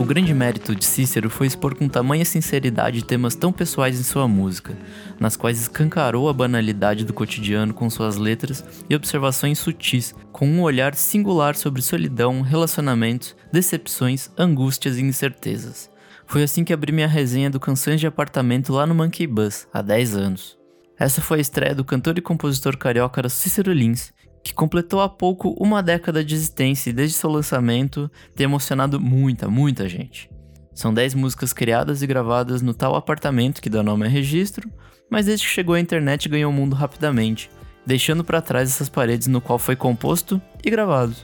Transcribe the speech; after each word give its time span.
O 0.00 0.04
grande 0.10 0.32
mérito 0.32 0.74
de 0.74 0.84
Cícero 0.84 1.28
foi 1.28 1.46
expor 1.46 1.74
com 1.74 1.86
tamanha 1.86 2.24
sinceridade 2.24 3.04
temas 3.04 3.34
tão 3.34 3.52
pessoais 3.52 4.00
em 4.00 4.02
sua 4.02 4.26
música, 4.26 4.74
nas 5.20 5.36
quais 5.36 5.60
escancarou 5.60 6.28
a 6.28 6.32
banalidade 6.32 7.04
do 7.04 7.12
cotidiano 7.12 7.74
com 7.74 7.90
suas 7.90 8.16
letras 8.16 8.64
e 8.88 8.96
observações 8.96 9.58
sutis, 9.58 10.14
com 10.32 10.46
um 10.46 10.62
olhar 10.62 10.94
singular 10.94 11.54
sobre 11.54 11.82
solidão, 11.82 12.40
relacionamentos, 12.40 13.36
decepções, 13.52 14.30
angústias 14.38 14.96
e 14.96 15.02
incertezas. 15.02 15.90
Foi 16.26 16.42
assim 16.42 16.64
que 16.64 16.72
abri 16.72 16.92
minha 16.92 17.06
resenha 17.06 17.50
do 17.50 17.60
Canções 17.60 18.00
de 18.00 18.06
Apartamento 18.06 18.72
lá 18.72 18.86
no 18.86 18.94
Monkey 18.94 19.26
Bus, 19.26 19.68
há 19.72 19.82
10 19.82 20.16
anos. 20.16 20.59
Essa 21.00 21.22
foi 21.22 21.38
a 21.38 21.40
estreia 21.40 21.74
do 21.74 21.82
cantor 21.82 22.18
e 22.18 22.20
compositor 22.20 22.76
carioca 22.76 23.26
Cícero 23.26 23.72
Lins, 23.72 24.12
que 24.44 24.52
completou 24.52 25.00
há 25.00 25.08
pouco 25.08 25.56
uma 25.58 25.82
década 25.82 26.22
de 26.22 26.34
existência 26.34 26.90
e 26.90 26.92
desde 26.92 27.16
seu 27.16 27.30
lançamento 27.30 28.10
tem 28.36 28.44
emocionado 28.44 29.00
muita, 29.00 29.48
muita 29.48 29.88
gente. 29.88 30.30
São 30.74 30.92
10 30.92 31.14
músicas 31.14 31.54
criadas 31.54 32.02
e 32.02 32.06
gravadas 32.06 32.60
no 32.60 32.74
tal 32.74 32.94
apartamento 32.94 33.62
que 33.62 33.70
dá 33.70 33.82
nome 33.82 34.04
a 34.04 34.10
registro, 34.10 34.70
mas 35.10 35.24
desde 35.24 35.46
que 35.46 35.54
chegou 35.54 35.74
à 35.74 35.80
internet 35.80 36.28
ganhou 36.28 36.52
o 36.52 36.54
mundo 36.54 36.76
rapidamente, 36.76 37.50
deixando 37.86 38.22
para 38.22 38.42
trás 38.42 38.68
essas 38.68 38.90
paredes 38.90 39.26
no 39.26 39.40
qual 39.40 39.58
foi 39.58 39.76
composto 39.76 40.38
e 40.62 40.68
gravado. 40.68 41.16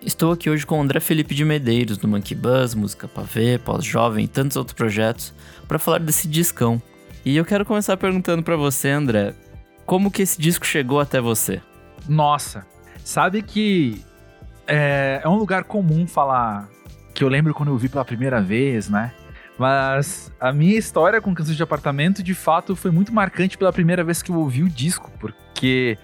Estou 0.00 0.30
aqui 0.30 0.48
hoje 0.48 0.64
com 0.64 0.80
André 0.80 1.00
Felipe 1.00 1.34
de 1.34 1.44
Medeiros, 1.44 1.98
do 1.98 2.06
Monkey 2.06 2.36
Buzz, 2.36 2.76
Música 2.76 3.08
Pavê, 3.08 3.58
Pós-Jovem 3.58 4.26
e 4.26 4.28
tantos 4.28 4.56
outros 4.56 4.76
projetos, 4.76 5.34
para 5.66 5.80
falar 5.80 5.98
desse 5.98 6.28
discão. 6.28 6.80
E 7.26 7.36
eu 7.36 7.44
quero 7.44 7.64
começar 7.64 7.96
perguntando 7.96 8.40
para 8.40 8.54
você, 8.54 8.88
André, 8.88 9.34
como 9.84 10.12
que 10.12 10.22
esse 10.22 10.40
disco 10.40 10.64
chegou 10.64 11.00
até 11.00 11.20
você? 11.20 11.60
Nossa, 12.08 12.64
sabe 13.02 13.42
que 13.42 14.00
é, 14.64 15.20
é 15.24 15.28
um 15.28 15.34
lugar 15.34 15.64
comum 15.64 16.06
falar 16.06 16.68
que 17.12 17.24
eu 17.24 17.28
lembro 17.28 17.52
quando 17.52 17.70
eu 17.70 17.76
vi 17.76 17.88
pela 17.88 18.04
primeira 18.04 18.40
vez, 18.40 18.88
né? 18.88 19.12
Mas 19.58 20.32
a 20.38 20.52
minha 20.52 20.78
história 20.78 21.20
com 21.20 21.34
Canções 21.34 21.56
de 21.56 21.62
Apartamento, 21.64 22.22
de 22.22 22.32
fato, 22.32 22.76
foi 22.76 22.92
muito 22.92 23.12
marcante 23.12 23.58
pela 23.58 23.72
primeira 23.72 24.04
vez 24.04 24.22
que 24.22 24.30
eu 24.30 24.36
ouvi 24.36 24.62
o 24.62 24.68
disco, 24.68 25.10
porque 25.18 25.98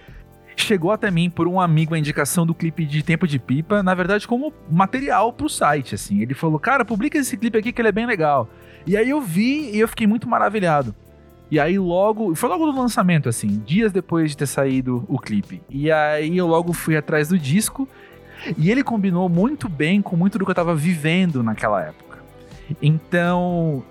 chegou 0.57 0.91
até 0.91 1.09
mim 1.09 1.31
por 1.31 1.47
um 1.47 1.61
amigo 1.61 1.95
a 1.95 1.99
indicação 2.01 2.45
do 2.45 2.53
clipe 2.53 2.85
de 2.85 3.01
Tempo 3.01 3.29
de 3.29 3.39
Pipa, 3.39 3.81
na 3.81 3.95
verdade 3.95 4.27
como 4.27 4.53
material 4.69 5.33
pro 5.33 5.49
site, 5.49 5.95
assim. 5.95 6.21
Ele 6.21 6.35
falou, 6.35 6.59
cara, 6.59 6.85
publica 6.85 7.17
esse 7.17 7.37
clipe 7.37 7.57
aqui 7.57 7.73
que 7.73 7.81
ele 7.81 7.91
é 7.91 7.93
bem 7.93 8.07
legal. 8.07 8.51
E 8.85 8.97
aí 8.97 9.09
eu 9.09 9.21
vi 9.21 9.71
e 9.71 9.79
eu 9.79 9.87
fiquei 9.87 10.09
muito 10.09 10.29
maravilhado. 10.29 10.93
E 11.53 11.61
aí 11.61 11.79
logo, 11.79 12.35
foi 12.35 12.49
logo 12.49 12.65
no 12.65 12.81
lançamento, 12.81 13.29
assim, 13.29 13.63
dias 13.67 13.93
depois 13.93 14.31
de 14.31 14.39
ter 14.39 14.47
saído 14.47 15.05
o 15.07 15.19
clipe. 15.19 15.61
E 15.69 15.93
aí 15.93 16.39
eu 16.39 16.47
logo 16.47 16.73
fui 16.73 16.97
atrás 16.97 17.29
do 17.29 17.39
disco 17.39 17.87
e 18.57 18.71
ele 18.71 18.83
combinou 18.83 19.29
muito 19.29 19.69
bem 19.69 20.01
com 20.01 20.17
muito 20.17 20.39
do 20.39 20.47
que 20.47 20.51
eu 20.51 20.55
tava 20.55 20.75
vivendo 20.75 21.43
naquela 21.43 21.83
época. 21.83 22.21
Então, 22.81 23.85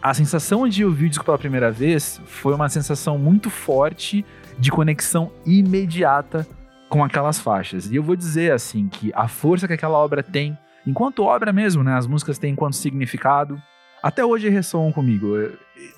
a 0.00 0.14
sensação 0.14 0.68
de 0.68 0.84
ouvir 0.84 1.06
o 1.06 1.08
disco 1.08 1.24
pela 1.24 1.36
primeira 1.36 1.72
vez 1.72 2.20
foi 2.24 2.54
uma 2.54 2.68
sensação 2.68 3.18
muito 3.18 3.50
forte 3.50 4.24
de 4.56 4.70
conexão 4.70 5.32
imediata 5.44 6.46
com 6.88 7.02
aquelas 7.02 7.40
faixas. 7.40 7.90
E 7.90 7.96
eu 7.96 8.02
vou 8.04 8.14
dizer 8.14 8.52
assim 8.52 8.86
que 8.86 9.10
a 9.12 9.26
força 9.26 9.66
que 9.66 9.74
aquela 9.74 9.98
obra 9.98 10.22
tem, 10.22 10.56
enquanto 10.86 11.24
obra 11.24 11.52
mesmo, 11.52 11.82
né, 11.82 11.94
as 11.94 12.06
músicas 12.06 12.38
têm 12.38 12.52
enquanto 12.52 12.76
significado, 12.76 13.60
até 14.06 14.24
hoje 14.24 14.48
ressoam 14.48 14.92
comigo. 14.92 15.34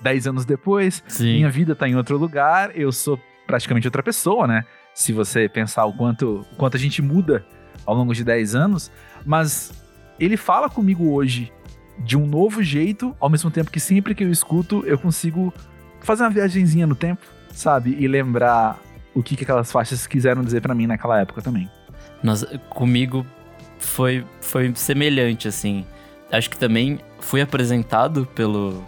Dez 0.01 0.25
anos 0.25 0.43
depois, 0.43 1.03
Sim. 1.07 1.35
minha 1.35 1.49
vida 1.49 1.75
tá 1.75 1.87
em 1.87 1.95
outro 1.95 2.17
lugar, 2.17 2.71
eu 2.75 2.91
sou 2.91 3.19
praticamente 3.45 3.87
outra 3.87 4.01
pessoa, 4.01 4.47
né? 4.47 4.65
Se 4.95 5.13
você 5.13 5.47
pensar 5.47 5.85
o 5.85 5.93
quanto, 5.93 6.45
o 6.51 6.55
quanto 6.55 6.75
a 6.75 6.79
gente 6.79 7.03
muda 7.03 7.45
ao 7.85 7.95
longo 7.95 8.13
de 8.13 8.23
10 8.23 8.55
anos, 8.55 8.91
mas 9.23 9.71
ele 10.19 10.37
fala 10.37 10.69
comigo 10.69 11.11
hoje 11.11 11.53
de 11.99 12.17
um 12.17 12.25
novo 12.25 12.63
jeito, 12.63 13.15
ao 13.19 13.29
mesmo 13.29 13.51
tempo 13.51 13.69
que 13.69 13.79
sempre 13.79 14.15
que 14.15 14.23
eu 14.23 14.31
escuto, 14.31 14.83
eu 14.87 14.97
consigo 14.97 15.53
fazer 16.01 16.23
uma 16.23 16.31
viagemzinha 16.31 16.87
no 16.87 16.95
tempo, 16.95 17.21
sabe? 17.53 17.95
E 17.99 18.07
lembrar 18.07 18.79
o 19.13 19.21
que, 19.21 19.35
que 19.35 19.43
aquelas 19.43 19.71
faixas 19.71 20.07
quiseram 20.07 20.43
dizer 20.43 20.61
para 20.61 20.73
mim 20.73 20.87
naquela 20.87 21.19
época 21.21 21.43
também. 21.43 21.69
Comigo 22.69 23.25
foi, 23.77 24.25
foi 24.41 24.73
semelhante, 24.75 25.47
assim. 25.47 25.85
Acho 26.31 26.49
que 26.49 26.57
também 26.57 26.99
fui 27.19 27.41
apresentado 27.41 28.25
pelo 28.33 28.83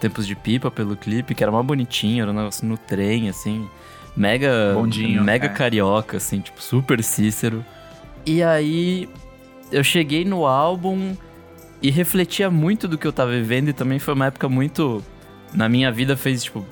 Tempos 0.00 0.26
de 0.26 0.34
Pipa, 0.34 0.70
pelo 0.70 0.96
clipe, 0.96 1.34
que 1.34 1.42
era 1.42 1.50
mais 1.52 1.64
bonitinho, 1.64 2.22
era 2.22 2.30
um 2.30 2.34
negócio 2.34 2.66
no 2.66 2.76
trem, 2.76 3.28
assim. 3.28 3.68
Mega. 4.16 4.72
Bondinho, 4.74 5.22
mega 5.22 5.46
é. 5.46 5.50
carioca, 5.50 6.16
assim, 6.16 6.40
tipo, 6.40 6.62
super 6.62 7.02
Cícero. 7.02 7.64
E 8.24 8.42
aí 8.42 9.08
eu 9.70 9.84
cheguei 9.84 10.24
no 10.24 10.46
álbum 10.46 11.14
e 11.82 11.90
refletia 11.90 12.50
muito 12.50 12.88
do 12.88 12.96
que 12.96 13.06
eu 13.06 13.12
tava 13.12 13.32
vivendo 13.32 13.68
e 13.68 13.72
também 13.72 13.98
foi 13.98 14.14
uma 14.14 14.26
época 14.26 14.48
muito. 14.48 15.02
Na 15.52 15.68
minha 15.68 15.90
vida 15.92 16.16
fez, 16.16 16.44
tipo. 16.44 16.64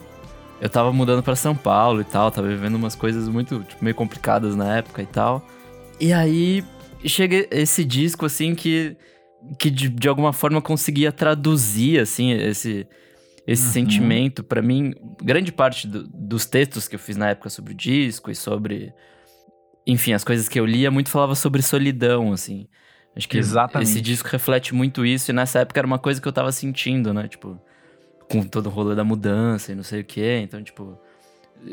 Eu 0.60 0.68
tava 0.70 0.92
mudando 0.92 1.22
para 1.22 1.36
São 1.36 1.54
Paulo 1.54 2.00
e 2.00 2.04
tal, 2.04 2.30
tava 2.30 2.48
vivendo 2.48 2.76
umas 2.76 2.94
coisas 2.94 3.28
muito, 3.28 3.60
tipo, 3.68 3.84
meio 3.84 3.94
complicadas 3.94 4.56
na 4.56 4.78
época 4.78 5.02
e 5.02 5.06
tal. 5.06 5.46
E 6.00 6.12
aí 6.12 6.64
chega 7.04 7.46
esse 7.50 7.84
disco, 7.84 8.24
assim, 8.24 8.54
que 8.54 8.96
que 9.58 9.70
de, 9.70 9.88
de 9.88 10.08
alguma 10.08 10.32
forma 10.32 10.60
conseguia 10.60 11.12
traduzir 11.12 12.00
assim 12.00 12.32
esse 12.32 12.86
esse 13.46 13.66
uhum. 13.66 13.72
sentimento 13.72 14.42
para 14.42 14.62
mim. 14.62 14.94
Grande 15.22 15.52
parte 15.52 15.86
do, 15.86 16.04
dos 16.08 16.46
textos 16.46 16.88
que 16.88 16.94
eu 16.94 16.98
fiz 16.98 17.16
na 17.16 17.30
época 17.30 17.50
sobre 17.50 17.72
o 17.72 17.76
disco 17.76 18.30
e 18.30 18.34
sobre 18.34 18.92
enfim 19.86 20.14
as 20.14 20.24
coisas 20.24 20.48
que 20.48 20.58
eu 20.58 20.64
lia 20.64 20.90
muito 20.90 21.10
falava 21.10 21.34
sobre 21.34 21.62
solidão 21.62 22.32
assim. 22.32 22.66
Acho 23.14 23.28
que 23.28 23.38
Exatamente. 23.38 23.90
esse 23.90 24.00
disco 24.00 24.28
reflete 24.28 24.74
muito 24.74 25.04
isso 25.04 25.30
e 25.30 25.34
nessa 25.34 25.60
época 25.60 25.78
era 25.78 25.86
uma 25.86 25.98
coisa 25.98 26.20
que 26.20 26.26
eu 26.26 26.32
tava 26.32 26.50
sentindo 26.50 27.12
né? 27.12 27.28
Tipo 27.28 27.60
com 28.30 28.42
todo 28.42 28.66
o 28.66 28.70
rolê 28.70 28.94
da 28.94 29.04
mudança 29.04 29.72
e 29.72 29.74
não 29.74 29.82
sei 29.82 30.00
o 30.00 30.04
que 30.04 30.38
então 30.38 30.62
tipo 30.62 30.98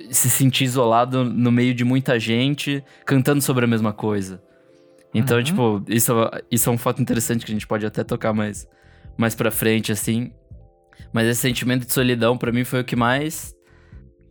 se 0.10 0.30
sentir 0.30 0.66
isolado 0.66 1.24
no 1.24 1.52
meio 1.52 1.74
de 1.74 1.84
muita 1.86 2.20
gente 2.20 2.84
cantando 3.06 3.42
sobre 3.42 3.64
a 3.64 3.68
mesma 3.68 3.94
coisa 3.94 4.42
então, 5.14 5.38
uhum. 5.38 5.44
tipo, 5.44 5.84
isso, 5.88 6.14
isso 6.50 6.70
é 6.70 6.72
um 6.72 6.78
fato 6.78 7.02
interessante 7.02 7.46
que 7.46 7.52
a 7.52 7.56
gente 7.56 7.68
pode 7.68 7.86
até 7.86 8.04
tocar 8.04 8.34
mais, 8.34 8.68
mais 9.18 9.36
pra 9.36 9.52
frente, 9.52 9.92
assim. 9.92 10.32
Mas 11.12 11.28
esse 11.28 11.42
sentimento 11.42 11.86
de 11.86 11.94
solidão, 11.94 12.38
para 12.38 12.52
mim, 12.52 12.64
foi 12.64 12.82
o 12.82 12.84
que 12.84 12.96
mais. 12.96 13.54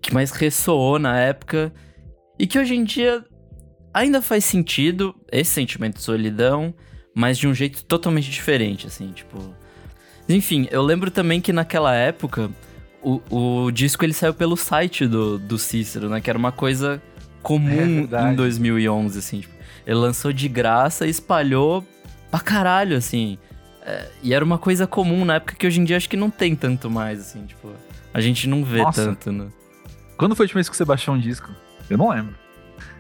que 0.00 0.14
mais 0.14 0.30
ressoou 0.30 0.98
na 0.98 1.18
época. 1.18 1.72
E 2.38 2.46
que 2.46 2.58
hoje 2.58 2.74
em 2.74 2.84
dia 2.84 3.24
ainda 3.92 4.22
faz 4.22 4.44
sentido 4.44 5.14
esse 5.30 5.50
sentimento 5.50 5.96
de 5.96 6.02
solidão, 6.02 6.74
mas 7.14 7.36
de 7.36 7.46
um 7.46 7.54
jeito 7.54 7.84
totalmente 7.84 8.30
diferente, 8.30 8.86
assim, 8.86 9.12
tipo. 9.12 9.54
Enfim, 10.28 10.68
eu 10.70 10.80
lembro 10.80 11.10
também 11.10 11.40
que 11.40 11.52
naquela 11.52 11.94
época 11.94 12.50
o, 13.02 13.20
o 13.66 13.70
disco 13.70 14.04
ele 14.04 14.12
saiu 14.12 14.32
pelo 14.32 14.56
site 14.56 15.06
do, 15.06 15.38
do 15.38 15.58
Cícero, 15.58 16.08
né? 16.08 16.20
Que 16.20 16.30
era 16.30 16.38
uma 16.38 16.52
coisa 16.52 17.02
comum 17.42 18.08
é 18.10 18.30
em 18.32 18.34
2011, 18.34 19.18
assim, 19.18 19.40
tipo. 19.40 19.59
Ele 19.90 19.98
lançou 19.98 20.32
de 20.32 20.48
graça 20.48 21.04
e 21.04 21.10
espalhou 21.10 21.84
pra 22.30 22.38
caralho, 22.38 22.96
assim. 22.96 23.36
É, 23.82 24.06
e 24.22 24.32
era 24.32 24.44
uma 24.44 24.56
coisa 24.56 24.86
comum 24.86 25.24
na 25.24 25.34
época 25.34 25.56
que 25.56 25.66
hoje 25.66 25.80
em 25.80 25.84
dia 25.84 25.96
acho 25.96 26.08
que 26.08 26.16
não 26.16 26.30
tem 26.30 26.54
tanto 26.54 26.88
mais, 26.88 27.18
assim, 27.18 27.44
tipo. 27.44 27.72
A 28.14 28.20
gente 28.20 28.48
não 28.48 28.64
vê 28.64 28.84
Nossa. 28.84 29.06
tanto, 29.06 29.32
né? 29.32 29.48
Quando 30.16 30.36
foi 30.36 30.44
a 30.44 30.46
última 30.46 30.58
vez 30.58 30.68
que 30.68 30.76
você 30.76 30.84
baixou 30.84 31.12
um 31.12 31.18
disco? 31.18 31.50
Eu 31.88 31.98
não 31.98 32.10
lembro. 32.10 32.36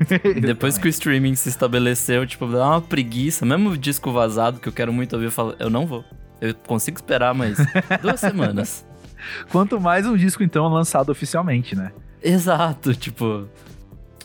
Depois 0.42 0.78
que 0.78 0.88
o 0.88 0.90
streaming 0.90 1.36
se 1.36 1.48
estabeleceu, 1.48 2.26
tipo, 2.26 2.44
dá 2.48 2.66
uma 2.66 2.80
preguiça. 2.80 3.46
Mesmo 3.46 3.70
o 3.70 3.78
disco 3.78 4.10
vazado 4.10 4.58
que 4.58 4.68
eu 4.68 4.72
quero 4.72 4.92
muito 4.92 5.12
ouvir, 5.12 5.26
eu 5.26 5.30
falo, 5.30 5.54
eu 5.60 5.70
não 5.70 5.86
vou. 5.86 6.04
Eu 6.40 6.56
consigo 6.56 6.96
esperar 6.96 7.32
mais 7.32 7.56
duas 8.02 8.18
semanas. 8.18 8.84
Quanto 9.52 9.80
mais 9.80 10.06
um 10.08 10.16
disco, 10.16 10.42
então, 10.42 10.66
lançado 10.66 11.10
oficialmente, 11.10 11.76
né? 11.76 11.92
Exato, 12.20 12.92
tipo. 12.96 13.48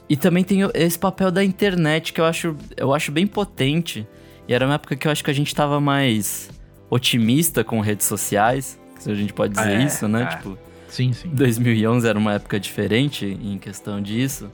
E 0.08 0.16
também 0.16 0.44
tem 0.44 0.60
esse 0.74 0.98
papel 1.00 1.32
da 1.32 1.44
internet 1.44 2.14
que 2.14 2.22
eu 2.22 2.26
acho, 2.26 2.56
eu 2.78 2.94
acho 2.94 3.12
bem 3.12 3.26
potente. 3.26 4.08
E 4.48 4.54
era 4.54 4.66
uma 4.66 4.76
época 4.76 4.96
que 4.96 5.08
eu 5.08 5.12
acho 5.12 5.24
que 5.24 5.32
a 5.32 5.34
gente 5.34 5.54
tava 5.54 5.82
mais 5.82 6.50
otimista 6.90 7.64
com 7.64 7.80
redes 7.80 8.06
sociais, 8.06 8.80
se 9.00 9.12
a 9.12 9.16
gente 9.16 9.34
pode 9.34 9.54
dizer 9.54 9.80
é, 9.80 9.84
isso, 9.84 10.08
né? 10.08 10.24
É. 10.24 10.26
Tipo, 10.28 10.58
sim, 10.88 11.12
sim. 11.12 11.30
2011 11.30 12.08
era 12.08 12.18
uma 12.18 12.34
época 12.34 12.60
diferente 12.60 13.26
em 13.26 13.58
questão 13.58 14.02
disso. 14.02 14.52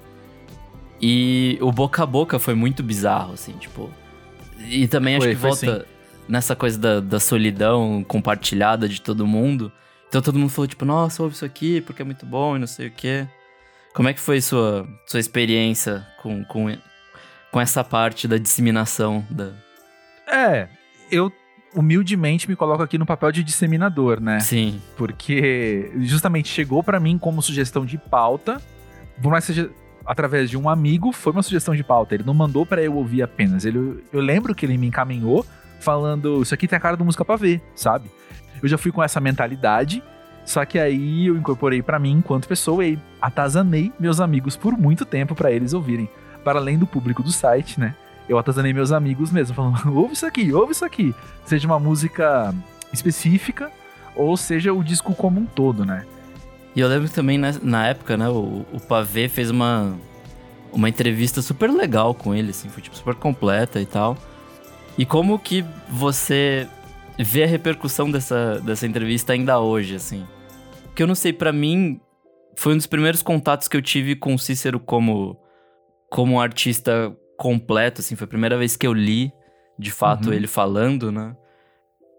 E 1.01 1.57
o 1.61 1.71
boca 1.71 2.03
a 2.03 2.05
boca 2.05 2.39
foi 2.39 2.53
muito 2.53 2.81
bizarro, 2.81 3.33
assim, 3.33 3.53
tipo. 3.53 3.89
E 4.69 4.87
também 4.87 5.17
foi, 5.17 5.31
acho 5.31 5.35
que 5.35 5.41
volta 5.41 5.79
sim. 5.79 5.85
nessa 6.29 6.55
coisa 6.55 6.79
da, 6.79 6.99
da 6.99 7.19
solidão 7.19 8.05
compartilhada 8.07 8.87
de 8.87 9.01
todo 9.01 9.27
mundo. 9.27 9.71
Então 10.07 10.21
todo 10.21 10.37
mundo 10.37 10.49
falou, 10.49 10.67
tipo, 10.67 10.85
nossa, 10.85 11.23
ouve 11.23 11.35
isso 11.35 11.45
aqui 11.45 11.81
porque 11.81 12.01
é 12.01 12.05
muito 12.05 12.25
bom 12.25 12.55
e 12.55 12.59
não 12.59 12.67
sei 12.67 12.87
o 12.87 12.91
quê. 12.91 13.27
Como 13.93 14.07
é 14.07 14.13
que 14.13 14.19
foi 14.19 14.41
sua, 14.41 14.87
sua 15.05 15.19
experiência 15.19 16.05
com, 16.21 16.43
com, 16.45 16.77
com 17.51 17.61
essa 17.61 17.83
parte 17.83 18.27
da 18.27 18.37
disseminação? 18.37 19.25
Da... 19.29 19.51
É, 20.27 20.67
eu 21.11 21.31
humildemente 21.73 22.49
me 22.49 22.55
coloco 22.55 22.83
aqui 22.83 22.97
no 22.97 23.05
papel 23.05 23.31
de 23.31 23.43
disseminador, 23.43 24.19
né? 24.19 24.39
Sim. 24.39 24.81
Porque 24.97 25.91
justamente 26.01 26.49
chegou 26.49 26.83
para 26.83 26.99
mim 26.99 27.17
como 27.17 27.41
sugestão 27.41 27.85
de 27.85 27.97
pauta, 27.97 28.61
por 29.21 29.31
mais 29.31 29.45
que 29.45 29.53
seja 29.53 29.69
através 30.05 30.49
de 30.49 30.57
um 30.57 30.67
amigo, 30.67 31.11
foi 31.11 31.31
uma 31.31 31.43
sugestão 31.43 31.75
de 31.75 31.83
pauta. 31.83 32.15
Ele 32.15 32.23
não 32.23 32.33
mandou 32.33 32.65
para 32.65 32.81
eu 32.81 32.95
ouvir 32.95 33.21
apenas. 33.21 33.65
Ele, 33.65 34.03
eu 34.11 34.19
lembro 34.19 34.55
que 34.55 34.65
ele 34.65 34.77
me 34.77 34.87
encaminhou 34.87 35.45
falando: 35.79 36.41
Isso 36.41 36.53
aqui 36.53 36.67
tem 36.67 36.77
a 36.77 36.79
cara 36.79 36.97
do 36.97 37.05
música 37.05 37.23
pra 37.23 37.35
ver, 37.35 37.61
sabe? 37.75 38.09
Eu 38.61 38.67
já 38.67 38.77
fui 38.77 38.91
com 38.91 39.03
essa 39.03 39.19
mentalidade. 39.19 40.03
Só 40.51 40.65
que 40.65 40.77
aí 40.77 41.27
eu 41.27 41.37
incorporei 41.37 41.81
para 41.81 41.97
mim 41.97 42.11
enquanto 42.11 42.45
pessoa 42.45 42.85
e 42.85 42.99
atazanei 43.21 43.89
meus 43.97 44.19
amigos 44.19 44.57
por 44.57 44.77
muito 44.77 45.05
tempo 45.05 45.33
para 45.33 45.49
eles 45.49 45.71
ouvirem. 45.71 46.09
Para 46.43 46.59
além 46.59 46.77
do 46.77 46.85
público 46.85 47.23
do 47.23 47.31
site, 47.31 47.79
né? 47.79 47.95
Eu 48.27 48.37
atazanei 48.37 48.73
meus 48.73 48.91
amigos 48.91 49.31
mesmo, 49.31 49.55
falando: 49.55 49.79
ouve 49.97 50.11
isso 50.11 50.25
aqui, 50.25 50.51
ouve 50.51 50.73
isso 50.73 50.83
aqui. 50.83 51.15
Seja 51.45 51.65
uma 51.65 51.79
música 51.79 52.53
específica 52.91 53.71
ou 54.13 54.35
seja 54.35 54.73
o 54.73 54.83
disco 54.83 55.15
como 55.15 55.39
um 55.39 55.45
todo, 55.45 55.85
né? 55.85 56.05
E 56.75 56.81
eu 56.81 56.89
lembro 56.89 57.07
também 57.07 57.37
na, 57.37 57.53
na 57.63 57.87
época, 57.87 58.17
né, 58.17 58.27
o, 58.27 58.65
o 58.73 58.79
Pavê 58.81 59.29
fez 59.29 59.49
uma, 59.49 59.93
uma 60.73 60.89
entrevista 60.89 61.41
super 61.41 61.71
legal 61.71 62.13
com 62.13 62.35
ele, 62.35 62.49
assim, 62.49 62.67
foi 62.67 62.83
tipo 62.83 62.97
super 62.97 63.15
completa 63.15 63.79
e 63.79 63.85
tal. 63.85 64.17
E 64.97 65.05
como 65.05 65.39
que 65.39 65.63
você 65.89 66.67
vê 67.17 67.45
a 67.45 67.47
repercussão 67.47 68.11
dessa, 68.11 68.59
dessa 68.59 68.85
entrevista 68.85 69.31
ainda 69.31 69.57
hoje, 69.57 69.95
assim? 69.95 70.25
Porque 70.91 71.03
eu 71.03 71.07
não 71.07 71.15
sei, 71.15 71.31
para 71.31 71.53
mim, 71.53 72.01
foi 72.55 72.73
um 72.73 72.77
dos 72.77 72.85
primeiros 72.85 73.23
contatos 73.23 73.67
que 73.67 73.77
eu 73.77 73.81
tive 73.81 74.15
com 74.15 74.35
o 74.35 74.39
Cícero 74.39 74.77
como, 74.77 75.39
como 76.09 76.33
um 76.35 76.39
artista 76.39 77.15
completo, 77.37 78.01
assim, 78.01 78.15
foi 78.15 78.25
a 78.25 78.27
primeira 78.27 78.57
vez 78.57 78.75
que 78.75 78.85
eu 78.85 78.93
li, 78.93 79.31
de 79.79 79.89
fato, 79.89 80.27
uhum. 80.27 80.33
ele 80.33 80.47
falando, 80.47 81.11
né? 81.11 81.35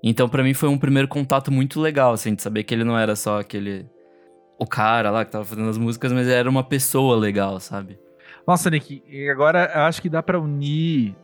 Então, 0.03 0.29
para 0.29 0.43
mim, 0.43 0.55
foi 0.55 0.69
um 0.69 0.79
primeiro 0.79 1.07
contato 1.07 1.53
muito 1.53 1.81
legal, 1.81 2.15
assim, 2.15 2.35
de 2.35 2.43
saber 2.43 2.65
que 2.65 2.75
ele 2.75 2.83
não 2.83 2.99
era 2.99 3.15
só 3.15 3.41
aquele 3.41 3.87
o 4.59 4.67
cara 4.67 5.11
lá 5.11 5.25
que 5.25 5.31
tava 5.31 5.45
fazendo 5.45 5.69
as 5.69 5.79
músicas, 5.79 6.13
mas 6.13 6.27
era 6.29 6.49
uma 6.49 6.65
pessoa 6.65 7.17
legal, 7.17 7.61
sabe? 7.61 7.99
Nossa, 8.47 8.71
Nick, 8.71 9.03
agora 9.29 9.71
eu 9.75 9.83
acho 9.83 10.01
que 10.01 10.09
dá 10.09 10.23
para 10.23 10.41
unir. 10.41 11.15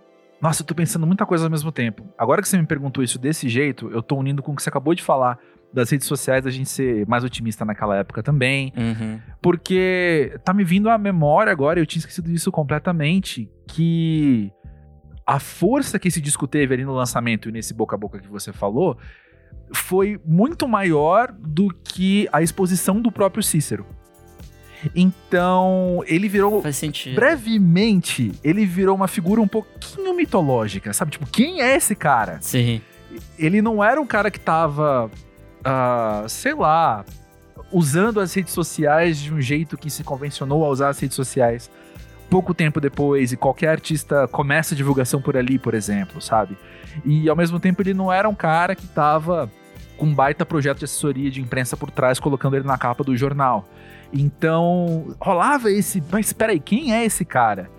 Nossa, 0.40 0.62
eu 0.62 0.66
tô 0.66 0.74
pensando 0.74 1.06
muita 1.06 1.24
coisa 1.24 1.44
ao 1.44 1.50
mesmo 1.50 1.72
tempo. 1.72 2.04
Agora 2.16 2.42
que 2.42 2.48
você 2.48 2.58
me 2.58 2.66
perguntou 2.66 3.02
isso 3.02 3.18
desse 3.18 3.48
jeito, 3.48 3.90
eu 3.90 4.02
tô 4.02 4.16
unindo 4.16 4.42
com 4.42 4.52
o 4.52 4.56
que 4.56 4.62
você 4.62 4.68
acabou 4.68 4.94
de 4.94 5.02
falar 5.02 5.38
das 5.73 5.91
redes 5.91 6.06
sociais, 6.06 6.44
da 6.44 6.50
gente 6.50 6.69
ser 6.69 7.06
mais 7.06 7.25
otimista 7.25 7.65
naquela 7.65 7.97
época 7.97 8.23
também. 8.23 8.73
Uhum. 8.76 9.20
Porque 9.41 10.38
tá 10.44 10.53
me 10.53 10.65
vindo 10.65 10.88
à 10.88 10.97
memória 10.97 11.53
agora, 11.53 11.79
eu 11.79 11.87
tinha 11.87 12.00
esquecido 12.00 12.31
disso 12.31 12.50
completamente, 12.50 13.50
que 13.67 14.50
a 15.26 15.38
força 15.38 15.99
que 15.99 16.09
esse 16.09 16.20
disco 16.20 16.47
teve 16.47 16.75
ali 16.75 16.85
no 16.85 16.94
lançamento 16.94 17.49
e 17.49 17.53
nesse 17.53 17.75
boca 17.75 17.94
a 17.94 17.99
boca 17.99 18.19
que 18.19 18.29
você 18.29 18.53
falou 18.53 18.97
foi 19.73 20.19
muito 20.25 20.67
maior 20.67 21.31
do 21.32 21.69
que 21.69 22.26
a 22.32 22.41
exposição 22.41 23.00
do 23.00 23.12
próprio 23.12 23.43
Cícero. 23.43 23.87
Então, 24.94 26.03
ele 26.06 26.29
virou. 26.29 26.62
Faz 26.62 26.76
sentido. 26.76 27.17
Brevemente, 27.17 28.32
ele 28.43 28.65
virou 28.65 28.94
uma 28.94 29.09
figura 29.09 29.41
um 29.41 29.49
pouquinho 29.49 30.15
mitológica, 30.15 30.93
sabe? 30.93 31.11
Tipo, 31.11 31.26
quem 31.26 31.61
é 31.61 31.76
esse 31.76 31.94
cara? 31.94 32.38
Sim. 32.41 32.81
Ele 33.38 33.61
não 33.61 33.82
era 33.82 34.00
um 34.00 34.06
cara 34.06 34.31
que 34.31 34.38
tava. 34.38 35.11
Uh, 35.69 36.29
sei 36.29 36.55
lá. 36.55 37.05
Usando 37.70 38.19
as 38.19 38.32
redes 38.32 38.55
sociais 38.55 39.19
de 39.19 39.32
um 39.32 39.41
jeito 39.43 39.76
que 39.76 39.91
se 39.91 40.03
convencionou 40.03 40.65
a 40.65 40.69
usar 40.69 40.88
as 40.88 40.99
redes 40.99 41.15
sociais 41.15 41.70
pouco 42.31 42.55
tempo 42.55 42.81
depois 42.81 43.32
e 43.32 43.37
qualquer 43.37 43.69
artista 43.69 44.29
começa 44.29 44.75
a 44.75 44.76
divulgação 44.76 45.20
por 45.20 45.37
ali, 45.37 45.59
por 45.59 45.75
exemplo, 45.75 46.20
sabe? 46.20 46.56
E 47.05 47.29
ao 47.29 47.37
mesmo 47.37 47.59
tempo 47.59 47.82
ele 47.82 47.94
não 47.94 48.12
era 48.12 48.29
um 48.29 48.35
cara 48.35 48.75
que 48.75 48.87
tava 48.87 49.50
com 49.97 50.06
um 50.06 50.15
baita 50.15 50.47
projeto 50.47 50.79
de 50.79 50.85
assessoria 50.85 51.31
de 51.31 51.41
imprensa 51.41 51.76
por 51.76 51.91
trás, 51.91 52.20
colocando 52.20 52.56
ele 52.56 52.67
na 52.67 52.79
capa 52.79 53.03
do 53.03 53.17
jornal. 53.17 53.69
Então, 54.12 55.15
rolava 55.20 55.70
esse, 55.70 56.03
mas 56.11 56.26
espera 56.26 56.53
aí, 56.53 56.61
quem 56.61 56.94
é 56.94 57.05
esse 57.05 57.25
cara? 57.25 57.70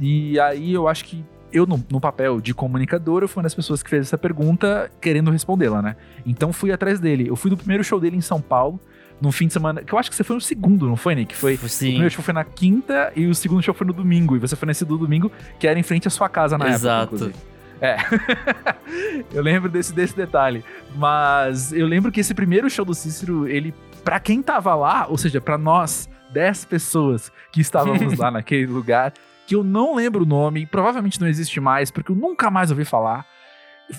E 0.00 0.38
aí 0.38 0.72
eu 0.72 0.86
acho 0.86 1.04
que 1.04 1.24
eu, 1.52 1.66
no, 1.66 1.84
no, 1.90 2.00
papel 2.00 2.40
de 2.40 2.54
comunicador, 2.54 3.22
eu 3.22 3.28
fui 3.28 3.40
uma 3.40 3.44
das 3.44 3.54
pessoas 3.54 3.82
que 3.82 3.90
fez 3.90 4.06
essa 4.06 4.18
pergunta 4.18 4.90
querendo 5.00 5.30
respondê-la, 5.30 5.82
né? 5.82 5.96
Então 6.24 6.52
fui 6.52 6.72
atrás 6.72 6.98
dele. 6.98 7.28
Eu 7.28 7.36
fui 7.36 7.50
do 7.50 7.56
primeiro 7.56 7.84
show 7.84 8.00
dele 8.00 8.16
em 8.16 8.20
São 8.20 8.40
Paulo, 8.40 8.80
no 9.20 9.30
fim 9.30 9.46
de 9.46 9.52
semana. 9.52 9.82
Que 9.82 9.92
eu 9.92 9.98
acho 9.98 10.10
que 10.10 10.16
você 10.16 10.24
foi 10.24 10.34
no 10.34 10.40
segundo, 10.40 10.86
não 10.86 10.96
foi, 10.96 11.14
Nick? 11.14 11.36
Foi, 11.36 11.56
Sim. 11.56 11.64
O 11.64 11.88
primeiro 11.90 12.10
show 12.10 12.24
foi 12.24 12.34
na 12.34 12.44
quinta 12.44 13.12
e 13.14 13.26
o 13.26 13.34
segundo 13.34 13.62
show 13.62 13.74
foi 13.74 13.86
no 13.86 13.92
domingo. 13.92 14.36
E 14.36 14.38
você 14.38 14.56
foi 14.56 14.66
nesse 14.66 14.84
do 14.84 14.96
domingo, 14.96 15.30
que 15.58 15.66
era 15.66 15.78
em 15.78 15.82
frente 15.82 16.08
à 16.08 16.10
sua 16.10 16.28
casa 16.28 16.56
na 16.56 16.68
Exato. 16.68 17.16
época. 17.16 17.30
Exato. 17.30 17.52
É. 17.82 17.96
eu 19.34 19.42
lembro 19.42 19.68
desse, 19.68 19.92
desse 19.92 20.16
detalhe. 20.16 20.64
Mas 20.94 21.72
eu 21.72 21.86
lembro 21.86 22.12
que 22.12 22.20
esse 22.20 22.32
primeiro 22.32 22.70
show 22.70 22.84
do 22.84 22.94
Cícero, 22.94 23.48
ele, 23.48 23.74
para 24.04 24.20
quem 24.20 24.40
tava 24.40 24.74
lá, 24.74 25.06
ou 25.08 25.18
seja, 25.18 25.40
para 25.40 25.58
nós, 25.58 26.08
10 26.32 26.64
pessoas 26.64 27.30
que 27.50 27.60
estávamos 27.60 28.16
lá 28.18 28.30
naquele 28.30 28.66
lugar, 28.66 29.12
que 29.52 29.56
eu 29.56 29.62
não 29.62 29.94
lembro 29.94 30.22
o 30.22 30.26
nome, 30.26 30.64
provavelmente 30.64 31.20
não 31.20 31.28
existe 31.28 31.60
mais, 31.60 31.90
porque 31.90 32.10
eu 32.10 32.16
nunca 32.16 32.50
mais 32.50 32.70
ouvi 32.70 32.86
falar. 32.86 33.26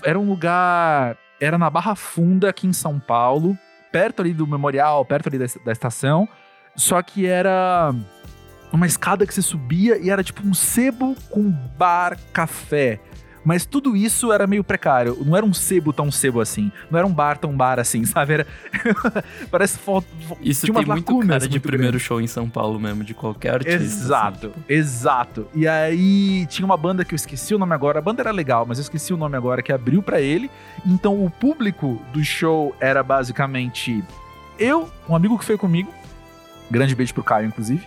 Era 0.03 0.19
um 0.19 0.27
lugar. 0.27 1.15
Era 1.39 1.59
na 1.59 1.69
Barra 1.69 1.93
Funda, 1.93 2.49
aqui 2.49 2.65
em 2.65 2.73
São 2.73 2.99
Paulo 2.99 3.55
perto 3.91 4.23
ali 4.23 4.33
do 4.33 4.47
memorial, 4.47 5.05
perto 5.05 5.27
ali 5.27 5.37
da, 5.37 5.45
da 5.63 5.71
estação. 5.71 6.27
Só 6.75 6.99
que 7.03 7.27
era 7.27 7.93
uma 8.71 8.87
escada 8.87 9.27
que 9.27 9.31
você 9.31 9.43
subia 9.43 9.99
e 9.99 10.09
era 10.09 10.23
tipo 10.23 10.41
um 10.43 10.55
sebo 10.55 11.15
com 11.29 11.51
bar, 11.77 12.17
café. 12.33 12.99
Mas 13.43 13.65
tudo 13.65 13.95
isso 13.95 14.31
era 14.31 14.47
meio 14.47 14.63
precário. 14.63 15.17
Não 15.25 15.35
era 15.35 15.45
um 15.45 15.53
sebo 15.53 15.91
tão 15.91 16.11
sebo 16.11 16.39
assim. 16.39 16.71
Não 16.89 16.97
era 16.97 17.07
um 17.07 17.13
bar 17.13 17.37
tão 17.37 17.55
bar 17.55 17.79
assim, 17.79 18.05
sabe? 18.05 18.33
Era... 18.33 18.47
Parece 19.51 19.77
foto. 19.77 20.07
Isso 20.41 20.65
tem 20.71 20.85
muito 20.85 21.19
cara 21.19 21.47
de 21.47 21.59
primeiro 21.59 21.93
grande. 21.93 22.03
show 22.03 22.21
em 22.21 22.27
São 22.27 22.49
Paulo 22.49 22.79
mesmo, 22.79 23.03
de 23.03 23.13
qualquer 23.13 23.55
artista. 23.55 23.75
Assim, 23.75 23.85
exato, 23.85 24.47
assim. 24.47 24.63
exato. 24.67 25.47
E 25.53 25.67
aí 25.67 26.45
tinha 26.47 26.65
uma 26.65 26.77
banda 26.77 27.03
que 27.03 27.13
eu 27.13 27.17
esqueci 27.17 27.53
o 27.53 27.59
nome 27.59 27.73
agora. 27.73 27.99
A 27.99 28.01
banda 28.01 28.21
era 28.21 28.31
legal, 28.31 28.65
mas 28.65 28.77
eu 28.77 28.83
esqueci 28.83 29.13
o 29.13 29.17
nome 29.17 29.35
agora, 29.35 29.61
que 29.61 29.71
abriu 29.71 30.01
para 30.01 30.21
ele. 30.21 30.49
Então 30.85 31.23
o 31.23 31.29
público 31.29 32.01
do 32.13 32.23
show 32.23 32.75
era 32.79 33.03
basicamente 33.03 34.03
eu, 34.57 34.89
um 35.09 35.15
amigo 35.15 35.37
que 35.37 35.45
foi 35.45 35.57
comigo. 35.57 35.93
Grande 36.69 36.95
beijo 36.95 37.13
pro 37.13 37.23
Caio, 37.23 37.47
inclusive. 37.47 37.85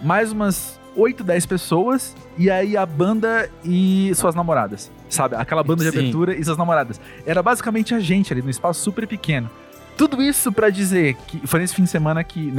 Mais 0.00 0.32
umas 0.32 0.80
8, 0.96 1.24
10 1.24 1.46
pessoas, 1.46 2.14
e 2.36 2.50
aí 2.50 2.76
a 2.76 2.84
banda 2.84 3.50
e 3.64 4.12
suas 4.14 4.34
namoradas. 4.34 4.90
Sabe? 5.08 5.36
Aquela 5.36 5.62
banda 5.62 5.84
de 5.84 5.90
Sim. 5.90 5.98
abertura 5.98 6.34
e 6.34 6.44
suas 6.44 6.56
namoradas. 6.56 7.00
Era 7.26 7.42
basicamente 7.42 7.94
a 7.94 8.00
gente 8.00 8.32
ali, 8.32 8.42
num 8.42 8.50
espaço 8.50 8.80
super 8.80 9.06
pequeno. 9.06 9.50
Tudo 9.96 10.22
isso 10.22 10.50
para 10.50 10.70
dizer 10.70 11.14
que 11.26 11.46
foi 11.46 11.60
nesse 11.60 11.74
fim 11.74 11.84
de 11.84 11.90
semana 11.90 12.24
que, 12.24 12.52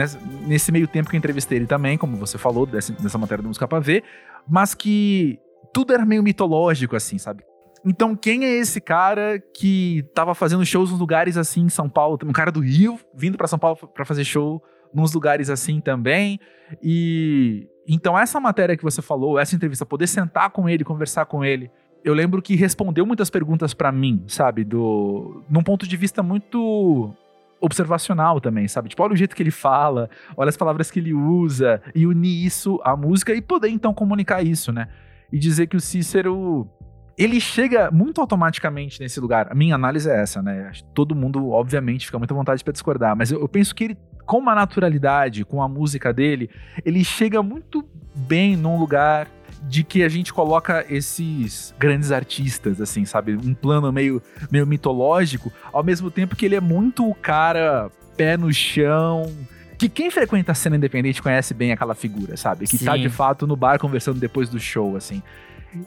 nesse, 0.46 0.72
meio 0.72 0.88
tempo 0.88 1.10
que 1.10 1.16
eu 1.16 1.18
entrevistei 1.18 1.58
ele 1.58 1.66
também, 1.66 1.98
como 1.98 2.16
você 2.16 2.38
falou, 2.38 2.66
dessa, 2.66 2.94
dessa 2.94 3.18
matéria 3.18 3.42
do 3.42 3.48
Música 3.48 3.68
Pra 3.68 3.80
Ver, 3.80 4.04
mas 4.48 4.76
que 4.76 5.40
tudo 5.74 5.94
era 5.94 6.06
meio 6.06 6.22
mitológico, 6.22 6.96
assim, 6.96 7.18
sabe? 7.18 7.44
Então, 7.86 8.16
quem 8.16 8.46
é 8.46 8.52
esse 8.54 8.80
cara 8.80 9.40
que 9.54 10.06
tava 10.14 10.34
fazendo 10.34 10.66
shows 10.66 10.92
nos 10.92 11.00
lugares 11.00 11.36
assim 11.36 11.64
em 11.64 11.70
São 11.70 11.90
Paulo? 11.90 12.18
Um 12.24 12.32
cara 12.32 12.52
do 12.52 12.62
Rio 12.62 12.98
vindo 13.14 13.38
para 13.38 13.48
São 13.48 13.60
Paulo 13.60 13.76
para 13.76 14.06
fazer 14.06 14.24
show 14.24 14.64
nos 14.94 15.12
lugares 15.14 15.50
assim 15.50 15.82
também. 15.82 16.40
E 16.82 17.68
então, 17.88 18.18
essa 18.18 18.40
matéria 18.40 18.78
que 18.78 18.84
você 18.84 19.02
falou, 19.02 19.38
essa 19.38 19.56
entrevista, 19.56 19.86
poder 19.86 20.08
sentar 20.08 20.50
com 20.52 20.70
ele, 20.70 20.84
conversar 20.84 21.26
com 21.26 21.44
ele, 21.44 21.70
eu 22.04 22.14
lembro 22.14 22.42
que 22.42 22.56
respondeu 22.56 23.06
muitas 23.06 23.30
perguntas 23.30 23.74
para 23.74 23.92
mim, 23.92 24.24
sabe? 24.28 24.64
Do, 24.64 25.44
num 25.50 25.64
ponto 25.64 25.88
de 25.88 25.96
vista 25.96 26.22
muito 26.22 27.14
observacional 27.62 28.42
também, 28.42 28.68
sabe? 28.68 28.90
Tipo, 28.90 29.04
olha 29.04 29.14
o 29.14 29.16
jeito 29.16 29.36
que 29.36 29.42
ele 29.42 29.52
fala, 29.52 30.10
olha 30.36 30.50
as 30.50 30.58
palavras 30.58 30.92
que 30.92 31.00
ele 31.00 31.14
usa, 31.14 31.82
e 31.96 32.06
unir 32.06 32.46
isso 32.46 32.80
à 32.84 32.96
música 32.96 33.34
e 33.34 33.42
poder 33.42 33.70
então 33.70 33.94
comunicar 33.94 34.44
isso, 34.44 34.72
né? 34.72 34.90
E 35.32 35.40
dizer 35.40 35.68
que 35.68 35.78
o 35.78 35.82
Cícero. 35.82 36.68
Ele 37.16 37.40
chega 37.40 37.92
muito 37.92 38.20
automaticamente 38.20 39.00
nesse 39.00 39.20
lugar. 39.20 39.48
A 39.52 39.54
minha 39.54 39.76
análise 39.76 40.10
é 40.10 40.20
essa, 40.20 40.42
né? 40.42 40.72
Todo 40.96 41.14
mundo, 41.14 41.52
obviamente, 41.52 42.08
fica 42.08 42.18
muito 42.18 42.34
à 42.34 42.36
vontade 42.36 42.64
para 42.64 42.74
discordar, 42.74 43.16
mas 43.16 43.32
eu, 43.32 43.40
eu 43.40 43.48
penso 43.48 43.74
que 43.76 43.84
ele 43.84 43.98
com 44.26 44.38
uma 44.38 44.56
naturalidade, 44.56 45.44
com 45.44 45.62
a 45.62 45.68
música 45.68 46.14
dele, 46.14 46.50
ele 46.86 47.04
chega 47.04 47.42
muito 47.44 47.86
bem 48.16 48.56
num 48.56 48.78
lugar 48.78 49.28
de 49.68 49.84
que 49.84 50.04
a 50.04 50.10
gente 50.10 50.34
coloca 50.34 50.86
esses 50.90 51.74
grandes 51.80 52.12
artistas, 52.12 52.82
assim, 52.82 53.06
sabe? 53.06 53.36
Um 53.36 53.54
plano 53.54 53.92
meio, 53.92 54.22
meio 54.52 54.68
mitológico, 54.68 55.52
ao 55.72 55.84
mesmo 55.84 56.12
tempo 56.12 56.36
que 56.36 56.46
ele 56.46 56.56
é 56.56 56.60
muito 56.60 57.10
o 57.10 57.16
cara 57.16 57.90
pé 58.18 58.36
no 58.36 58.52
chão. 58.54 59.34
Que 59.78 59.88
quem 59.90 60.12
frequenta 60.12 60.52
a 60.52 60.56
cena 60.56 60.76
independente 60.76 61.22
conhece 61.22 61.54
bem 61.54 61.72
aquela 61.72 61.96
figura, 61.96 62.36
sabe? 62.38 62.68
Que 62.68 62.78
Sim. 62.78 62.86
tá 62.86 62.98
de 62.98 63.10
fato 63.10 63.48
no 63.48 63.56
bar 63.56 63.80
conversando 63.80 64.20
depois 64.20 64.50
do 64.50 64.60
show, 64.60 64.96
assim. 64.96 65.24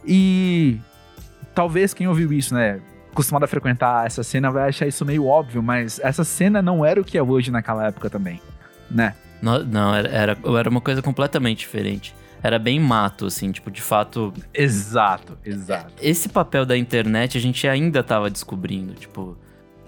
E 0.07 0.79
talvez 1.55 1.95
quem 1.95 2.09
ouviu 2.09 2.33
isso, 2.33 2.55
né? 2.55 2.81
Acostumado 3.17 3.45
a 3.45 3.47
frequentar 3.47 4.07
essa 4.07 4.23
cena 4.23 4.51
vai 4.51 4.69
achar 4.69 4.87
isso 4.87 5.05
meio 5.05 5.27
óbvio, 5.27 5.63
mas 5.63 5.99
essa 6.01 6.23
cena 6.23 6.61
não 6.61 6.85
era 6.85 7.01
o 7.01 7.05
que 7.05 7.17
é 7.17 7.23
hoje 7.23 7.51
naquela 7.51 7.87
época 7.87 8.11
também, 8.11 8.41
né? 8.91 9.15
Não, 9.41 9.65
não 9.65 9.95
era, 9.95 10.09
era, 10.09 10.39
era 10.59 10.69
uma 10.69 10.81
coisa 10.81 11.01
completamente 11.01 11.61
diferente. 11.61 12.15
Era 12.43 12.59
bem 12.59 12.79
mato, 12.79 13.27
assim, 13.27 13.51
tipo, 13.51 13.71
de 13.71 13.81
fato. 13.81 14.33
Exato, 14.53 15.39
exato. 15.45 15.95
Esse 16.01 16.29
papel 16.29 16.67
da 16.67 16.77
internet 16.77 17.37
a 17.37 17.41
gente 17.41 17.67
ainda 17.67 18.03
tava 18.03 18.31
descobrindo, 18.31 18.95
tipo. 18.95 19.37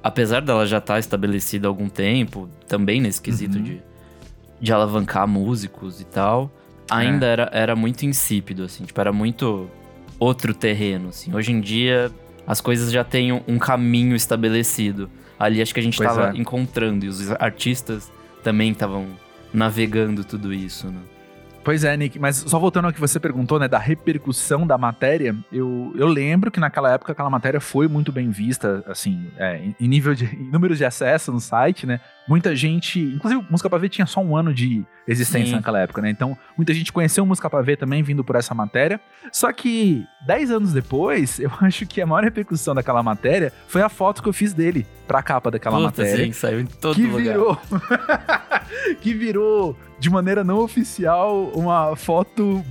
Apesar 0.02 0.40
dela 0.40 0.64
já 0.64 0.78
estar 0.78 0.94
tá 0.94 0.99
estabelecida 0.99 1.66
há 1.66 1.70
algum 1.70 1.88
tempo, 1.88 2.49
também 2.66 3.00
nesse 3.00 3.20
quesito 3.20 3.58
uhum. 3.58 3.64
de, 3.64 3.82
de 4.61 4.73
alavancar 4.73 5.26
músicos 5.26 6.00
e 6.00 6.04
tal, 6.04 6.50
ainda 6.90 7.26
é. 7.26 7.30
era, 7.30 7.50
era 7.52 7.76
muito 7.76 8.06
insípido, 8.06 8.64
assim, 8.64 8.85
tipo, 8.85 8.99
era 9.00 9.12
muito 9.12 9.68
outro 10.18 10.54
terreno, 10.54 11.08
assim. 11.08 11.35
Hoje 11.35 11.52
em 11.52 11.61
dia, 11.61 12.11
as 12.49 12.62
coisas 12.62 12.90
já 12.90 13.05
têm 13.05 13.31
um 13.47 13.59
caminho 13.59 14.17
estabelecido. 14.17 15.11
Ali 15.38 15.61
acho 15.61 15.75
que 15.75 15.81
a 15.81 15.83
gente 15.83 16.00
estava 16.00 16.31
é. 16.31 16.37
encontrando, 16.38 17.05
e 17.05 17.09
os 17.09 17.31
artistas 17.33 18.11
também 18.43 18.73
estavam 18.73 19.07
navegando 19.52 20.25
tudo 20.25 20.50
isso, 20.50 20.87
né? 20.87 20.99
Pois 21.69 21.85
é, 21.85 21.95
Nick, 21.99 22.19
mas 22.19 22.37
só 22.37 22.59
voltando 22.59 22.87
ao 22.87 22.93
que 22.95 22.99
você 22.99 23.21
perguntou, 23.21 23.59
né, 23.59 23.69
da 23.69 23.77
repercussão 23.77 24.67
da 24.67 24.79
matéria, 24.79 25.37
eu, 25.53 25.93
eu 25.97 26.09
lembro 26.09 26.51
que 26.51 26.59
naquela 26.59 26.95
época 26.95 27.13
aquela 27.13 27.29
matéria 27.29 27.61
foi 27.61 27.87
muito 27.87 28.11
bem 28.11 28.31
vista, 28.31 28.83
assim, 28.87 29.31
é, 29.37 29.61
em 29.79 29.87
nível 29.87 30.15
de 30.15 30.25
em 30.35 30.51
números 30.51 30.79
de 30.79 30.87
acesso 30.87 31.31
no 31.31 31.39
site, 31.39 31.87
né? 31.87 32.01
Muita 32.27 32.57
gente, 32.57 32.99
inclusive 32.99 33.45
Música 33.51 33.69
Pra 33.69 33.79
Ver 33.79 33.91
tinha 33.91 34.07
só 34.07 34.21
um 34.21 34.35
ano 34.35 34.55
de 34.55 34.83
existência 35.07 35.51
Sim. 35.51 35.57
naquela 35.57 35.79
época, 35.81 36.01
né? 36.01 36.09
Então, 36.09 36.37
muita 36.57 36.73
gente 36.73 36.91
conheceu 36.91 37.27
Música 37.27 37.51
Pra 37.51 37.61
Ver 37.61 37.77
também 37.77 38.03
vindo 38.03 38.25
por 38.25 38.37
essa 38.37 38.55
matéria. 38.55 38.99
Só 39.31 39.53
que, 39.53 40.07
dez 40.27 40.51
anos 40.51 40.73
depois, 40.73 41.39
eu 41.41 41.51
acho 41.61 41.87
que 41.87 42.01
a 42.01 42.07
maior 42.07 42.25
repercussão 42.25 42.75
daquela 42.75 43.03
matéria 43.03 43.53
foi 43.67 43.83
a 43.83 43.91
foto 43.91 44.23
que 44.23 44.29
eu 44.31 44.33
fiz 44.33 44.55
dele 44.55 44.87
pra 45.07 45.23
capa 45.23 45.51
daquela 45.51 45.77
Puta, 45.77 46.03
matéria. 46.03 46.25
Sim, 46.25 46.33
saiu 46.33 46.61
em 46.61 46.67
todo 46.67 46.95
que 46.95 47.03
lugar. 47.03 47.23
Virou, 47.25 47.61
que 49.01 49.15
virou, 49.15 49.79
de 49.99 50.11
maneira 50.11 50.45
não 50.45 50.59
oficial, 50.59 51.50
uma 51.55 51.97
foto 51.97 52.64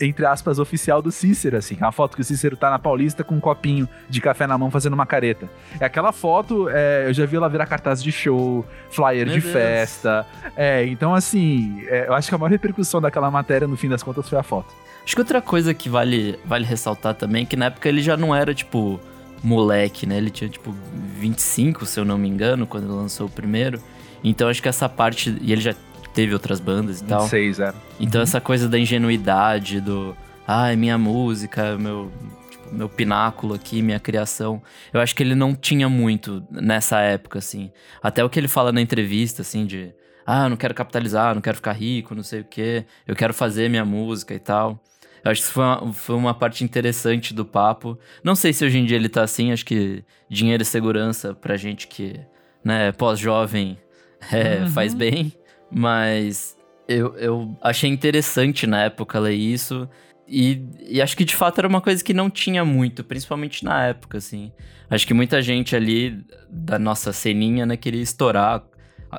entre 0.00 0.26
aspas, 0.26 0.58
oficial 0.58 1.00
do 1.00 1.12
Cícero, 1.12 1.56
assim. 1.56 1.76
A 1.80 1.92
foto 1.92 2.16
que 2.16 2.20
o 2.20 2.24
Cícero 2.24 2.56
tá 2.56 2.68
na 2.68 2.78
Paulista 2.78 3.22
com 3.22 3.36
um 3.36 3.40
copinho 3.40 3.88
de 4.08 4.20
café 4.20 4.46
na 4.46 4.58
mão 4.58 4.70
fazendo 4.70 4.94
uma 4.94 5.06
careta. 5.06 5.48
É 5.78 5.84
aquela 5.84 6.12
foto, 6.12 6.68
é, 6.68 7.04
eu 7.06 7.14
já 7.14 7.24
vi 7.26 7.36
ela 7.36 7.48
virar 7.48 7.66
cartaz 7.66 8.02
de 8.02 8.10
show, 8.10 8.66
flyer 8.90 9.26
Meu 9.26 9.36
de 9.36 9.40
Deus. 9.40 9.52
festa. 9.52 10.26
É, 10.56 10.84
então 10.86 11.14
assim, 11.14 11.84
é, 11.86 12.08
eu 12.08 12.14
acho 12.14 12.28
que 12.28 12.34
a 12.34 12.38
maior 12.38 12.50
repercussão 12.50 13.00
daquela 13.00 13.30
matéria, 13.30 13.68
no 13.68 13.76
fim 13.76 13.88
das 13.88 14.02
contas, 14.02 14.28
foi 14.28 14.38
a 14.38 14.42
foto. 14.42 14.74
Acho 15.04 15.14
que 15.14 15.20
outra 15.20 15.40
coisa 15.40 15.72
que 15.74 15.88
vale, 15.88 16.38
vale 16.44 16.64
ressaltar 16.64 17.14
também 17.14 17.42
é 17.42 17.46
que 17.46 17.56
na 17.56 17.66
época 17.66 17.88
ele 17.88 18.02
já 18.02 18.16
não 18.16 18.34
era, 18.34 18.54
tipo, 18.54 18.98
moleque, 19.42 20.06
né? 20.06 20.16
Ele 20.16 20.30
tinha, 20.30 20.48
tipo, 20.48 20.74
25, 21.18 21.84
se 21.84 22.00
eu 22.00 22.04
não 22.04 22.16
me 22.16 22.28
engano, 22.28 22.66
quando 22.66 22.88
lançou 22.96 23.26
o 23.26 23.30
primeiro. 23.30 23.78
Então 24.22 24.48
acho 24.48 24.62
que 24.62 24.68
essa 24.68 24.88
parte. 24.88 25.36
E 25.42 25.52
ele 25.52 25.60
já 25.60 25.74
teve 26.14 26.32
outras 26.32 26.60
bandas 26.60 27.00
e 27.00 27.04
26, 27.04 27.08
tal. 27.08 27.20
26, 27.22 27.60
é. 27.60 27.74
Então 28.00 28.22
essa 28.22 28.40
coisa 28.40 28.68
da 28.68 28.78
ingenuidade, 28.78 29.80
do. 29.80 30.16
Ai, 30.46 30.76
minha 30.76 30.96
música, 30.96 31.76
meu, 31.76 32.12
tipo, 32.50 32.74
meu 32.74 32.88
pináculo 32.88 33.54
aqui, 33.54 33.82
minha 33.82 33.98
criação. 33.98 34.62
Eu 34.92 35.00
acho 35.00 35.14
que 35.14 35.22
ele 35.22 35.34
não 35.34 35.54
tinha 35.54 35.88
muito 35.88 36.42
nessa 36.50 37.00
época, 37.00 37.38
assim. 37.38 37.70
Até 38.02 38.24
o 38.24 38.30
que 38.30 38.38
ele 38.38 38.48
fala 38.48 38.72
na 38.72 38.80
entrevista, 38.80 39.42
assim, 39.42 39.66
de. 39.66 39.92
Ah, 40.26 40.48
não 40.48 40.56
quero 40.56 40.72
capitalizar, 40.72 41.34
não 41.34 41.42
quero 41.42 41.56
ficar 41.56 41.72
rico, 41.72 42.14
não 42.14 42.22
sei 42.22 42.40
o 42.40 42.44
quê. 42.44 42.86
Eu 43.06 43.14
quero 43.14 43.34
fazer 43.34 43.68
minha 43.68 43.84
música 43.84 44.32
e 44.32 44.38
tal. 44.38 44.80
Eu 45.22 45.30
acho 45.30 45.40
que 45.40 45.46
isso 45.46 45.52
foi 45.54 45.64
uma, 45.64 45.92
foi 45.92 46.16
uma 46.16 46.34
parte 46.34 46.64
interessante 46.64 47.32
do 47.34 47.44
papo. 47.44 47.98
Não 48.22 48.34
sei 48.34 48.52
se 48.52 48.64
hoje 48.64 48.78
em 48.78 48.84
dia 48.84 48.96
ele 48.96 49.08
tá 49.08 49.22
assim, 49.22 49.52
acho 49.52 49.64
que 49.64 50.04
dinheiro 50.28 50.62
e 50.62 50.66
segurança 50.66 51.34
pra 51.34 51.56
gente 51.56 51.88
que, 51.88 52.20
né, 52.62 52.92
pós-jovem 52.92 53.78
é, 54.30 54.60
uhum. 54.60 54.68
faz 54.68 54.94
bem. 54.94 55.32
Mas 55.74 56.56
eu, 56.88 57.16
eu 57.16 57.56
achei 57.60 57.90
interessante 57.90 58.66
na 58.66 58.84
época 58.84 59.18
ler 59.18 59.34
isso. 59.34 59.88
E, 60.26 60.66
e, 60.88 61.02
acho 61.02 61.16
que 61.16 61.24
de 61.24 61.34
fato 61.34 61.58
era 61.58 61.68
uma 61.68 61.80
coisa 61.80 62.02
que 62.02 62.14
não 62.14 62.30
tinha 62.30 62.64
muito, 62.64 63.04
principalmente 63.04 63.64
na 63.64 63.86
época, 63.86 64.18
assim. 64.18 64.52
Acho 64.88 65.06
que 65.06 65.12
muita 65.12 65.42
gente 65.42 65.76
ali 65.76 66.24
da 66.50 66.78
nossa 66.78 67.12
ceninha, 67.12 67.66
né, 67.66 67.76
queria 67.76 68.00
estourar, 68.02 68.64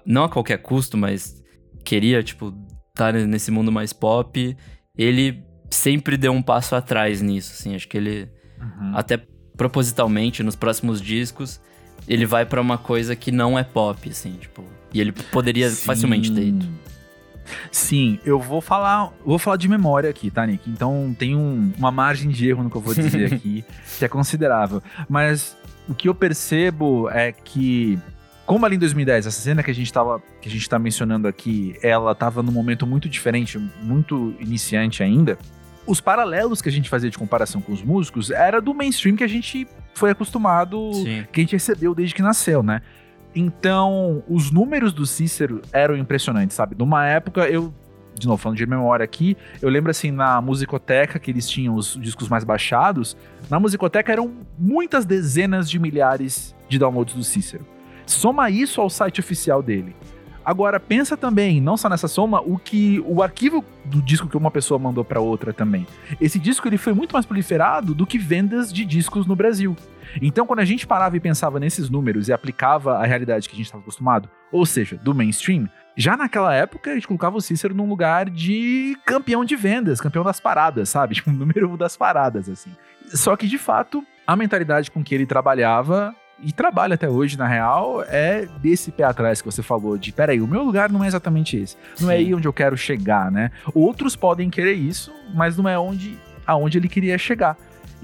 não 0.05 0.23
a 0.23 0.29
qualquer 0.29 0.57
custo, 0.57 0.97
mas 0.97 1.43
queria, 1.83 2.23
tipo, 2.23 2.47
estar 2.89 3.13
tá 3.13 3.19
nesse 3.19 3.51
mundo 3.51 3.71
mais 3.71 3.93
pop. 3.93 4.57
Ele 4.97 5.43
sempre 5.69 6.17
deu 6.17 6.31
um 6.31 6.41
passo 6.41 6.75
atrás 6.75 7.21
nisso, 7.21 7.53
assim. 7.53 7.75
Acho 7.75 7.87
que 7.87 7.97
ele, 7.97 8.29
uhum. 8.59 8.91
até 8.95 9.21
propositalmente, 9.55 10.41
nos 10.41 10.55
próximos 10.55 11.01
discos, 11.01 11.61
ele 12.07 12.25
vai 12.25 12.45
para 12.45 12.61
uma 12.61 12.77
coisa 12.77 13.15
que 13.15 13.31
não 13.31 13.57
é 13.57 13.63
pop, 13.63 14.09
assim, 14.09 14.33
tipo. 14.33 14.63
E 14.93 15.01
ele 15.01 15.11
poderia 15.11 15.69
Sim. 15.69 15.85
facilmente 15.85 16.31
ter 16.31 16.47
ido. 16.47 16.65
Sim, 17.71 18.19
eu 18.25 18.39
vou 18.39 18.59
falar, 18.59 19.11
vou 19.23 19.37
falar 19.37 19.57
de 19.57 19.67
memória 19.67 20.09
aqui, 20.09 20.31
tá, 20.31 20.45
Nick? 20.47 20.67
Então 20.69 21.15
tem 21.17 21.35
um, 21.35 21.71
uma 21.77 21.91
margem 21.91 22.29
de 22.29 22.47
erro 22.49 22.63
no 22.63 22.69
que 22.69 22.75
eu 22.75 22.81
vou 22.81 22.93
dizer 22.93 23.31
aqui, 23.33 23.63
que 23.99 24.05
é 24.05 24.07
considerável. 24.07 24.81
Mas 25.07 25.55
o 25.87 25.93
que 25.93 26.09
eu 26.09 26.15
percebo 26.15 27.09
é 27.09 27.31
que 27.31 27.99
como 28.45 28.63
ali 28.65 28.75
em 28.75 28.79
2010, 28.79 29.25
essa 29.25 29.41
cena 29.41 29.63
que 29.63 29.71
a 29.71 29.73
gente 29.73 29.91
tava, 29.91 30.21
que 30.41 30.47
a 30.47 30.51
gente 30.51 30.69
tá 30.69 30.77
mencionando 30.77 31.27
aqui, 31.27 31.75
ela 31.81 32.13
tava 32.13 32.43
num 32.43 32.51
momento 32.51 32.85
muito 32.85 33.09
diferente, 33.09 33.59
muito 33.81 34.35
iniciante 34.39 35.01
ainda 35.01 35.37
os 35.87 36.01
paralelos 36.01 36.61
que 36.61 36.69
a 36.69 36.71
gente 36.71 36.89
fazia 36.89 37.09
de 37.09 37.17
comparação 37.17 37.61
com 37.61 37.71
os 37.71 37.83
músicos 37.83 38.31
era 38.31 38.59
do 38.59 38.73
mainstream 38.73 39.15
que 39.15 39.23
a 39.23 39.27
gente 39.27 39.67
foi 39.93 40.11
acostumado, 40.11 40.91
Sim. 40.93 41.25
que 41.31 41.39
a 41.39 41.43
gente 41.43 41.53
recebeu 41.53 41.93
desde 41.93 42.15
que 42.15 42.21
nasceu, 42.21 42.63
né? 42.63 42.81
Então, 43.35 44.23
os 44.29 44.49
números 44.49 44.93
do 44.93 45.05
Cícero 45.05 45.61
eram 45.73 45.97
impressionantes, 45.97 46.55
sabe? 46.55 46.75
Numa 46.77 47.05
época, 47.05 47.49
eu, 47.49 47.73
de 48.17 48.25
novo, 48.25 48.41
falando 48.41 48.57
de 48.57 48.65
memória 48.65 49.03
aqui, 49.03 49.35
eu 49.61 49.69
lembro 49.69 49.91
assim, 49.91 50.09
na 50.09 50.39
musicoteca, 50.41 51.19
que 51.19 51.31
eles 51.31 51.49
tinham 51.49 51.75
os 51.75 51.99
discos 52.01 52.29
mais 52.29 52.45
baixados, 52.45 53.17
na 53.49 53.59
musicoteca 53.59 54.09
eram 54.11 54.31
muitas 54.57 55.05
dezenas 55.05 55.69
de 55.69 55.77
milhares 55.77 56.55
de 56.69 56.79
downloads 56.79 57.13
do 57.13 57.23
Cícero. 57.23 57.65
Soma 58.05 58.49
isso 58.49 58.79
ao 58.79 58.89
site 58.89 59.19
oficial 59.19 59.61
dele. 59.61 59.93
Agora, 60.45 60.79
pensa 60.79 61.17
também, 61.17 61.59
não 61.59 61.75
só 61.75 61.89
nessa 61.89 62.07
soma, 62.07 62.39
o 62.39 62.59
que 62.59 63.03
o 63.07 63.23
arquivo 63.23 63.65
do 63.83 63.99
disco 63.99 64.29
que 64.29 64.37
uma 64.37 64.51
pessoa 64.51 64.77
mandou 64.77 65.03
para 65.03 65.19
outra 65.19 65.51
também. 65.51 65.87
Esse 66.21 66.37
disco 66.37 66.67
ele 66.67 66.77
foi 66.77 66.93
muito 66.93 67.13
mais 67.13 67.25
proliferado 67.25 67.95
do 67.95 68.05
que 68.05 68.19
vendas 68.19 68.71
de 68.71 68.85
discos 68.85 69.25
no 69.25 69.35
Brasil. 69.35 69.75
Então, 70.21 70.45
quando 70.45 70.59
a 70.59 70.65
gente 70.65 70.87
parava 70.87 71.15
e 71.17 71.19
pensava 71.19 71.59
nesses 71.59 71.89
números 71.89 72.27
e 72.27 72.33
aplicava 72.33 72.97
a 72.97 73.05
realidade 73.05 73.47
que 73.49 73.55
a 73.55 73.57
gente 73.57 73.65
estava 73.65 73.81
acostumado, 73.81 74.29
ou 74.51 74.65
seja, 74.65 74.97
do 74.97 75.13
mainstream, 75.13 75.69
já 75.95 76.17
naquela 76.17 76.53
época 76.53 76.91
a 76.91 76.93
gente 76.95 77.07
colocava 77.07 77.37
o 77.37 77.41
Cícero 77.41 77.73
num 77.73 77.87
lugar 77.87 78.29
de 78.29 78.97
campeão 79.05 79.45
de 79.45 79.55
vendas, 79.55 80.01
campeão 80.01 80.23
das 80.23 80.39
paradas, 80.39 80.89
sabe? 80.89 81.15
Tipo, 81.15 81.31
número 81.31 81.71
um 81.71 81.77
das 81.77 81.95
paradas, 81.95 82.49
assim. 82.49 82.71
Só 83.07 83.35
que, 83.35 83.47
de 83.47 83.57
fato, 83.57 84.03
a 84.25 84.35
mentalidade 84.35 84.91
com 84.91 85.03
que 85.03 85.15
ele 85.15 85.25
trabalhava 85.25 86.13
e 86.41 86.51
trabalha 86.51 86.95
até 86.95 87.09
hoje, 87.09 87.37
na 87.37 87.47
real, 87.47 88.03
é 88.07 88.45
desse 88.61 88.91
pé 88.91 89.03
atrás 89.03 89.41
que 89.41 89.49
você 89.49 89.63
falou, 89.63 89.97
de 89.97 90.11
peraí, 90.11 90.41
o 90.41 90.47
meu 90.47 90.63
lugar 90.63 90.91
não 90.91 91.03
é 91.03 91.07
exatamente 91.07 91.55
esse. 91.55 91.77
Não 91.99 92.11
é 92.11 92.17
Sim. 92.17 92.23
é 92.23 92.25
aí 92.25 92.33
onde 92.33 92.47
eu 92.47 92.53
quero 92.53 92.75
chegar, 92.75 93.31
né? 93.31 93.51
Outros 93.73 94.15
podem 94.15 94.49
querer 94.49 94.73
isso, 94.73 95.13
mas 95.33 95.55
não 95.55 95.69
é 95.69 95.79
onde 95.79 96.17
aonde 96.45 96.77
ele 96.77 96.89
queria 96.89 97.17
chegar. 97.17 97.57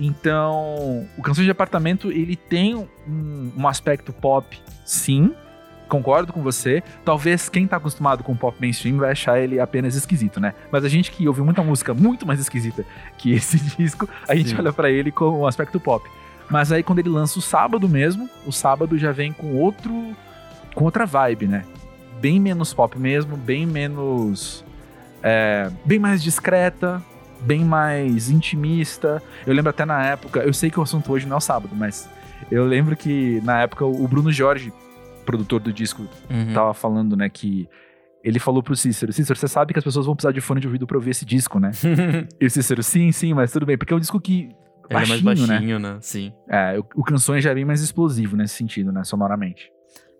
Então, 0.04 1.08
o 1.16 1.22
Canções 1.22 1.46
de 1.46 1.52
Apartamento, 1.52 2.12
ele 2.12 2.36
tem 2.36 2.76
um, 2.76 3.52
um 3.56 3.68
aspecto 3.68 4.12
pop, 4.12 4.60
sim, 4.84 5.32
concordo 5.88 6.34
com 6.34 6.42
você. 6.42 6.82
Talvez 7.06 7.50
quem 7.50 7.68
tá 7.68 7.78
acostumado 7.78 8.24
com 8.24 8.36
pop 8.36 8.58
mainstream 8.60 8.98
vai 8.98 9.12
achar 9.12 9.40
ele 9.40 9.60
apenas 9.60 9.94
esquisito, 9.94 10.40
né? 10.40 10.56
Mas 10.72 10.84
a 10.84 10.90
gente 10.90 11.12
que 11.12 11.28
ouve 11.28 11.44
muita 11.44 11.62
música 11.62 11.94
muito 11.94 12.26
mais 12.26 12.40
esquisita 12.40 12.84
que 13.16 13.32
esse 13.36 13.60
disco, 13.60 14.10
a 14.28 14.34
gente 14.34 14.50
Sim. 14.50 14.56
olha 14.58 14.74
para 14.74 14.90
ele 14.90 15.12
com 15.12 15.26
o 15.26 15.40
um 15.42 15.46
aspecto 15.46 15.80
pop. 15.80 16.10
Mas 16.50 16.72
aí 16.72 16.82
quando 16.82 16.98
ele 16.98 17.10
lança 17.10 17.38
o 17.38 17.42
sábado 17.42 17.88
mesmo, 17.88 18.28
o 18.44 18.52
sábado 18.52 18.98
já 18.98 19.12
vem 19.12 19.32
com 19.32 19.56
outro. 19.56 20.16
com 20.74 20.86
outra 20.86 21.06
vibe, 21.06 21.46
né? 21.46 21.64
Bem 22.20 22.40
menos 22.40 22.74
pop 22.74 22.98
mesmo, 22.98 23.38
bem 23.38 23.68
menos. 23.68 24.66
É, 25.22 25.70
bem 25.86 26.00
mais 26.00 26.24
discreta, 26.24 27.04
bem 27.42 27.66
mais 27.66 28.30
intimista. 28.30 29.22
Eu 29.46 29.54
lembro 29.54 29.70
até 29.70 29.86
na 29.86 30.06
época, 30.06 30.42
eu 30.42 30.54
sei 30.54 30.70
que 30.70 30.80
o 30.80 30.84
assunto 30.84 31.12
hoje 31.12 31.28
não 31.28 31.36
é 31.36 31.38
o 31.38 31.42
sábado, 31.42 31.76
mas 31.76 32.10
eu 32.52 32.66
lembro 32.66 32.96
que 32.96 33.42
na 33.44 33.62
época 33.62 33.86
o 33.86 34.08
Bruno 34.08 34.32
Jorge, 34.32 34.74
produtor 35.26 35.60
do 35.60 35.72
disco, 35.72 36.08
uhum. 36.30 36.54
tava 36.54 36.74
falando, 36.74 37.16
né, 37.16 37.30
que 37.30 37.68
ele 38.24 38.40
falou 38.40 38.62
pro 38.62 38.76
Cícero, 38.76 39.12
Cícero, 39.12 39.38
você 39.38 39.48
sabe 39.48 39.74
que 39.74 39.80
as 39.80 39.86
pessoas 39.86 40.06
vão 40.06 40.16
precisar 40.16 40.32
de 40.32 40.42
fone 40.42 40.62
de 40.62 40.68
ouvido 40.68 40.86
pra 40.86 40.98
ouvir 40.98 41.10
esse 41.10 41.26
disco, 41.26 41.60
né? 41.60 41.72
e 42.40 42.46
o 42.46 42.50
Cícero, 42.50 42.84
sim, 42.84 43.12
sim, 43.12 43.34
mas 43.34 43.52
tudo 43.52 43.66
bem, 43.66 43.78
porque 43.78 43.94
é 43.94 43.96
um 43.98 44.00
disco 44.00 44.20
que 44.20 44.50
baixinho, 44.92 45.20
é 45.20 45.24
mais 45.24 45.40
baixinho, 45.40 45.80
né? 45.80 45.94
né? 45.94 45.98
Sim. 46.02 46.32
É, 46.48 46.78
o, 46.78 46.86
o 46.96 47.04
Canções 47.04 47.44
já 47.44 47.52
é 47.52 47.56
bem 47.56 47.66
mais 47.66 47.82
explosivo 47.82 48.36
nesse 48.36 48.56
sentido, 48.56 48.92
né? 48.92 49.04
Sonoramente. 49.04 49.72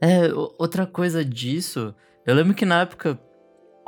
É, 0.02 0.32
outra 0.58 0.88
coisa 0.88 1.24
disso, 1.24 1.94
eu 2.26 2.34
lembro 2.34 2.56
que 2.56 2.66
na 2.66 2.82
época 2.82 3.20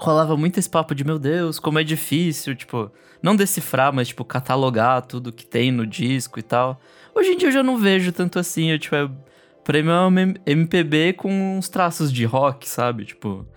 rolava 0.03 0.35
muito 0.35 0.59
esse 0.59 0.69
papo 0.69 0.93
de, 0.93 1.05
meu 1.05 1.17
Deus, 1.17 1.59
como 1.59 1.79
é 1.79 1.83
difícil, 1.83 2.53
tipo, 2.55 2.91
não 3.21 3.35
decifrar, 3.35 3.93
mas, 3.93 4.09
tipo, 4.09 4.25
catalogar 4.25 5.01
tudo 5.01 5.31
que 5.31 5.45
tem 5.45 5.71
no 5.71 5.87
disco 5.87 6.37
e 6.39 6.43
tal. 6.43 6.79
Hoje 7.15 7.29
em 7.29 7.37
dia 7.37 7.47
eu 7.47 7.53
já 7.53 7.63
não 7.63 7.77
vejo 7.77 8.11
tanto 8.11 8.37
assim, 8.37 8.69
eu, 8.71 8.77
tipo, 8.77 8.95
é, 8.95 9.09
pra 9.63 9.81
mim 9.81 9.89
é 9.89 10.01
um 10.01 10.33
MPB 10.45 11.13
com 11.13 11.57
uns 11.57 11.69
traços 11.69 12.11
de 12.11 12.25
rock, 12.25 12.67
sabe? 12.67 13.05
Tipo, 13.05 13.47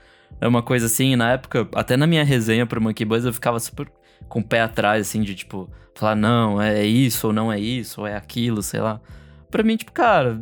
é 0.41 0.47
uma 0.47 0.62
coisa 0.62 0.87
assim, 0.87 1.17
na 1.17 1.33
época, 1.33 1.69
até 1.75 1.97
na 1.97 2.07
minha 2.07 2.23
resenha 2.23 2.65
pro 2.65 2.81
Monkey 2.81 3.05
Buzz 3.05 3.25
eu 3.25 3.33
ficava 3.33 3.59
super 3.59 3.91
com 4.29 4.38
o 4.38 4.45
pé 4.45 4.61
atrás, 4.61 5.09
assim, 5.09 5.23
de 5.23 5.35
tipo, 5.35 5.69
falar, 5.97 6.15
não, 6.15 6.62
é 6.62 6.85
isso, 6.85 7.26
ou 7.26 7.33
não 7.33 7.53
é 7.53 7.59
isso, 7.59 8.03
ou 8.03 8.07
é 8.07 8.15
aquilo, 8.15 8.62
sei 8.62 8.81
lá. 8.81 9.00
Pra 9.50 9.65
mim, 9.65 9.76
tipo, 9.76 9.91
cara, 9.91 10.41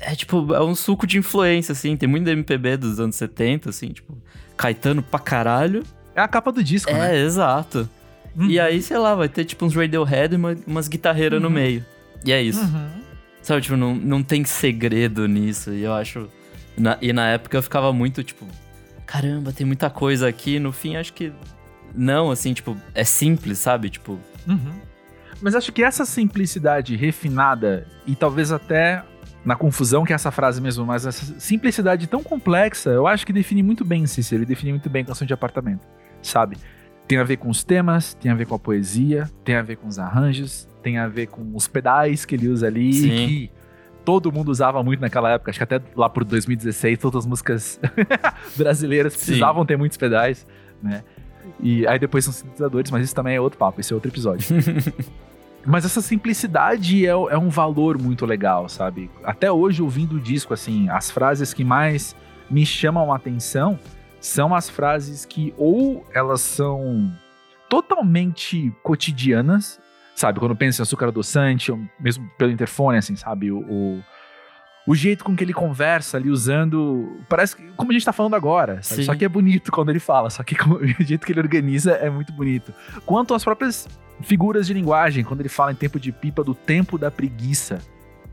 é 0.00 0.16
tipo, 0.16 0.52
é 0.52 0.62
um 0.62 0.74
suco 0.74 1.06
de 1.06 1.18
influência, 1.18 1.72
assim, 1.72 1.96
tem 1.96 2.08
muito 2.08 2.28
MPB 2.28 2.76
dos 2.76 2.98
anos 2.98 3.14
70, 3.14 3.70
assim, 3.70 3.88
tipo, 3.88 4.20
Caetano 4.58 5.02
pra 5.02 5.18
caralho. 5.18 5.82
É 6.14 6.20
a 6.20 6.28
capa 6.28 6.52
do 6.52 6.62
disco, 6.62 6.90
é, 6.90 6.94
né? 6.94 7.16
É, 7.16 7.24
exato. 7.24 7.88
Uhum. 8.36 8.46
E 8.46 8.58
aí, 8.60 8.82
sei 8.82 8.98
lá, 8.98 9.14
vai 9.14 9.28
ter 9.28 9.44
tipo 9.44 9.64
uns 9.64 9.74
Radiohead 9.74 10.34
e 10.34 10.36
uma, 10.36 10.56
umas 10.66 10.88
guitarreiras 10.88 11.40
uhum. 11.40 11.48
no 11.48 11.50
meio. 11.50 11.84
E 12.24 12.32
é 12.32 12.42
isso. 12.42 12.60
Uhum. 12.60 12.90
Sabe, 13.40 13.62
tipo, 13.62 13.76
não, 13.76 13.94
não 13.94 14.22
tem 14.22 14.44
segredo 14.44 15.26
nisso. 15.26 15.72
E 15.72 15.82
eu 15.82 15.94
acho. 15.94 16.28
Na, 16.76 16.98
e 17.00 17.12
na 17.12 17.28
época 17.28 17.56
eu 17.56 17.62
ficava 17.62 17.92
muito, 17.92 18.22
tipo, 18.22 18.46
caramba, 19.06 19.52
tem 19.52 19.66
muita 19.66 19.88
coisa 19.88 20.28
aqui. 20.28 20.58
No 20.58 20.72
fim, 20.72 20.96
acho 20.96 21.12
que. 21.12 21.32
Não, 21.94 22.30
assim, 22.30 22.52
tipo, 22.52 22.76
é 22.94 23.04
simples, 23.04 23.58
sabe? 23.58 23.88
Tipo. 23.88 24.18
Uhum. 24.46 24.74
Mas 25.40 25.54
acho 25.54 25.72
que 25.72 25.82
essa 25.82 26.04
simplicidade 26.04 26.96
refinada 26.96 27.86
e 28.06 28.14
talvez 28.16 28.50
até 28.50 29.04
na 29.44 29.56
confusão 29.56 30.04
que 30.04 30.12
é 30.12 30.14
essa 30.14 30.30
frase 30.30 30.60
mesmo, 30.60 30.84
mas 30.84 31.06
essa 31.06 31.38
simplicidade 31.38 32.06
tão 32.06 32.22
complexa, 32.22 32.90
eu 32.90 33.06
acho 33.06 33.26
que 33.26 33.32
define 33.32 33.62
muito 33.62 33.84
bem 33.84 34.06
Cícero, 34.06 34.42
ele 34.42 34.46
define 34.46 34.72
muito 34.72 34.90
bem 34.90 35.04
canção 35.04 35.26
de 35.26 35.32
apartamento, 35.32 35.86
sabe? 36.22 36.56
Tem 37.06 37.18
a 37.18 37.24
ver 37.24 37.38
com 37.38 37.48
os 37.48 37.64
temas, 37.64 38.14
tem 38.14 38.30
a 38.30 38.34
ver 38.34 38.46
com 38.46 38.54
a 38.54 38.58
poesia, 38.58 39.30
tem 39.44 39.56
a 39.56 39.62
ver 39.62 39.76
com 39.76 39.88
os 39.88 39.98
arranjos, 39.98 40.68
tem 40.82 40.98
a 40.98 41.08
ver 41.08 41.28
com 41.28 41.52
os 41.54 41.66
pedais 41.66 42.24
que 42.24 42.34
ele 42.34 42.48
usa 42.48 42.66
ali, 42.66 42.92
Sim. 42.92 43.08
que 43.08 43.50
todo 44.04 44.30
mundo 44.30 44.50
usava 44.50 44.82
muito 44.82 45.00
naquela 45.00 45.30
época, 45.32 45.50
acho 45.50 45.58
que 45.58 45.64
até 45.64 45.80
lá 45.96 46.08
por 46.08 46.24
2016, 46.24 46.98
todas 46.98 47.24
as 47.24 47.26
músicas 47.26 47.80
brasileiras 48.56 49.14
precisavam 49.14 49.62
Sim. 49.62 49.66
ter 49.66 49.76
muitos 49.78 49.96
pedais, 49.96 50.46
né? 50.82 51.02
E 51.60 51.86
aí 51.86 51.98
depois 51.98 52.24
são 52.24 52.32
sintetizadores, 52.32 52.90
mas 52.90 53.04
isso 53.04 53.14
também 53.14 53.36
é 53.36 53.40
outro 53.40 53.58
papo, 53.58 53.80
esse 53.80 53.92
é 53.92 53.94
outro 53.94 54.10
episódio. 54.10 54.46
Mas 55.68 55.84
essa 55.84 56.00
simplicidade 56.00 57.04
é, 57.04 57.10
é, 57.10 57.36
um 57.36 57.50
valor 57.50 57.98
muito 57.98 58.24
legal, 58.24 58.70
sabe? 58.70 59.10
Até 59.22 59.52
hoje, 59.52 59.82
ouvindo 59.82 60.16
o 60.16 60.20
disco, 60.20 60.54
assim, 60.54 60.88
as 60.88 61.10
frases 61.10 61.52
que 61.52 61.62
mais 61.62 62.16
me 62.50 62.64
chamam 62.64 63.12
a 63.12 63.16
atenção 63.16 63.78
são 64.18 64.54
as 64.54 64.70
frases 64.70 65.26
que 65.26 65.52
ou 65.58 66.06
elas 66.14 66.40
são 66.40 67.12
totalmente 67.68 68.72
cotidianas, 68.82 69.78
sabe? 70.16 70.40
Quando 70.40 70.56
pensa 70.56 70.80
em 70.80 70.84
açúcar 70.84 71.08
adoçante, 71.08 71.70
mesmo 72.00 72.26
pelo 72.38 72.50
interfone, 72.50 72.96
assim, 72.96 73.14
sabe? 73.14 73.52
O, 73.52 73.58
o, 73.58 74.02
o, 74.86 74.94
jeito 74.94 75.22
com 75.22 75.36
que 75.36 75.44
ele 75.44 75.52
conversa 75.52 76.16
ali 76.16 76.30
usando. 76.30 77.20
Parece 77.28 77.54
que, 77.54 77.62
como 77.76 77.90
a 77.90 77.92
gente 77.92 78.06
tá 78.06 78.12
falando 78.14 78.34
agora, 78.34 78.82
só 78.82 79.14
que 79.14 79.22
é 79.22 79.28
bonito 79.28 79.70
quando 79.70 79.90
ele 79.90 80.00
fala, 80.00 80.30
só 80.30 80.42
que 80.42 80.54
como, 80.54 80.76
o 80.80 80.86
jeito 81.04 81.26
que 81.26 81.32
ele 81.32 81.40
organiza 81.40 81.92
é 81.92 82.08
muito 82.08 82.32
bonito. 82.32 82.72
Quanto 83.04 83.34
às 83.34 83.44
próprias 83.44 83.86
Figuras 84.22 84.66
de 84.66 84.74
linguagem, 84.74 85.24
quando 85.24 85.40
ele 85.40 85.48
fala 85.48 85.72
em 85.72 85.74
tempo 85.74 85.98
de 85.98 86.12
pipa, 86.12 86.42
do 86.42 86.54
tempo 86.54 86.98
da 86.98 87.10
preguiça. 87.10 87.78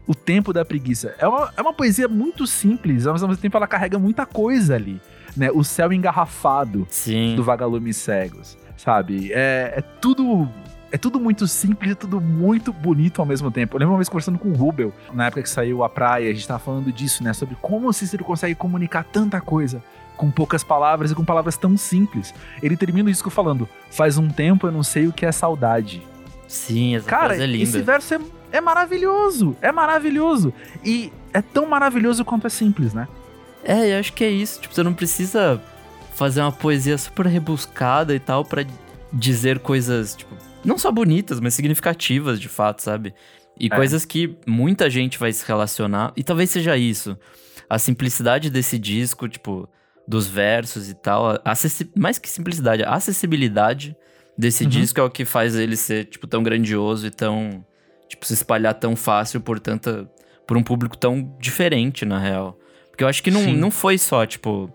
O 0.07 0.13
tempo 0.13 0.53
da 0.53 0.63
preguiça. 0.63 1.15
É 1.17 1.27
uma, 1.27 1.51
é 1.57 1.61
uma 1.61 1.73
poesia 1.73 2.07
muito 2.07 2.45
simples, 2.45 3.05
mas 3.05 3.21
ao 3.21 3.29
mesmo 3.29 3.41
tempo 3.41 3.57
ela 3.57 3.67
carrega 3.67 3.97
muita 3.97 4.25
coisa 4.25 4.75
ali. 4.75 5.01
Né? 5.35 5.49
O 5.51 5.63
céu 5.63 5.91
engarrafado 5.91 6.87
Sim. 6.89 7.35
do 7.35 7.43
Vagalumes 7.43 7.97
Cegos, 7.97 8.57
sabe? 8.77 9.31
É, 9.33 9.73
é 9.77 9.81
tudo 9.81 10.47
é 10.91 10.97
tudo 10.97 11.19
muito 11.19 11.45
simples 11.45 11.91
e 11.91 11.95
tudo 11.95 12.21
muito 12.21 12.71
bonito 12.71 13.19
ao 13.21 13.25
mesmo 13.25 13.51
tempo. 13.51 13.75
Eu 13.75 13.79
lembro 13.79 13.93
uma 13.93 13.97
vez 13.97 14.07
conversando 14.07 14.39
com 14.39 14.49
o 14.49 14.53
Rubel, 14.53 14.93
na 15.13 15.25
época 15.25 15.41
que 15.41 15.49
saiu 15.49 15.83
A 15.83 15.89
Praia, 15.89 16.29
a 16.29 16.33
gente 16.33 16.47
tava 16.47 16.59
falando 16.59 16.89
disso, 16.91 17.21
né? 17.21 17.33
Sobre 17.33 17.57
como 17.61 17.89
o 17.89 17.93
Cícero 17.93 18.23
consegue 18.23 18.55
comunicar 18.55 19.03
tanta 19.03 19.41
coisa 19.41 19.83
com 20.15 20.31
poucas 20.31 20.63
palavras 20.63 21.11
e 21.11 21.15
com 21.15 21.23
palavras 21.23 21.57
tão 21.57 21.77
simples. 21.77 22.33
Ele 22.61 22.77
termina 22.77 23.09
o 23.09 23.11
disco 23.11 23.29
falando: 23.29 23.67
Faz 23.89 24.17
um 24.17 24.29
tempo 24.29 24.67
eu 24.67 24.71
não 24.71 24.83
sei 24.83 25.07
o 25.07 25.13
que 25.13 25.25
é 25.25 25.31
saudade. 25.31 26.01
Sim, 26.47 26.95
essa 26.95 27.07
Cara, 27.07 27.35
é 27.35 27.45
linda. 27.45 27.63
esse 27.63 27.81
verso 27.81 28.13
é, 28.13 28.19
é 28.51 28.61
maravilhoso. 28.61 29.55
É 29.61 29.71
maravilhoso. 29.71 30.53
E 30.83 31.11
é 31.33 31.41
tão 31.41 31.65
maravilhoso 31.65 32.23
quanto 32.23 32.47
é 32.47 32.49
simples, 32.49 32.93
né? 32.93 33.07
É, 33.63 33.93
eu 33.93 33.99
acho 33.99 34.13
que 34.13 34.23
é 34.23 34.29
isso. 34.29 34.61
Tipo, 34.61 34.73
você 34.73 34.83
não 34.83 34.93
precisa 34.93 35.61
fazer 36.13 36.41
uma 36.41 36.51
poesia 36.51 36.97
super 36.97 37.25
rebuscada 37.25 38.15
e 38.15 38.19
tal 38.19 38.45
para 38.45 38.65
dizer 39.11 39.59
coisas, 39.59 40.15
tipo, 40.15 40.33
não 40.63 40.77
só 40.77 40.91
bonitas, 40.91 41.39
mas 41.39 41.53
significativas 41.53 42.39
de 42.39 42.47
fato, 42.47 42.81
sabe? 42.81 43.13
E 43.59 43.67
é. 43.67 43.69
coisas 43.69 44.05
que 44.05 44.37
muita 44.45 44.89
gente 44.89 45.17
vai 45.17 45.31
se 45.31 45.45
relacionar. 45.45 46.13
E 46.15 46.23
talvez 46.23 46.49
seja 46.49 46.77
isso. 46.77 47.17
A 47.69 47.79
simplicidade 47.79 48.49
desse 48.49 48.77
disco, 48.77 49.27
tipo, 49.27 49.67
dos 50.07 50.27
versos 50.27 50.89
e 50.89 50.93
tal. 50.93 51.39
Mais 51.95 52.19
que 52.19 52.29
simplicidade, 52.29 52.83
a 52.83 52.93
acessibilidade 52.93 53.95
desse 54.37 54.63
uhum. 54.63 54.69
disco 54.69 54.99
é 54.99 55.03
o 55.03 55.09
que 55.09 55.25
faz 55.25 55.55
ele 55.55 55.75
ser, 55.75 56.05
tipo, 56.05 56.27
tão 56.27 56.43
grandioso 56.43 57.07
e 57.07 57.11
tão. 57.11 57.65
Tipo, 58.07 58.25
se 58.25 58.33
espalhar 58.33 58.73
tão 58.73 58.95
fácil 58.95 59.41
por 59.41 59.59
tanta. 59.59 60.09
por 60.45 60.57
um 60.57 60.63
público 60.63 60.97
tão 60.97 61.35
diferente, 61.39 62.05
na 62.05 62.19
real. 62.19 62.57
Porque 62.89 63.03
eu 63.03 63.07
acho 63.07 63.21
que 63.21 63.31
não, 63.31 63.41
não 63.53 63.71
foi 63.71 63.97
só, 63.97 64.25
tipo, 64.25 64.71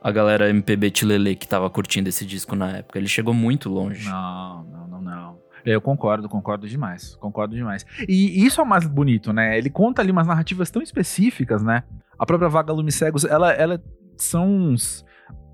a 0.00 0.12
galera 0.12 0.50
MPB 0.50 0.90
Tilele 0.90 1.34
que 1.34 1.48
tava 1.48 1.68
curtindo 1.70 2.08
esse 2.08 2.26
disco 2.26 2.54
na 2.54 2.78
época. 2.78 2.98
Ele 2.98 3.08
chegou 3.08 3.32
muito 3.34 3.68
longe. 3.68 4.08
Não, 4.08 4.64
não, 4.64 4.88
não, 4.88 5.00
não. 5.00 5.38
Eu 5.64 5.80
concordo, 5.80 6.28
concordo 6.28 6.68
demais. 6.68 7.16
Concordo 7.16 7.56
demais. 7.56 7.86
E 8.06 8.44
isso 8.44 8.60
é 8.60 8.64
o 8.64 8.66
mais 8.66 8.86
bonito, 8.86 9.32
né? 9.32 9.56
Ele 9.56 9.70
conta 9.70 10.02
ali 10.02 10.12
umas 10.12 10.26
narrativas 10.26 10.70
tão 10.70 10.82
específicas, 10.82 11.62
né? 11.62 11.84
A 12.18 12.26
própria 12.26 12.50
Vaga 12.50 12.70
Lume 12.72 12.92
Cegos, 12.92 13.24
ela, 13.24 13.50
ela 13.50 13.82
são 14.18 14.48
uns, 14.48 15.04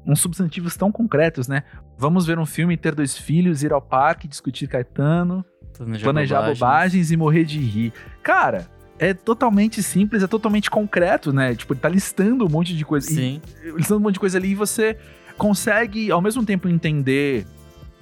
uns 0.07 0.21
substantivos 0.21 0.77
tão 0.77 0.91
concretos, 0.91 1.49
né? 1.49 1.63
Vamos 1.97 2.27
ver 2.27 2.39
um 2.39 2.47
filme, 2.47 2.77
ter 2.77 2.95
dois 2.95 3.17
filhos, 3.17 3.63
ir 3.63 3.73
ao 3.73 3.83
parque, 3.83 4.27
discutir 4.27 4.67
Caetano, 4.67 5.45
planejar, 5.77 6.05
planejar 6.05 6.37
bobagens. 6.37 6.59
bobagens 6.59 7.11
e 7.11 7.17
morrer 7.17 7.45
de 7.45 7.59
rir. 7.59 7.93
Cara, 8.23 8.67
é 8.99 9.15
totalmente 9.15 9.83
simples, 9.83 10.23
é 10.23 10.27
totalmente 10.27 10.71
concreto, 10.71 11.33
né? 11.33 11.55
Tipo, 11.55 11.73
ele 11.73 11.81
tá 11.81 11.89
listando 11.89 12.45
um 12.47 12.49
monte 12.49 12.77
de 12.77 12.85
coisa. 12.85 13.07
Sim. 13.07 13.41
E, 13.65 13.71
listando 13.71 14.01
um 14.01 14.03
monte 14.03 14.15
de 14.15 14.21
coisa 14.21 14.39
ali 14.39 14.51
e 14.51 14.55
você 14.55 14.97
consegue, 15.39 16.11
ao 16.11 16.21
mesmo 16.21 16.45
tempo, 16.45 16.69
entender 16.69 17.47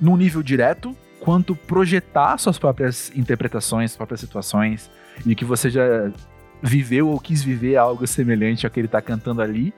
num 0.01 0.16
nível 0.16 0.42
direto, 0.42 0.97
quanto 1.21 1.55
projetar 1.55 2.38
suas 2.38 2.59
próprias 2.59 3.12
interpretações, 3.16 3.92
suas 3.92 3.97
próprias 3.97 4.21
situações, 4.21 4.90
e 5.27 5.35
que 5.35 5.44
você 5.44 5.71
já 5.71 6.12
viveu 6.62 7.09
ou 7.09 7.21
quis 7.21 7.42
viver 7.42 7.77
algo 7.77 8.07
semelhante 8.07 8.66
ao 8.66 8.71
que 8.71 8.81
ele 8.81 8.88
tá 8.88 9.01
cantando 9.01 9.40
ali 9.40 9.73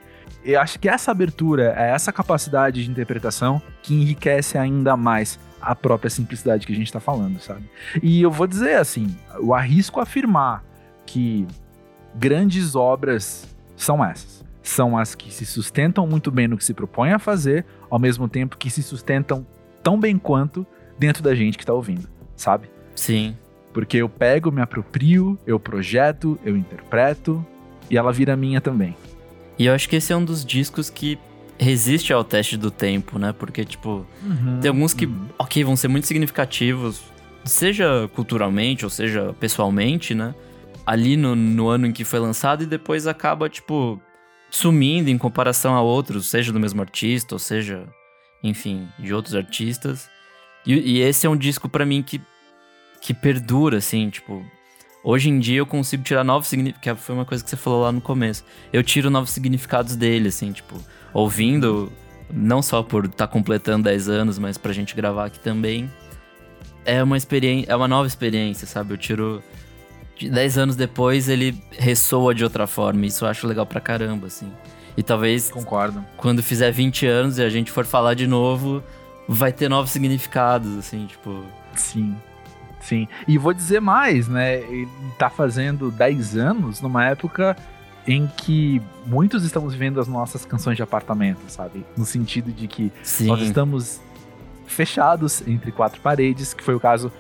eu 0.45 0.61
acho 0.61 0.79
que 0.79 0.89
essa 0.89 1.11
abertura, 1.11 1.75
é 1.77 1.91
essa 1.91 2.13
capacidade 2.13 2.85
de 2.85 2.91
interpretação 2.91 3.61
que 3.83 3.95
enriquece 3.95 4.57
ainda 4.57 4.97
mais 4.97 5.39
a 5.61 5.75
própria 5.75 6.09
simplicidade 6.09 6.67
que 6.67 6.73
a 6.73 6.77
gente 6.77 6.87
está 6.87 7.01
falando, 7.01 7.39
sabe? 7.41 7.69
E 8.03 8.23
eu 8.23 8.31
vou 8.31 8.47
dizer 8.47 8.77
assim, 8.77 9.15
eu 9.35 9.53
arrisco 9.53 10.01
afirmar 10.01 10.65
que 11.05 11.47
grandes 12.15 12.75
obras 12.75 13.47
são 13.77 14.05
essas. 14.05 14.45
São 14.63 14.97
as 14.97 15.15
que 15.15 15.33
se 15.33 15.45
sustentam 15.45 16.07
muito 16.07 16.31
bem 16.31 16.47
no 16.47 16.57
que 16.57 16.65
se 16.65 16.75
propõe 16.75 17.13
a 17.13 17.19
fazer, 17.19 17.65
ao 17.89 17.99
mesmo 17.99 18.29
tempo 18.29 18.57
que 18.57 18.71
se 18.71 18.83
sustentam 18.83 19.47
tão 19.83 19.99
bem 19.99 20.19
quanto 20.19 20.67
dentro 20.99 21.23
da 21.23 21.35
gente 21.35 21.57
que 21.57 21.65
está 21.65 21.73
ouvindo, 21.73 22.09
sabe? 22.37 22.71
Sim. 22.95 23.37
Porque 23.73 23.97
eu 23.99 24.09
pego, 24.09 24.51
me 24.51 24.61
aproprio, 24.61 25.39
eu 25.47 25.59
projeto, 25.59 26.39
eu 26.45 26.57
interpreto 26.57 27.45
e 27.89 27.97
ela 27.97 28.13
vira 28.13 28.37
minha 28.37 28.61
também. 28.61 28.97
E 29.61 29.67
eu 29.67 29.75
acho 29.75 29.91
que 29.91 29.97
esse 29.97 30.11
é 30.11 30.17
um 30.17 30.25
dos 30.25 30.43
discos 30.43 30.89
que 30.89 31.19
resiste 31.59 32.15
ao 32.15 32.25
teste 32.25 32.57
do 32.57 32.71
tempo, 32.71 33.19
né? 33.19 33.31
Porque, 33.31 33.63
tipo, 33.63 34.07
uhum, 34.23 34.59
tem 34.59 34.71
alguns 34.71 34.95
que, 34.95 35.05
uhum. 35.05 35.29
ok, 35.39 35.63
vão 35.63 35.77
ser 35.77 35.87
muito 35.87 36.07
significativos, 36.07 37.03
seja 37.45 38.09
culturalmente 38.15 38.87
ou 38.87 38.91
seja 38.91 39.35
pessoalmente, 39.39 40.15
né? 40.15 40.35
Ali 40.87 41.15
no, 41.15 41.37
no 41.37 41.69
ano 41.69 41.89
em 41.89 41.93
que 41.93 42.05
foi 42.05 42.19
lançado 42.19 42.63
e 42.63 42.67
depois 42.67 43.07
acaba, 43.07 43.51
tipo, 43.51 44.01
sumindo 44.49 45.11
em 45.11 45.19
comparação 45.19 45.75
a 45.75 45.83
outros, 45.83 46.31
seja 46.31 46.55
do 46.55 46.59
mesmo 46.59 46.81
artista 46.81 47.35
ou 47.35 47.39
seja, 47.39 47.87
enfim, 48.43 48.89
de 48.99 49.13
outros 49.13 49.35
artistas. 49.35 50.09
E, 50.65 50.73
e 50.73 51.01
esse 51.03 51.27
é 51.27 51.29
um 51.29 51.37
disco 51.37 51.69
para 51.69 51.85
mim 51.85 52.03
que, 52.03 52.19
que 52.99 53.13
perdura, 53.13 53.77
assim, 53.77 54.09
tipo, 54.09 54.43
Hoje 55.03 55.31
em 55.31 55.39
dia 55.39 55.59
eu 55.59 55.67
consigo 55.67 56.03
tirar 56.03 56.23
novos 56.23 56.49
significados, 56.49 57.01
que 57.01 57.07
foi 57.07 57.15
uma 57.15 57.25
coisa 57.25 57.43
que 57.43 57.49
você 57.49 57.57
falou 57.57 57.83
lá 57.83 57.93
no 57.93 58.01
começo. 58.01 58.45
Eu 58.73 58.83
tiro 58.83 59.09
novos 59.09 59.31
significados 59.31 59.97
dele, 59.97 60.29
assim, 60.29 60.53
tipo, 60.53 60.77
ouvindo, 61.15 61.91
não 62.31 62.61
só 62.61 62.83
por 62.83 63.07
estar 63.07 63.27
tá 63.27 63.33
completando 63.33 63.85
10 63.85 64.09
anos, 64.09 64.39
mas 64.39 64.59
pra 64.59 64.73
gente 64.73 64.95
gravar 64.95 65.27
aqui 65.27 65.41
também. 65.41 65.91
É 66.85 67.03
uma 67.03 67.17
experiência, 67.17 67.73
é 67.73 67.77
uma 67.77 67.89
nova 67.89 68.07
experiência, 68.07 68.67
sabe? 68.67 68.93
Eu 68.93 68.99
tiro 68.99 69.43
10 70.21 70.59
anos 70.59 70.77
depois 70.77 71.29
ele 71.29 71.63
ressoa 71.71 72.35
de 72.35 72.45
outra 72.45 72.67
forma, 72.67 73.07
isso 73.07 73.25
eu 73.25 73.29
acho 73.29 73.47
legal 73.47 73.65
pra 73.65 73.81
caramba, 73.81 74.27
assim. 74.27 74.53
E 74.97 75.03
talvez 75.03 75.51
Concordo. 75.51 76.05
quando 76.17 76.43
fizer 76.43 76.71
20 76.71 77.07
anos 77.07 77.39
e 77.39 77.43
a 77.43 77.49
gente 77.49 77.71
for 77.71 77.87
falar 77.87 78.13
de 78.13 78.27
novo, 78.27 78.83
vai 79.27 79.53
ter 79.53 79.69
novos 79.69 79.91
significados, 79.91 80.77
assim, 80.77 81.07
tipo. 81.07 81.43
Sim. 81.75 82.15
Sim. 82.81 83.07
E 83.29 83.39
vou 83.39 83.53
dizer 83.53 83.81
mais, 83.81 84.29
né? 84.29 84.59
Ele 84.61 84.89
tá 85.19 85.29
fazendo 85.31 85.91
10 85.91 86.37
anos 86.37 86.81
numa 86.81 87.05
época 87.05 87.57
em 88.07 88.27
que 88.27 88.81
muitos 89.07 89.45
estamos 89.45 89.73
vivendo 89.75 90.01
as 90.01 90.09
nossas 90.09 90.45
canções 90.45 90.77
de 90.77 90.83
apartamento, 90.83 91.41
sabe? 91.49 91.85
No 91.97 92.05
sentido 92.05 92.51
de 92.51 92.67
que 92.67 92.93
Sim. 93.03 93.27
nós 93.27 93.41
estamos 93.43 94.01
fechados 94.67 95.47
entre 95.47 95.71
quatro 95.71 96.01
paredes, 96.01 96.55
que 96.55 96.63
foi 96.63 96.75
o 96.75 96.81
caso 96.81 97.13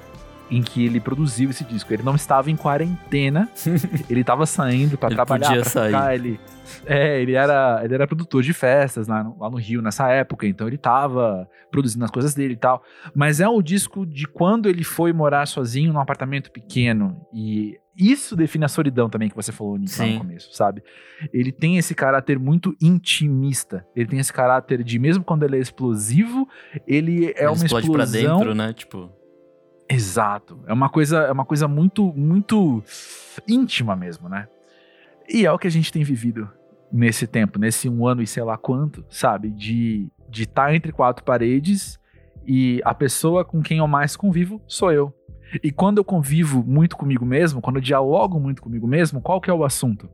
em 0.50 0.62
que 0.62 0.84
ele 0.84 1.00
produziu 1.00 1.50
esse 1.50 1.64
disco. 1.64 1.92
Ele 1.92 2.02
não 2.02 2.14
estava 2.14 2.50
em 2.50 2.56
quarentena, 2.56 3.48
ele 4.10 4.20
estava 4.20 4.46
saindo 4.46 4.98
para 4.98 5.14
trabalhar, 5.14 5.48
podia 5.48 5.62
pra 5.62 5.70
sair. 5.70 5.92
tocar, 5.92 6.14
ele 6.14 6.40
é, 6.86 7.20
ele 7.20 7.34
era, 7.34 7.80
ele 7.84 7.94
era 7.94 8.06
produtor 8.06 8.42
de 8.42 8.52
festas 8.52 9.08
lá 9.08 9.24
no, 9.24 9.36
lá 9.38 9.50
no 9.50 9.56
Rio 9.56 9.82
nessa 9.82 10.08
época, 10.08 10.46
então 10.46 10.66
ele 10.66 10.76
estava 10.76 11.48
produzindo 11.70 12.04
as 12.04 12.10
coisas 12.10 12.34
dele 12.34 12.54
e 12.54 12.56
tal. 12.56 12.82
Mas 13.14 13.40
é 13.40 13.48
um 13.48 13.62
disco 13.62 14.06
de 14.06 14.26
quando 14.26 14.68
ele 14.68 14.84
foi 14.84 15.12
morar 15.12 15.46
sozinho 15.46 15.92
num 15.92 16.00
apartamento 16.00 16.50
pequeno 16.50 17.26
e 17.32 17.78
isso 17.96 18.34
define 18.34 18.64
a 18.64 18.68
solidão 18.68 19.10
também 19.10 19.28
que 19.28 19.36
você 19.36 19.52
falou 19.52 19.76
Nick, 19.76 19.98
lá 19.98 20.06
no 20.06 20.18
começo, 20.18 20.54
sabe? 20.54 20.82
Ele 21.32 21.52
tem 21.52 21.76
esse 21.76 21.94
caráter 21.94 22.38
muito 22.38 22.74
intimista. 22.80 23.84
Ele 23.94 24.08
tem 24.08 24.18
esse 24.18 24.32
caráter 24.32 24.82
de 24.82 24.98
mesmo 24.98 25.22
quando 25.22 25.42
ele 25.42 25.56
é 25.56 25.60
explosivo, 25.60 26.48
ele 26.86 27.26
é 27.36 27.42
Ele 27.42 27.46
uma 27.48 27.66
explode 27.66 27.86
explosão 27.86 27.92
pra 27.92 28.04
dentro, 28.06 28.54
né? 28.54 28.72
Tipo, 28.72 29.12
Exato. 29.90 30.60
É 30.66 30.72
uma 30.72 30.88
coisa, 30.88 31.18
é 31.18 31.32
uma 31.32 31.44
coisa 31.44 31.66
muito, 31.66 32.12
muito 32.14 32.82
íntima 33.46 33.96
mesmo, 33.96 34.28
né? 34.28 34.46
E 35.28 35.44
é 35.44 35.52
o 35.52 35.58
que 35.58 35.66
a 35.66 35.70
gente 35.70 35.92
tem 35.92 36.04
vivido 36.04 36.48
nesse 36.92 37.26
tempo, 37.26 37.58
nesse 37.58 37.88
um 37.88 38.06
ano 38.06 38.22
e 38.22 38.26
sei 38.26 38.42
lá 38.42 38.56
quanto, 38.56 39.04
sabe? 39.08 39.50
De 39.50 40.10
de 40.30 40.44
estar 40.44 40.72
entre 40.74 40.92
quatro 40.92 41.24
paredes 41.24 41.98
e 42.46 42.80
a 42.84 42.94
pessoa 42.94 43.44
com 43.44 43.60
quem 43.60 43.78
eu 43.78 43.88
mais 43.88 44.16
convivo 44.16 44.62
sou 44.66 44.92
eu. 44.92 45.12
E 45.62 45.72
quando 45.72 45.98
eu 45.98 46.04
convivo 46.04 46.62
muito 46.64 46.96
comigo 46.96 47.26
mesmo, 47.26 47.60
quando 47.60 47.76
eu 47.76 47.82
dialogo 47.82 48.38
muito 48.38 48.62
comigo 48.62 48.86
mesmo, 48.86 49.20
qual 49.20 49.40
que 49.40 49.50
é 49.50 49.52
o 49.52 49.64
assunto? 49.64 50.08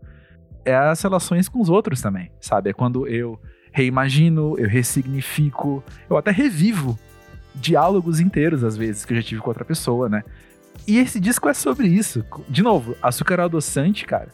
É 0.64 0.74
as 0.74 1.00
relações 1.02 1.48
com 1.48 1.60
os 1.60 1.68
outros 1.68 2.00
também, 2.00 2.32
sabe? 2.40 2.70
É 2.70 2.72
quando 2.72 3.06
eu 3.06 3.38
reimagino, 3.70 4.58
eu 4.58 4.66
ressignifico, 4.66 5.84
eu 6.08 6.16
até 6.16 6.30
revivo 6.30 6.98
diálogos 7.56 8.20
inteiros, 8.20 8.62
às 8.62 8.76
vezes, 8.76 9.04
que 9.04 9.12
eu 9.12 9.16
já 9.16 9.22
tive 9.22 9.40
com 9.40 9.48
outra 9.48 9.64
pessoa, 9.64 10.08
né? 10.08 10.22
E 10.86 10.98
esse 10.98 11.18
disco 11.18 11.48
é 11.48 11.54
sobre 11.54 11.88
isso. 11.88 12.24
De 12.48 12.62
novo, 12.62 12.96
Açúcar 13.02 13.40
Adoçante, 13.40 14.04
cara, 14.04 14.28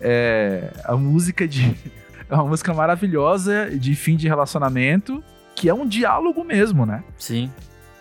é 0.00 0.72
a 0.84 0.96
música 0.96 1.46
de. 1.46 1.74
É 2.30 2.34
uma 2.34 2.44
música 2.44 2.74
maravilhosa 2.74 3.70
de 3.70 3.94
fim 3.94 4.14
de 4.14 4.28
relacionamento, 4.28 5.24
que 5.56 5.66
é 5.66 5.72
um 5.72 5.86
diálogo 5.86 6.44
mesmo, 6.44 6.84
né? 6.84 7.02
sim. 7.16 7.50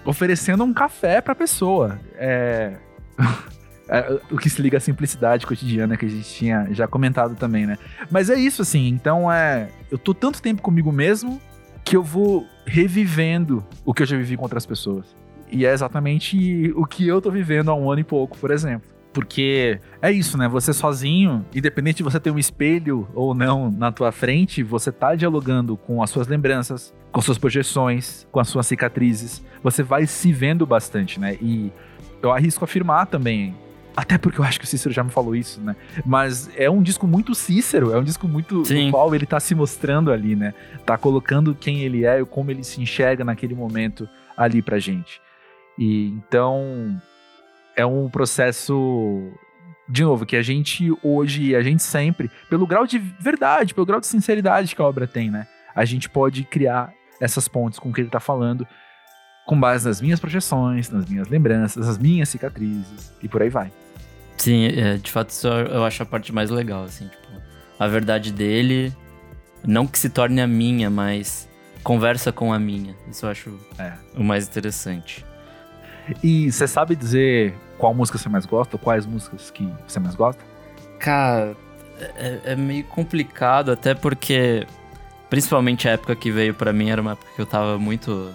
Oferecendo 0.03 0.65
um 0.65 0.73
café 0.73 1.21
pra 1.21 1.33
pessoa. 1.33 1.97
É. 2.15 2.73
é, 3.87 4.19
o 4.29 4.37
que 4.37 4.49
se 4.49 4.61
liga 4.61 4.79
à 4.79 4.81
simplicidade 4.81 5.47
cotidiana 5.47 5.95
que 5.95 6.05
a 6.05 6.09
gente 6.09 6.27
tinha 6.27 6.67
já 6.71 6.89
comentado 6.89 7.35
também, 7.35 7.65
né? 7.65 7.77
Mas 8.11 8.29
é 8.29 8.35
isso, 8.35 8.61
assim. 8.61 8.89
Então 8.89 9.31
é. 9.31 9.69
Eu 9.89 9.97
tô 9.97 10.13
tanto 10.13 10.41
tempo 10.41 10.61
comigo 10.61 10.91
mesmo 10.91 11.41
que 11.87 11.95
eu 11.95 12.03
vou 12.03 12.45
revivendo 12.65 13.65
o 13.85 13.93
que 13.93 14.03
eu 14.03 14.05
já 14.05 14.17
vivi 14.17 14.35
com 14.35 14.43
outras 14.43 14.65
pessoas. 14.65 15.15
E 15.49 15.65
é 15.65 15.71
exatamente 15.71 16.69
o 16.75 16.85
que 16.85 17.07
eu 17.07 17.21
tô 17.21 17.31
vivendo 17.31 17.71
há 17.71 17.73
um 17.73 17.89
ano 17.89 18.01
e 18.01 18.03
pouco, 18.03 18.37
por 18.37 18.51
exemplo. 18.51 18.89
Porque 19.13 19.79
é 20.01 20.11
isso, 20.11 20.37
né? 20.37 20.49
Você 20.49 20.73
sozinho, 20.73 21.45
independente 21.55 21.97
de 21.97 22.03
você 22.03 22.19
ter 22.19 22.29
um 22.29 22.37
espelho 22.37 23.07
ou 23.15 23.33
não 23.33 23.71
na 23.71 23.89
tua 23.89 24.11
frente, 24.11 24.61
você 24.63 24.91
tá 24.91 25.15
dialogando 25.15 25.77
com 25.77 26.03
as 26.03 26.09
suas 26.09 26.27
lembranças, 26.27 26.93
com 27.09 27.21
suas 27.21 27.37
projeções, 27.37 28.27
com 28.33 28.41
as 28.41 28.49
suas 28.49 28.67
cicatrizes. 28.67 29.41
Você 29.63 29.81
vai 29.81 30.05
se 30.05 30.33
vendo 30.33 30.65
bastante, 30.65 31.21
né? 31.21 31.37
E 31.41 31.71
eu 32.21 32.33
arrisco 32.33 32.65
afirmar 32.65 33.07
também, 33.07 33.55
até 33.97 34.15
porque 34.15 34.39
eu 34.39 34.43
acho 34.43 34.59
que 34.59 34.65
o 34.65 34.67
Cícero 34.67 34.93
já 34.93 35.03
me 35.03 35.09
falou 35.09 35.35
isso, 35.35 35.59
né? 35.59 35.75
Mas 36.05 36.51
é 36.55 36.69
um 36.69 36.83
disco 36.83 37.07
muito 37.07 37.33
Cícero, 37.33 37.91
é 37.91 37.97
um 37.97 38.03
disco 38.03 38.27
muito 38.27 38.63
Sim. 38.63 38.85
no 38.85 38.91
qual 38.91 39.15
ele 39.15 39.25
tá 39.25 39.39
se 39.39 39.55
mostrando 39.55 40.11
ali, 40.11 40.35
né? 40.35 40.53
Tá 40.85 40.99
colocando 40.99 41.55
quem 41.55 41.79
ele 41.79 42.05
é 42.05 42.21
e 42.21 42.25
como 42.25 42.51
ele 42.51 42.63
se 42.63 42.79
enxerga 42.79 43.25
naquele 43.25 43.55
momento 43.55 44.07
ali 44.37 44.61
pra 44.61 44.77
gente. 44.77 45.19
E 45.79 46.09
então 46.09 47.01
é 47.75 47.83
um 47.87 48.07
processo 48.07 49.31
de 49.89 50.03
novo 50.03 50.27
que 50.27 50.35
a 50.35 50.43
gente 50.43 50.95
hoje, 51.01 51.55
a 51.55 51.63
gente 51.63 51.81
sempre, 51.81 52.29
pelo 52.51 52.67
grau 52.67 52.85
de 52.85 52.99
verdade, 52.99 53.73
pelo 53.73 53.87
grau 53.87 53.99
de 53.99 54.05
sinceridade 54.05 54.75
que 54.75 54.81
a 54.81 54.85
obra 54.85 55.07
tem, 55.07 55.31
né? 55.31 55.47
A 55.73 55.85
gente 55.85 56.07
pode 56.07 56.43
criar 56.43 56.93
essas 57.19 57.47
pontes 57.47 57.79
com 57.79 57.89
o 57.89 57.93
que 57.93 58.01
ele 58.01 58.11
tá 58.11 58.19
falando 58.19 58.67
com 59.47 59.59
base 59.59 59.87
nas 59.87 59.99
minhas 59.99 60.19
projeções, 60.19 60.91
nas 60.91 61.09
minhas 61.09 61.29
lembranças, 61.29 61.87
nas 61.87 61.97
minhas 61.97 62.29
cicatrizes 62.29 63.11
e 63.23 63.27
por 63.27 63.41
aí 63.41 63.49
vai. 63.49 63.71
Sim, 64.37 64.65
é, 64.67 64.97
de 64.97 65.11
fato, 65.11 65.29
isso 65.31 65.47
eu 65.47 65.83
acho 65.83 66.03
a 66.03 66.05
parte 66.05 66.31
mais 66.33 66.49
legal, 66.49 66.83
assim, 66.83 67.07
tipo, 67.07 67.27
a 67.79 67.87
verdade 67.87 68.31
dele, 68.31 68.93
não 69.65 69.87
que 69.87 69.97
se 69.97 70.09
torne 70.09 70.39
a 70.41 70.47
minha, 70.47 70.89
mas 70.89 71.47
conversa 71.83 72.31
com 72.31 72.53
a 72.53 72.59
minha. 72.59 72.95
Isso 73.09 73.25
eu 73.25 73.29
acho 73.29 73.59
É. 73.79 73.93
o 74.15 74.23
mais 74.23 74.47
interessante. 74.47 75.25
E 76.23 76.51
você 76.51 76.67
sabe 76.67 76.95
dizer 76.95 77.53
qual 77.77 77.93
música 77.93 78.17
você 78.17 78.29
mais 78.29 78.45
gosta? 78.45 78.75
Ou 78.75 78.79
quais 78.79 79.05
músicas 79.05 79.49
que 79.51 79.67
você 79.87 79.99
mais 79.99 80.15
gosta? 80.15 80.41
Cara, 80.99 81.55
é, 82.17 82.39
é 82.45 82.55
meio 82.55 82.83
complicado, 82.85 83.71
até 83.71 83.93
porque, 83.93 84.65
principalmente 85.29 85.87
a 85.87 85.91
época 85.93 86.15
que 86.15 86.31
veio 86.31 86.53
pra 86.53 86.71
mim, 86.71 86.89
era 86.89 87.01
uma 87.01 87.11
época 87.13 87.27
que 87.35 87.41
eu 87.41 87.45
tava 87.45 87.77
muito 87.77 88.31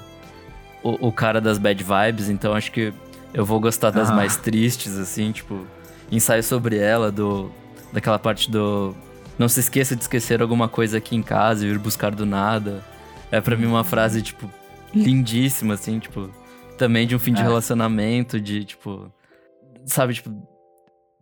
o, 0.82 1.08
o 1.08 1.12
cara 1.12 1.40
das 1.40 1.58
bad 1.58 1.82
vibes, 1.82 2.28
então 2.28 2.52
acho 2.54 2.70
que 2.72 2.92
eu 3.32 3.44
vou 3.46 3.58
gostar 3.60 3.90
das 3.90 4.10
Ah. 4.10 4.14
mais 4.14 4.36
tristes, 4.36 4.96
assim, 4.98 5.32
tipo, 5.32 5.66
ensaio 6.16 6.42
sobre 6.42 6.76
ela, 6.76 7.10
do 7.10 7.50
daquela 7.92 8.18
parte 8.18 8.50
do 8.50 8.94
não 9.38 9.48
se 9.48 9.60
esqueça 9.60 9.96
de 9.96 10.02
esquecer 10.02 10.40
alguma 10.40 10.68
coisa 10.68 10.98
aqui 10.98 11.16
em 11.16 11.22
casa 11.22 11.64
e 11.64 11.68
vir 11.68 11.78
buscar 11.78 12.14
do 12.14 12.24
nada. 12.26 12.82
É 13.30 13.40
pra 13.40 13.56
mim 13.56 13.66
uma 13.66 13.82
frase, 13.82 14.20
tipo, 14.22 14.48
lindíssima, 14.94 15.74
assim, 15.74 15.98
tipo, 15.98 16.30
também 16.76 17.06
de 17.06 17.16
um 17.16 17.18
fim 17.18 17.32
de 17.32 17.40
É. 17.40 17.44
relacionamento, 17.44 18.38
de, 18.40 18.64
tipo, 18.64 19.10
sabe, 19.86 20.14
tipo, 20.14 20.30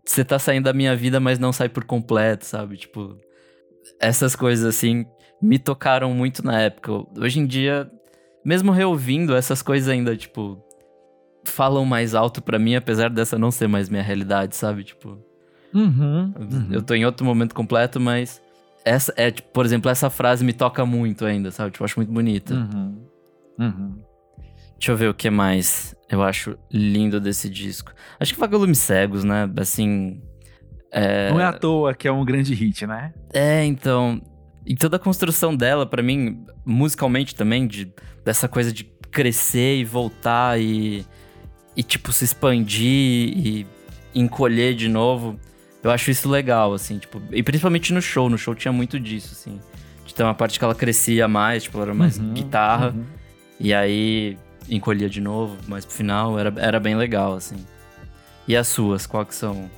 você 0.05 0.25
tá 0.25 0.39
saindo 0.39 0.65
da 0.65 0.73
minha 0.73 0.95
vida, 0.97 1.21
mas 1.21 1.39
não 1.39 1.53
sai 1.53 1.69
por 1.69 1.85
completo, 1.85 2.45
sabe? 2.45 2.77
Tipo, 2.77 3.17
essas 4.01 4.35
coisas 4.35 4.65
assim 4.67 5.07
me 5.41 5.59
tocaram 5.59 6.13
muito 6.13 6.45
na 6.45 6.61
época. 6.61 6.93
Hoje 7.17 7.39
em 7.39 7.47
dia, 7.47 7.89
mesmo 8.45 8.73
reouvindo, 8.73 9.35
essas 9.37 9.63
coisas 9.63 9.89
ainda, 9.89 10.17
tipo, 10.17 10.61
falam 11.45 11.85
mais 11.85 12.15
alto 12.15 12.43
pra 12.43 12.59
mim, 12.59 12.75
apesar 12.75 13.11
dessa 13.11 13.39
não 13.39 13.51
ser 13.51 13.67
mais 13.69 13.89
minha 13.89 14.03
realidade, 14.03 14.57
sabe? 14.57 14.85
Tipo, 14.85 15.19
Uhum. 15.73 16.33
eu 16.73 16.83
tô 16.83 16.95
em 16.95 17.05
outro 17.05 17.25
momento 17.25 17.55
completo, 17.55 18.01
mas 18.01 18.43
essa 18.85 19.13
é, 19.17 19.31
tipo, 19.31 19.49
por 19.53 19.65
exemplo, 19.65 19.91
essa 19.91 20.11
frase 20.11 20.45
me 20.45 20.53
toca 20.53 20.85
muito 20.85 21.25
ainda, 21.25 21.51
sabe? 21.51 21.71
Tipo, 21.71 21.83
eu 21.83 21.87
acho 21.87 21.99
muito 21.99 22.13
bonita. 22.13 22.55
Uhum. 22.55 23.05
Uhum. 23.59 23.99
Deixa 24.79 24.93
eu 24.93 24.97
ver 24.97 25.09
o 25.11 25.15
que 25.15 25.29
mais 25.29 25.95
eu 26.09 26.23
acho 26.23 26.57
lindo 26.73 27.21
desse 27.21 27.49
disco. 27.49 27.93
Acho 28.19 28.33
que 28.35 28.41
Vagalumes 28.41 28.79
Cegos, 28.79 29.23
né? 29.25 29.49
Assim. 29.59 30.21
É... 30.91 31.31
Não 31.31 31.39
é 31.41 31.45
à 31.45 31.53
toa 31.53 31.95
que 31.95 32.09
é 32.09 32.13
um 32.13 32.25
grande 32.25 32.55
hit, 32.55 32.87
né? 32.87 33.13
É, 33.33 33.65
então. 33.65 34.21
E 34.67 34.75
toda 34.75 34.97
a 34.97 34.99
construção 34.99 35.55
dela, 35.55 35.87
pra 35.87 36.03
mim, 36.03 36.45
musicalmente 36.65 37.35
também, 37.35 37.67
de, 37.67 37.93
dessa 38.25 38.49
coisa 38.49 38.73
de 38.73 38.85
crescer 39.11 39.77
e 39.79 39.85
voltar 39.85 40.59
e. 40.61 41.05
E, 41.77 41.83
tipo, 41.83 42.13
se 42.13 42.25
expandir 42.25 42.89
e 43.37 43.67
encolher 44.15 44.75
de 44.75 44.89
novo. 44.89 45.39
Eu 45.83 45.91
acho 45.91 46.11
isso 46.11 46.29
legal, 46.29 46.75
assim, 46.75 46.99
tipo. 46.99 47.23
E 47.31 47.43
principalmente 47.43 47.93
no 47.93 48.03
show. 48.03 48.29
No 48.29 48.37
show 48.37 48.55
tinha 48.55 48.73
muito 48.73 48.99
disso, 49.01 49.31
assim. 49.33 49.59
De 50.05 50.13
ter 50.15 50.23
uma 50.23 50.35
parte 50.35 50.59
que 50.59 50.65
ela 50.65 50.75
crescia 50.75 51.27
mais, 51.29 51.63
tipo, 51.63 51.81
era 51.81 51.95
mais 51.95 52.19
Uhum, 52.19 52.33
guitarra. 52.35 52.89
uhum. 52.95 53.05
E 53.59 53.73
aí 53.73 54.37
encolhia 54.69 55.09
de 55.09 55.21
novo, 55.21 55.57
mas 55.69 55.85
pro 55.85 55.95
final 55.95 56.39
era, 56.39 56.53
era 56.57 56.79
bem 56.81 56.97
legal, 56.97 57.35
assim. 57.35 57.57
E 58.47 58.57
as 58.57 58.67
suas, 58.69 59.07
qual 59.07 59.25
que 59.25 59.35
são 59.35 59.71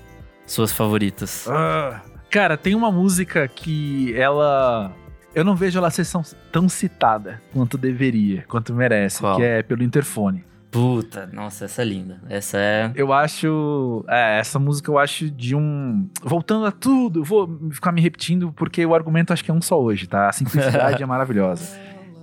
suas 0.47 0.73
favoritas? 0.73 1.47
Ah, 1.49 2.01
cara, 2.31 2.57
tem 2.57 2.75
uma 2.75 2.91
música 2.91 3.47
que 3.47 4.15
ela. 4.17 4.93
Eu 5.35 5.45
não 5.45 5.55
vejo 5.57 5.79
ela 5.79 5.91
ser 5.91 6.07
tão, 6.07 6.23
tão 6.51 6.69
citada 6.69 7.41
quanto 7.53 7.77
deveria, 7.79 8.45
quanto 8.49 8.75
merece, 8.75 9.21
Qual? 9.21 9.37
que 9.37 9.43
é 9.43 9.63
pelo 9.63 9.83
interfone. 9.83 10.45
Puta, 10.73 11.29
nossa, 11.31 11.67
essa 11.67 11.83
é 11.83 11.85
linda. 11.85 12.19
Essa 12.31 12.57
é. 12.59 12.91
Eu 12.95 13.13
acho. 13.13 14.03
É, 14.09 14.39
essa 14.41 14.59
música 14.59 14.91
eu 14.91 14.99
acho 14.99 15.31
de 15.31 15.55
um. 15.55 16.09
Voltando 16.23 16.65
a 16.65 16.73
tudo, 16.73 17.23
vou 17.23 17.47
ficar 17.71 17.93
me 17.93 18.01
repetindo 18.01 18.51
porque 18.53 18.85
o 18.87 18.95
argumento 18.95 19.35
acho 19.35 19.45
que 19.45 19.51
é 19.51 19.55
um 19.55 19.61
só 19.61 19.81
hoje, 19.81 20.07
tá? 20.09 20.31
A 20.31 20.33
simplicidade 20.33 21.03
é 21.03 21.05
maravilhosa. 21.07 21.79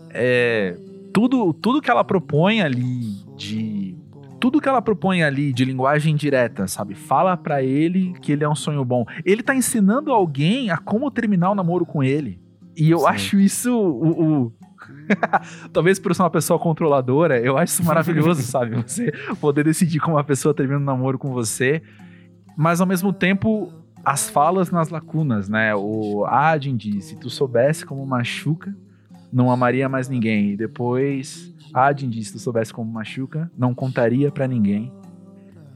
É. 0.10 0.76
Tudo, 1.14 1.54
tudo 1.54 1.80
que 1.80 1.92
ela 1.92 2.04
propõe 2.04 2.62
ali 2.62 3.24
de. 3.38 3.96
Tudo 4.40 4.60
que 4.60 4.68
ela 4.70 4.82
propõe 4.82 5.22
ali 5.22 5.54
de 5.54 5.64
linguagem 5.66 6.16
direta, 6.16 6.66
sabe? 6.66 6.96
Fala 6.96 7.38
pra 7.38 7.62
ele 7.62 8.14
que 8.22 8.32
ele 8.32 8.44
é 8.44 8.50
um 8.50 8.56
sonho 8.56 8.84
bom. 8.84 9.06
Ele 9.24 9.44
tá 9.44 9.54
ensinando 9.54 10.12
alguém 10.12 10.72
a 10.72 10.78
como 10.78 11.12
terminar 11.12 11.52
o 11.52 11.56
namoro 11.56 11.86
com 11.86 12.02
ele. 12.04 12.40
E 12.76 12.90
eu 12.90 13.00
Sim. 13.00 13.06
acho 13.08 13.40
isso 13.40 13.78
o. 13.78 14.46
o- 14.46 14.54
Talvez 15.74 16.00
por 16.00 16.14
ser 16.14 16.22
uma 16.24 16.30
pessoa 16.30 16.60
controladora, 16.60 17.40
eu 17.40 17.58
acho 17.58 17.74
isso 17.74 17.84
maravilhoso, 17.84 18.42
sabe? 18.44 18.76
Você 18.76 19.12
poder 19.40 19.64
decidir 19.64 20.00
como 20.00 20.18
a 20.18 20.24
pessoa 20.24 20.54
termina 20.54 20.80
um 20.80 20.84
namoro 20.84 21.18
com 21.18 21.32
você, 21.32 21.82
mas 22.58 22.82
ao 22.82 22.88
mesmo 22.88 23.14
tempo 23.14 23.74
as 24.04 24.30
falas 24.30 24.72
nas 24.72 24.90
lacunas, 24.90 25.50
né? 25.50 25.76
O 25.76 26.26
Adin 26.26 26.76
diz: 26.76 27.06
se 27.06 27.16
tu 27.16 27.30
soubesse 27.30 27.86
como 27.86 28.06
machuca, 28.06 28.76
não 29.32 29.52
amaria 29.52 29.88
mais 29.90 30.10
ninguém. 30.10 30.52
E 30.52 30.58
depois 30.58 31.54
Adin 31.74 32.10
diz: 32.10 32.28
se 32.28 32.34
tu 32.34 32.40
soubesse 32.40 32.74
como 32.74 32.92
machuca, 32.92 33.52
não 33.58 33.74
contaria 33.74 34.32
pra 34.32 34.48
ninguém. 34.48 34.92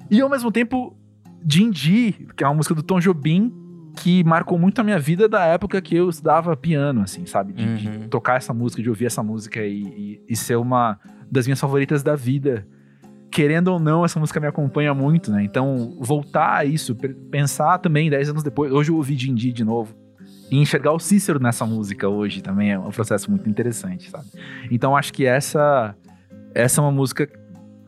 E 0.09 0.21
ao 0.21 0.29
mesmo 0.29 0.51
tempo, 0.51 0.95
Dindi, 1.43 2.27
que 2.35 2.43
é 2.43 2.47
uma 2.47 2.55
música 2.55 2.75
do 2.75 2.83
Tom 2.83 2.99
Jobim, 2.99 3.53
que 3.97 4.23
marcou 4.23 4.57
muito 4.57 4.79
a 4.79 4.83
minha 4.83 4.99
vida 4.99 5.27
da 5.29 5.45
época 5.45 5.81
que 5.81 5.95
eu 5.95 6.09
estudava 6.09 6.55
piano, 6.57 7.01
assim, 7.01 7.25
sabe? 7.25 7.53
De, 7.53 7.75
de 7.75 7.87
Uhum. 7.87 8.07
tocar 8.09 8.37
essa 8.37 8.53
música, 8.53 8.81
de 8.81 8.89
ouvir 8.89 9.05
essa 9.05 9.21
música 9.23 9.61
e, 9.61 9.81
e- 9.83 10.21
e 10.29 10.35
ser 10.35 10.55
uma 10.57 10.99
das 11.31 11.45
minhas 11.45 11.59
favoritas 11.59 12.01
da 12.03 12.15
vida. 12.15 12.65
Querendo 13.31 13.69
ou 13.69 13.79
não, 13.79 14.05
essa 14.05 14.19
música 14.19 14.39
me 14.39 14.45
acompanha 14.47 14.93
muito, 14.93 15.31
né? 15.31 15.43
Então, 15.43 15.95
voltar 15.99 16.57
a 16.57 16.65
isso, 16.65 16.95
pe- 16.95 17.09
pensar 17.13 17.79
também, 17.79 18.09
10 18.09 18.29
anos 18.29 18.43
depois, 18.43 18.71
hoje 18.71 18.91
eu 18.91 18.95
ouvi 18.95 19.15
Dindi 19.15 19.51
de 19.51 19.63
novo, 19.63 19.95
e 20.51 20.57
enxergar 20.59 20.91
o 20.91 20.99
Cícero 20.99 21.39
nessa 21.39 21.65
música 21.65 22.07
hoje 22.07 22.41
também 22.41 22.71
é 22.73 22.77
um 22.79 22.91
processo 22.91 23.31
muito 23.31 23.49
interessante, 23.49 24.09
sabe? 24.11 24.25
Então, 24.69 24.95
acho 24.95 25.11
que 25.11 25.25
essa, 25.25 25.95
essa 26.53 26.79
é 26.79 26.83
uma 26.83 26.91
música 26.91 27.25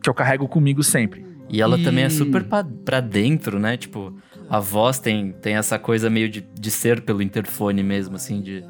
que 0.02 0.08
eu 0.10 0.14
carrego 0.14 0.48
comigo 0.48 0.82
sempre. 0.82 1.24
E 1.48 1.62
ela 1.62 1.78
E- 1.78 1.82
também 1.84 2.02
é 2.04 2.08
super 2.08 2.42
pra, 2.42 2.64
pra 2.64 3.00
dentro, 3.00 3.60
né? 3.60 3.76
Tipo, 3.76 4.12
a 4.48 4.60
voz 4.60 4.98
tem, 4.98 5.32
tem 5.32 5.56
essa 5.56 5.78
coisa 5.78 6.08
meio 6.08 6.28
de, 6.28 6.40
de 6.40 6.70
ser 6.70 7.00
pelo 7.02 7.22
interfone 7.22 7.82
mesmo, 7.82 8.16
assim, 8.16 8.40
de, 8.40 8.64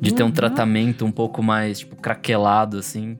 de 0.00 0.14
ter 0.14 0.22
um 0.22 0.26
Uhum. 0.26 0.32
tratamento 0.32 1.04
um 1.04 1.10
pouco 1.12 1.42
mais, 1.42 1.80
tipo, 1.80 1.96
craquelado, 1.96 2.78
assim. 2.78 3.18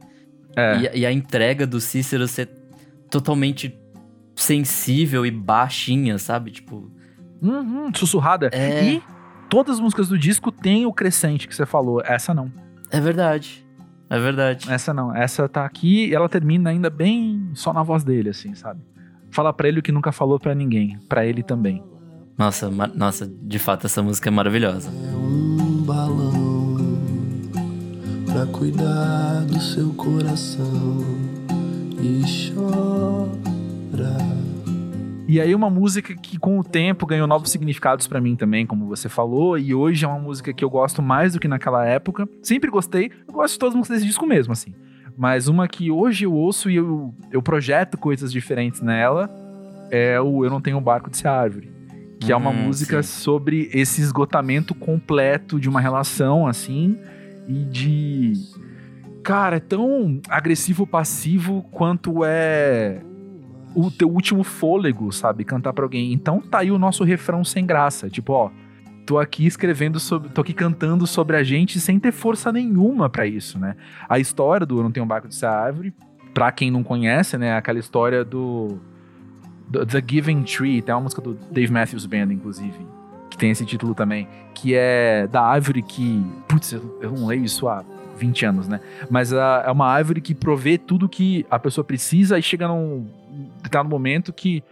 É. 0.56 0.76
E, 0.94 1.00
e 1.00 1.06
a 1.06 1.12
entrega 1.12 1.66
do 1.66 1.80
Cícero 1.80 2.26
ser 2.26 2.48
totalmente 3.10 3.78
sensível 4.34 5.24
e 5.24 5.30
baixinha, 5.30 6.18
sabe? 6.18 6.50
Tipo, 6.50 6.90
Uhum, 7.42 7.92
sussurrada. 7.94 8.48
É. 8.52 8.84
E 8.84 9.02
todas 9.50 9.76
as 9.76 9.80
músicas 9.80 10.08
do 10.08 10.18
disco 10.18 10.50
têm 10.50 10.86
o 10.86 10.92
crescente 10.92 11.46
que 11.46 11.54
você 11.54 11.66
falou. 11.66 12.00
Essa 12.04 12.32
não. 12.32 12.50
é 12.90 13.00
verdade. 13.00 13.64
É 14.08 14.18
verdade. 14.18 14.70
Essa 14.70 14.94
não. 14.94 15.14
Essa 15.14 15.48
tá 15.48 15.64
aqui 15.64 16.06
e 16.06 16.14
ela 16.14 16.28
termina 16.28 16.70
ainda 16.70 16.88
bem 16.88 17.50
só 17.54 17.72
na 17.72 17.82
voz 17.82 18.04
dele, 18.04 18.30
assim, 18.30 18.54
sabe? 18.54 18.80
Fala 19.30 19.52
pra 19.52 19.68
ele 19.68 19.80
o 19.80 19.82
que 19.82 19.92
nunca 19.92 20.12
falou 20.12 20.38
pra 20.38 20.54
ninguém. 20.54 20.98
Pra 21.08 21.26
ele 21.26 21.42
também. 21.42 21.82
Nossa, 22.38 22.70
nossa, 22.94 23.26
de 23.26 23.58
fato, 23.58 23.86
essa 23.86 24.02
música 24.02 24.28
é 24.28 24.32
maravilhosa. 24.32 24.90
um 24.90 25.82
balão 25.82 26.76
pra 28.26 28.46
cuidar 28.46 29.44
do 29.46 29.58
seu 29.60 29.90
coração 29.94 31.04
e 31.98 32.22
chora. 32.52 34.16
E 35.28 35.40
aí 35.40 35.54
uma 35.54 35.68
música 35.68 36.14
que 36.14 36.38
com 36.38 36.58
o 36.58 36.62
tempo 36.62 37.04
ganhou 37.04 37.26
novos 37.26 37.50
significados 37.50 38.06
pra 38.06 38.20
mim 38.20 38.36
também, 38.36 38.64
como 38.64 38.86
você 38.86 39.08
falou, 39.08 39.58
e 39.58 39.74
hoje 39.74 40.04
é 40.04 40.08
uma 40.08 40.20
música 40.20 40.52
que 40.52 40.64
eu 40.64 40.70
gosto 40.70 41.02
mais 41.02 41.32
do 41.32 41.40
que 41.40 41.48
naquela 41.48 41.84
época. 41.84 42.28
Sempre 42.42 42.70
gostei, 42.70 43.10
eu 43.26 43.34
gosto 43.34 43.54
de 43.54 43.58
todas 43.58 43.74
as 43.74 43.78
músicas 43.78 43.98
desse 43.98 44.06
disco 44.06 44.24
mesmo, 44.26 44.52
assim. 44.52 44.72
Mas 45.16 45.48
uma 45.48 45.66
que 45.66 45.90
hoje 45.90 46.24
eu 46.24 46.32
ouço 46.34 46.68
e 46.70 46.76
eu, 46.76 47.14
eu 47.30 47.40
projeto 47.42 47.96
coisas 47.96 48.30
diferentes 48.30 48.80
nela 48.82 49.30
é 49.90 50.20
o 50.20 50.44
Eu 50.44 50.50
Não 50.50 50.60
Tenho 50.60 50.76
um 50.78 50.82
Barco 50.82 51.08
de 51.10 51.16
Ser 51.16 51.28
Árvore. 51.28 51.72
Que 52.20 52.32
é 52.32 52.36
uma 52.36 52.50
Hum, 52.50 52.64
música 52.64 53.02
sim. 53.02 53.20
sobre 53.22 53.70
esse 53.72 54.00
esgotamento 54.00 54.74
completo 54.74 55.60
de 55.60 55.68
uma 55.68 55.80
relação, 55.80 56.46
assim, 56.46 56.98
e 57.46 57.64
de. 57.64 58.32
Cara, 59.22 59.56
é 59.56 59.60
tão 59.60 60.20
agressivo-passivo 60.28 61.64
quanto 61.70 62.24
é 62.24 63.00
o 63.74 63.90
teu 63.90 64.08
último 64.10 64.42
fôlego, 64.42 65.12
sabe? 65.12 65.44
Cantar 65.44 65.72
pra 65.72 65.84
alguém. 65.84 66.12
Então 66.12 66.40
tá 66.40 66.60
aí 66.60 66.70
o 66.70 66.78
nosso 66.78 67.04
refrão 67.04 67.44
sem 67.44 67.66
graça. 67.66 68.08
Tipo, 68.08 68.32
ó, 68.32 68.50
tô 69.06 69.18
aqui 69.18 69.46
escrevendo 69.46 69.98
sobre. 70.00 70.28
tô 70.30 70.40
aqui 70.40 70.52
cantando 70.52 71.06
sobre 71.06 71.36
a 71.36 71.42
gente 71.44 71.78
sem 71.80 71.98
ter 71.98 72.12
força 72.12 72.52
nenhuma 72.52 73.08
pra 73.08 73.26
isso, 73.26 73.58
né? 73.58 73.76
A 74.08 74.18
história 74.18 74.66
do 74.66 74.78
Eu 74.78 74.82
Não 74.82 74.90
Tenho 74.90 75.04
um 75.04 75.08
Barco 75.08 75.28
de 75.28 75.46
Árvore, 75.46 75.94
pra 76.34 76.50
quem 76.52 76.70
não 76.70 76.82
conhece, 76.82 77.38
né? 77.38 77.56
Aquela 77.56 77.78
história 77.78 78.24
do. 78.24 78.78
do 79.68 79.86
The 79.86 80.02
Giving 80.06 80.42
Tree, 80.42 80.82
tem 80.82 80.94
uma 80.94 81.00
música 81.02 81.22
do 81.22 81.34
Dave 81.50 81.72
Matthews 81.72 82.04
Band, 82.04 82.32
inclusive, 82.32 82.86
que 83.30 83.38
tem 83.38 83.50
esse 83.50 83.64
título 83.64 83.94
também, 83.94 84.28
que 84.52 84.74
é 84.74 85.26
da 85.28 85.40
árvore 85.42 85.82
que. 85.82 86.24
Putz, 86.48 86.72
eu, 86.72 86.98
eu 87.00 87.12
não 87.12 87.26
leio 87.26 87.44
isso 87.44 87.68
há 87.68 87.84
20 88.18 88.44
anos, 88.44 88.66
né? 88.68 88.80
Mas 89.08 89.32
a- 89.32 89.62
é 89.66 89.70
uma 89.70 89.86
árvore 89.86 90.20
que 90.20 90.34
provê 90.34 90.76
tudo 90.78 91.08
que 91.08 91.46
a 91.50 91.58
pessoa 91.58 91.84
precisa 91.84 92.38
e 92.38 92.42
chega 92.42 92.66
num 92.66 93.06
determinado 93.62 93.88
momento 93.88 94.32
que 94.32 94.64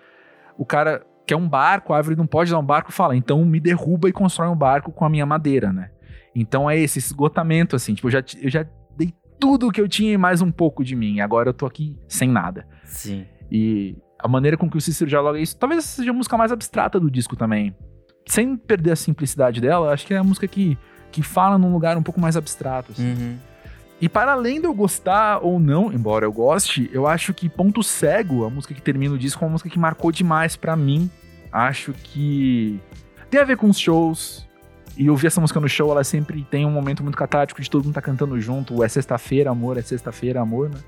o 0.57 0.65
cara 0.65 1.05
quer 1.27 1.37
um 1.37 1.49
barco, 1.49 1.93
a 1.93 1.97
árvore 1.97 2.17
não 2.17 2.27
pode 2.27 2.51
dar 2.51 2.59
um 2.59 2.65
barco, 2.65 2.93
fala, 2.93 3.17
então 3.17 3.45
me 3.45 3.61
derruba 3.61 4.09
e 4.09 4.13
constrói 4.13 4.49
um 4.49 4.57
barco 4.57 4.93
com 4.93 5.05
a 5.05 5.09
minha 5.09 5.27
madeira, 5.27 5.73
né? 5.73 5.91
Então 6.35 6.69
é 6.69 6.79
esse 6.79 6.99
esgotamento, 6.99 7.77
assim, 7.77 7.95
tipo, 7.95 8.09
eu 8.09 8.13
já, 8.13 8.25
eu 8.41 8.51
já 8.51 8.67
dei 8.97 9.15
tudo 9.39 9.71
que 9.71 9.81
eu 9.81 9.89
tinha 9.89 10.13
e 10.13 10.19
mais 10.19 10.43
um 10.43 10.51
pouco 10.51 10.85
de 10.85 10.95
mim, 10.97 11.21
agora 11.21 11.49
eu 11.49 11.55
tô 11.55 11.67
aqui 11.67 11.97
sem 12.09 12.29
nada. 12.29 12.67
Sim. 12.85 13.27
E 13.51 13.97
a 14.19 14.29
maneira 14.29 14.57
com 14.57 14.69
que 14.69 14.77
o 14.77 14.81
Cícero 14.81 15.09
dialoga 15.09 15.39
isso, 15.39 15.57
talvez 15.57 15.85
seja 15.85 16.11
a 16.11 16.15
música 16.15 16.37
mais 16.37 16.51
abstrata 16.51 16.99
do 16.99 17.11
disco 17.11 17.37
também. 17.37 17.75
Sem 18.27 18.57
perder 18.57 18.93
a 18.93 18.97
simplicidade 18.97 19.61
dela, 19.61 19.93
acho 19.93 20.07
que 20.07 20.15
é 20.15 20.17
a 20.17 20.25
música 20.25 20.49
que, 20.49 20.79
que 21.13 21.23
fala 21.23 21.59
num 21.59 21.73
lugar 21.73 21.97
um 21.97 22.03
pouco 22.03 22.21
mais 22.21 22.37
abstrato. 22.37 22.93
assim. 22.93 23.13
Uhum. 23.13 23.37
E 24.01 24.09
para 24.09 24.33
além 24.33 24.61
de 24.61 24.67
eu 24.67 24.75
gostar 24.75 25.39
ou 25.43 25.59
não, 25.59 25.93
embora 25.93 26.27
eu 26.27 26.33
goste, 26.33 26.91
eu 26.93 27.07
acho 27.07 27.33
que 27.33 27.49
Ponto 27.49 27.83
Cego, 27.83 28.45
a 28.45 28.51
música 28.51 28.75
que 28.75 28.83
termina 28.83 29.15
o 29.15 29.19
disco, 29.19 29.43
é 29.43 29.47
uma 29.47 29.53
música 29.53 29.71
que 29.71 29.79
marcou 29.79 30.11
demais 30.11 30.57
pra 30.57 30.77
mim. 30.77 31.11
Acho 31.51 31.93
que 31.93 32.81
tem 33.31 33.41
a 33.41 33.45
ver 33.45 33.57
com 33.57 33.69
os 33.69 33.79
shows. 33.79 34.47
E 34.97 35.11
ouvir 35.11 35.27
essa 35.27 35.41
música 35.41 35.59
no 35.59 35.69
show, 35.69 35.91
ela 35.91 36.05
sempre 36.05 36.45
tem 36.49 36.65
um 36.65 36.71
momento 36.71 37.03
muito 37.03 37.19
catártico 37.19 37.61
de 37.61 37.69
todo 37.69 37.85
mundo 37.85 37.95
tá 37.95 38.03
cantando 38.03 38.41
junto. 38.41 38.83
É 38.85 38.89
sexta-feira, 38.89 39.51
amor, 39.51 39.77
é 39.77 39.83
sexta-feira, 39.83 40.41
amor, 40.41 40.71
né? 40.71 40.79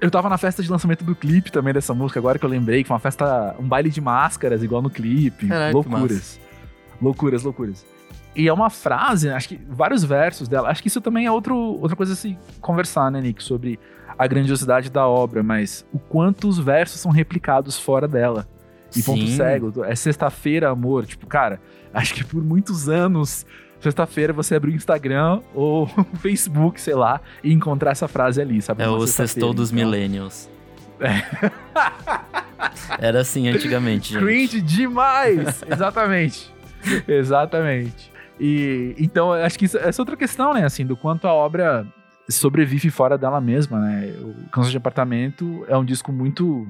Eu 0.00 0.10
tava 0.10 0.28
na 0.28 0.36
festa 0.36 0.62
de 0.62 0.68
lançamento 0.70 1.04
do 1.04 1.14
clipe 1.14 1.52
também 1.52 1.72
dessa 1.72 1.94
música, 1.94 2.18
agora 2.18 2.38
que 2.38 2.44
eu 2.44 2.50
lembrei, 2.50 2.82
que 2.82 2.88
foi 2.88 2.94
uma 2.94 3.00
festa, 3.00 3.54
um 3.60 3.66
baile 3.66 3.90
de 3.90 4.00
máscaras, 4.00 4.62
igual 4.62 4.82
no 4.82 4.90
clipe. 4.90 5.46
Que 5.46 5.72
loucuras. 5.72 6.40
Loucuras, 7.00 7.42
loucuras. 7.44 7.93
E 8.36 8.48
é 8.48 8.52
uma 8.52 8.68
frase, 8.68 9.28
acho 9.28 9.48
que 9.48 9.60
vários 9.68 10.02
versos 10.02 10.48
dela. 10.48 10.68
Acho 10.68 10.82
que 10.82 10.88
isso 10.88 11.00
também 11.00 11.26
é 11.26 11.30
outro, 11.30 11.56
outra 11.56 11.96
coisa 11.96 12.14
a 12.14 12.16
se 12.16 12.36
conversar, 12.60 13.10
né, 13.10 13.20
Nick? 13.20 13.42
Sobre 13.42 13.78
a 14.18 14.26
grandiosidade 14.26 14.90
da 14.90 15.06
obra, 15.06 15.42
mas 15.42 15.86
o 15.92 15.98
quanto 15.98 16.48
os 16.48 16.58
versos 16.58 17.00
são 17.00 17.12
replicados 17.12 17.78
fora 17.78 18.08
dela. 18.08 18.46
E 18.96 19.02
ponto 19.02 19.26
Sim. 19.26 19.36
cego, 19.36 19.84
é 19.84 19.94
sexta-feira, 19.94 20.70
amor. 20.70 21.04
Tipo, 21.06 21.26
cara, 21.26 21.60
acho 21.92 22.14
que 22.14 22.24
por 22.24 22.42
muitos 22.42 22.88
anos, 22.88 23.44
sexta-feira 23.80 24.32
você 24.32 24.54
abrir 24.54 24.72
o 24.72 24.74
Instagram 24.76 25.40
ou 25.52 25.84
o 26.12 26.16
Facebook, 26.16 26.80
sei 26.80 26.94
lá, 26.94 27.20
e 27.42 27.52
encontrar 27.52 27.90
essa 27.90 28.06
frase 28.06 28.40
ali, 28.40 28.62
sabe? 28.62 28.82
É 28.82 28.88
o 28.88 29.06
sextou 29.06 29.52
dos 29.52 29.72
Então, 29.72 29.84
millennials. 29.84 30.48
Era 32.98 33.20
assim 33.20 33.48
antigamente, 33.48 34.12
gente. 34.14 34.24
Cringe 34.24 34.60
demais! 34.60 35.64
Exatamente. 35.68 36.52
Exatamente. 37.08 38.13
E 38.38 38.94
então, 38.98 39.32
acho 39.32 39.58
que 39.58 39.64
isso, 39.66 39.78
essa 39.78 40.00
é 40.00 40.02
outra 40.02 40.16
questão, 40.16 40.52
né? 40.54 40.64
Assim, 40.64 40.84
do 40.84 40.96
quanto 40.96 41.26
a 41.26 41.32
obra 41.32 41.86
sobrevive 42.28 42.90
fora 42.90 43.16
dela 43.18 43.40
mesma, 43.40 43.78
né? 43.80 44.14
O 44.20 44.48
Canção 44.50 44.70
de 44.70 44.76
Apartamento 44.76 45.64
é 45.68 45.76
um 45.76 45.84
disco 45.84 46.12
muito. 46.12 46.66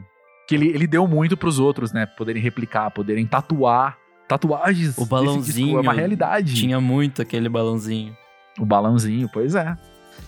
que 0.49 0.55
ele, 0.55 0.69
ele 0.69 0.87
deu 0.87 1.07
muito 1.07 1.37
pros 1.37 1.59
outros, 1.59 1.93
né? 1.93 2.07
Poderem 2.07 2.43
replicar, 2.43 2.91
poderem 2.91 3.27
tatuar. 3.27 3.97
Tatuagens. 4.29 4.97
O 4.97 5.05
balãozinho 5.05 5.67
disco 5.67 5.79
é 5.79 5.81
uma 5.83 5.93
realidade. 5.93 6.55
Tinha 6.55 6.81
muito 6.81 7.21
aquele 7.21 7.49
balãozinho. 7.49 8.17
O 8.59 8.65
balãozinho, 8.65 9.29
pois 9.33 9.55
é. 9.55 9.77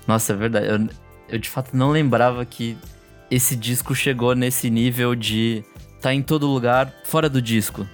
Nossa, 0.07 0.35
é 0.35 0.37
verdade. 0.37 0.67
Eu, 0.67 0.87
eu 1.31 1.39
de 1.39 1.49
fato 1.49 1.75
não 1.75 1.91
lembrava 1.91 2.45
que 2.45 2.77
esse 3.31 3.57
disco 3.57 3.95
chegou 3.95 4.35
nesse 4.35 4.69
nível 4.69 5.15
de 5.15 5.65
tá 6.01 6.13
em 6.13 6.23
todo 6.23 6.47
lugar 6.47 6.93
fora 7.07 7.29
do 7.29 7.41
disco. 7.41 7.87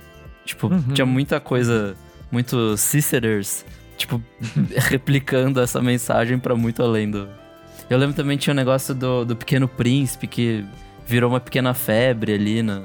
Tipo, 0.45 0.67
Uhum. 0.67 0.93
tinha 0.93 1.07
muita 1.07 1.39
coisa, 1.39 1.95
muito 2.33 2.77
Cicerers, 2.77 3.65
tipo, 3.97 4.21
replicando 4.89 5.61
essa 5.61 5.81
mensagem 5.81 6.39
pra 6.39 6.57
muito 6.57 6.83
além 6.83 7.09
do. 7.11 7.29
Eu 7.91 7.99
lembro 7.99 8.17
também 8.17 8.37
tinha 8.39 8.53
um 8.53 8.57
negócio 8.57 8.95
do, 8.95 9.25
do 9.25 9.37
Pequeno 9.37 9.69
Príncipe 9.69 10.27
que 10.27 10.65
virou 11.07 11.31
uma 11.31 11.41
pequena 11.41 11.75
febre 11.75 12.33
ali 12.33 12.63
na, 12.63 12.83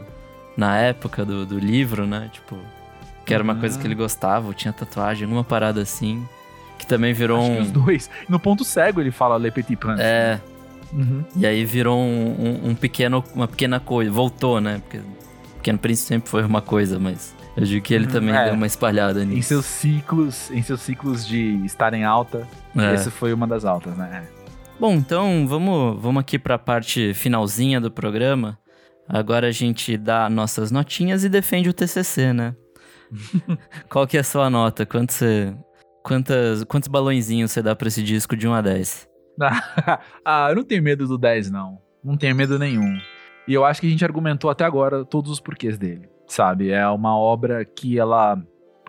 na 0.58 0.78
época 0.78 1.24
do, 1.24 1.46
do 1.46 1.58
livro, 1.58 2.06
né? 2.06 2.30
Tipo, 2.34 2.58
que 3.26 3.34
era 3.34 3.42
uma 3.44 3.54
Ah. 3.54 3.56
coisa 3.58 3.80
que 3.80 3.88
ele 3.88 3.96
gostava, 3.96 4.54
tinha 4.54 4.74
tatuagem, 4.74 5.24
alguma 5.24 5.44
parada 5.44 5.82
assim. 5.82 6.28
Que 6.78 6.86
também 6.86 7.14
virou 7.14 7.40
Acho 7.40 7.52
que 7.52 7.58
um. 7.58 7.62
os 7.62 7.72
dois. 7.72 8.10
No 8.30 8.40
ponto 8.40 8.64
cego 8.66 9.00
ele 9.02 9.12
fala 9.12 9.38
Le 9.38 9.50
Petit 9.52 9.76
Prince. 9.78 10.02
É, 10.02 10.40
Uhum. 10.94 11.24
e 11.36 11.46
aí 11.46 11.66
virou 11.66 12.00
um, 12.00 12.36
um- 12.66 12.70
um 12.70 12.76
pequeno, 12.76 13.22
uma 13.36 13.48
pequena 13.48 13.80
coisa. 13.80 14.10
Voltou, 14.12 14.62
né? 14.62 14.80
Porque 14.84 15.00
Pequeno 15.58 15.78
Príncipe 15.80 16.08
sempre 16.08 16.30
foi 16.30 16.44
uma 16.46 16.62
coisa, 16.62 16.98
mas 17.00 17.36
eu 17.58 17.64
digo 17.66 17.84
que 17.86 17.94
ele 17.94 18.06
Uhum, 18.06 18.12
também 18.12 18.36
é. 18.36 18.46
deu 18.46 18.54
uma 18.54 18.66
espalhada 18.68 19.24
Em 19.24 19.26
nisso. 19.28 19.50
seus 19.50 19.66
ciclos, 19.66 20.50
em 20.52 20.62
seus 20.62 20.80
ciclos 20.82 21.26
de 21.28 21.64
estar 21.66 21.94
em 21.94 22.04
alta, 22.06 22.48
É. 22.78 22.94
esse 22.94 23.10
foi 23.12 23.34
uma 23.34 23.46
das 23.48 23.66
altas, 23.66 23.98
né? 23.98 24.24
Bom, 24.80 24.94
então 24.94 25.46
vamos, 25.48 26.00
vamos 26.02 26.22
aqui 26.22 26.38
pra 26.40 26.58
parte 26.60 27.14
finalzinha 27.14 27.82
do 27.82 27.90
programa. 27.92 28.58
Agora 29.10 29.48
a 29.48 29.52
gente 29.52 29.98
dá 29.98 30.30
nossas 30.30 30.70
notinhas 30.70 31.24
e 31.24 31.30
defende 31.30 31.68
o 31.70 31.74
TCC, 31.74 32.32
né? 32.34 32.56
Qual 33.90 34.06
que 34.06 34.18
é 34.18 34.20
a 34.20 34.24
sua 34.24 34.50
nota? 34.50 34.86
Quanto 34.86 35.14
você, 35.14 35.56
quantas, 36.04 36.64
quantos 36.66 36.88
balõezinhos 36.90 37.52
você 37.52 37.62
dá 37.62 37.76
pra 37.76 37.88
esse 37.88 38.04
disco 38.04 38.36
de 38.36 38.48
1 38.48 38.54
a 38.54 38.62
10? 38.62 39.08
ah, 40.26 40.48
eu 40.50 40.56
não 40.58 40.64
tenho 40.64 40.84
medo 40.84 41.08
do 41.08 41.18
10, 41.18 41.50
não. 41.50 41.80
Não 42.04 42.18
tenho 42.18 42.36
medo 42.36 42.60
nenhum. 42.60 42.98
E 43.48 43.54
eu 43.54 43.64
acho 43.66 43.80
que 43.82 43.88
a 43.88 43.90
gente 43.90 44.04
argumentou 44.04 44.50
até 44.50 44.66
agora 44.66 45.06
todos 45.06 45.32
os 45.32 45.40
porquês 45.40 45.78
dele, 45.78 46.10
sabe? 46.28 46.70
É 46.72 46.88
uma 46.88 47.18
obra 47.18 47.64
que 47.66 47.98
ela 47.98 48.42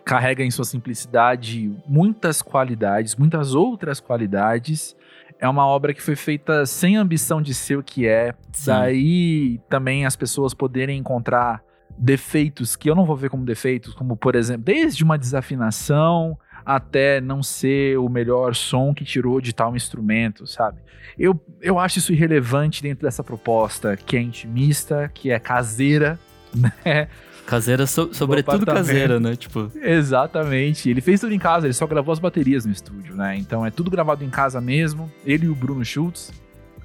carrega 0.04 0.42
em 0.42 0.50
sua 0.50 0.64
simplicidade 0.64 1.70
muitas 1.86 2.40
qualidades, 2.40 3.14
muitas 3.14 3.54
outras 3.54 4.00
qualidades. 4.00 4.96
É 5.38 5.48
uma 5.48 5.66
obra 5.66 5.94
que 5.94 6.02
foi 6.02 6.16
feita 6.16 6.66
sem 6.66 6.96
ambição 6.96 7.40
de 7.40 7.54
ser 7.54 7.76
o 7.76 7.82
que 7.82 8.06
é. 8.06 8.34
Sim. 8.52 8.70
Daí 8.70 9.60
também 9.68 10.06
as 10.06 10.16
pessoas 10.16 10.54
poderem 10.54 10.98
encontrar 10.98 11.62
defeitos 11.96 12.74
que 12.74 12.88
eu 12.88 12.94
não 12.94 13.04
vou 13.04 13.16
ver 13.16 13.28
como 13.28 13.44
defeitos, 13.44 13.92
como 13.94 14.16
por 14.16 14.34
exemplo, 14.34 14.64
desde 14.64 15.04
uma 15.04 15.18
desafinação 15.18 16.38
até 16.64 17.20
não 17.20 17.42
ser 17.42 17.98
o 17.98 18.08
melhor 18.08 18.54
som 18.54 18.92
que 18.94 19.04
tirou 19.04 19.40
de 19.40 19.54
tal 19.54 19.74
instrumento, 19.74 20.46
sabe? 20.46 20.78
Eu, 21.18 21.38
eu 21.60 21.78
acho 21.78 21.98
isso 21.98 22.12
irrelevante 22.12 22.82
dentro 22.82 23.06
dessa 23.06 23.24
proposta 23.24 23.96
que 23.96 24.16
é 24.16 24.20
intimista, 24.20 25.10
que 25.12 25.30
é 25.30 25.38
caseira, 25.38 26.18
né? 26.54 27.08
Caseira, 27.48 27.86
so, 27.86 28.10
sobretudo 28.12 28.66
caseira, 28.66 29.18
né? 29.18 29.34
Tipo, 29.34 29.72
Exatamente. 29.80 30.90
Ele 30.90 31.00
fez 31.00 31.18
tudo 31.18 31.32
em 31.32 31.38
casa, 31.38 31.66
ele 31.66 31.72
só 31.72 31.86
gravou 31.86 32.12
as 32.12 32.18
baterias 32.18 32.66
no 32.66 32.72
estúdio, 32.72 33.16
né? 33.16 33.38
Então 33.38 33.64
é 33.64 33.70
tudo 33.70 33.90
gravado 33.90 34.22
em 34.22 34.28
casa 34.28 34.60
mesmo. 34.60 35.10
Ele 35.24 35.46
e 35.46 35.48
o 35.48 35.54
Bruno 35.54 35.82
Schultz. 35.82 36.30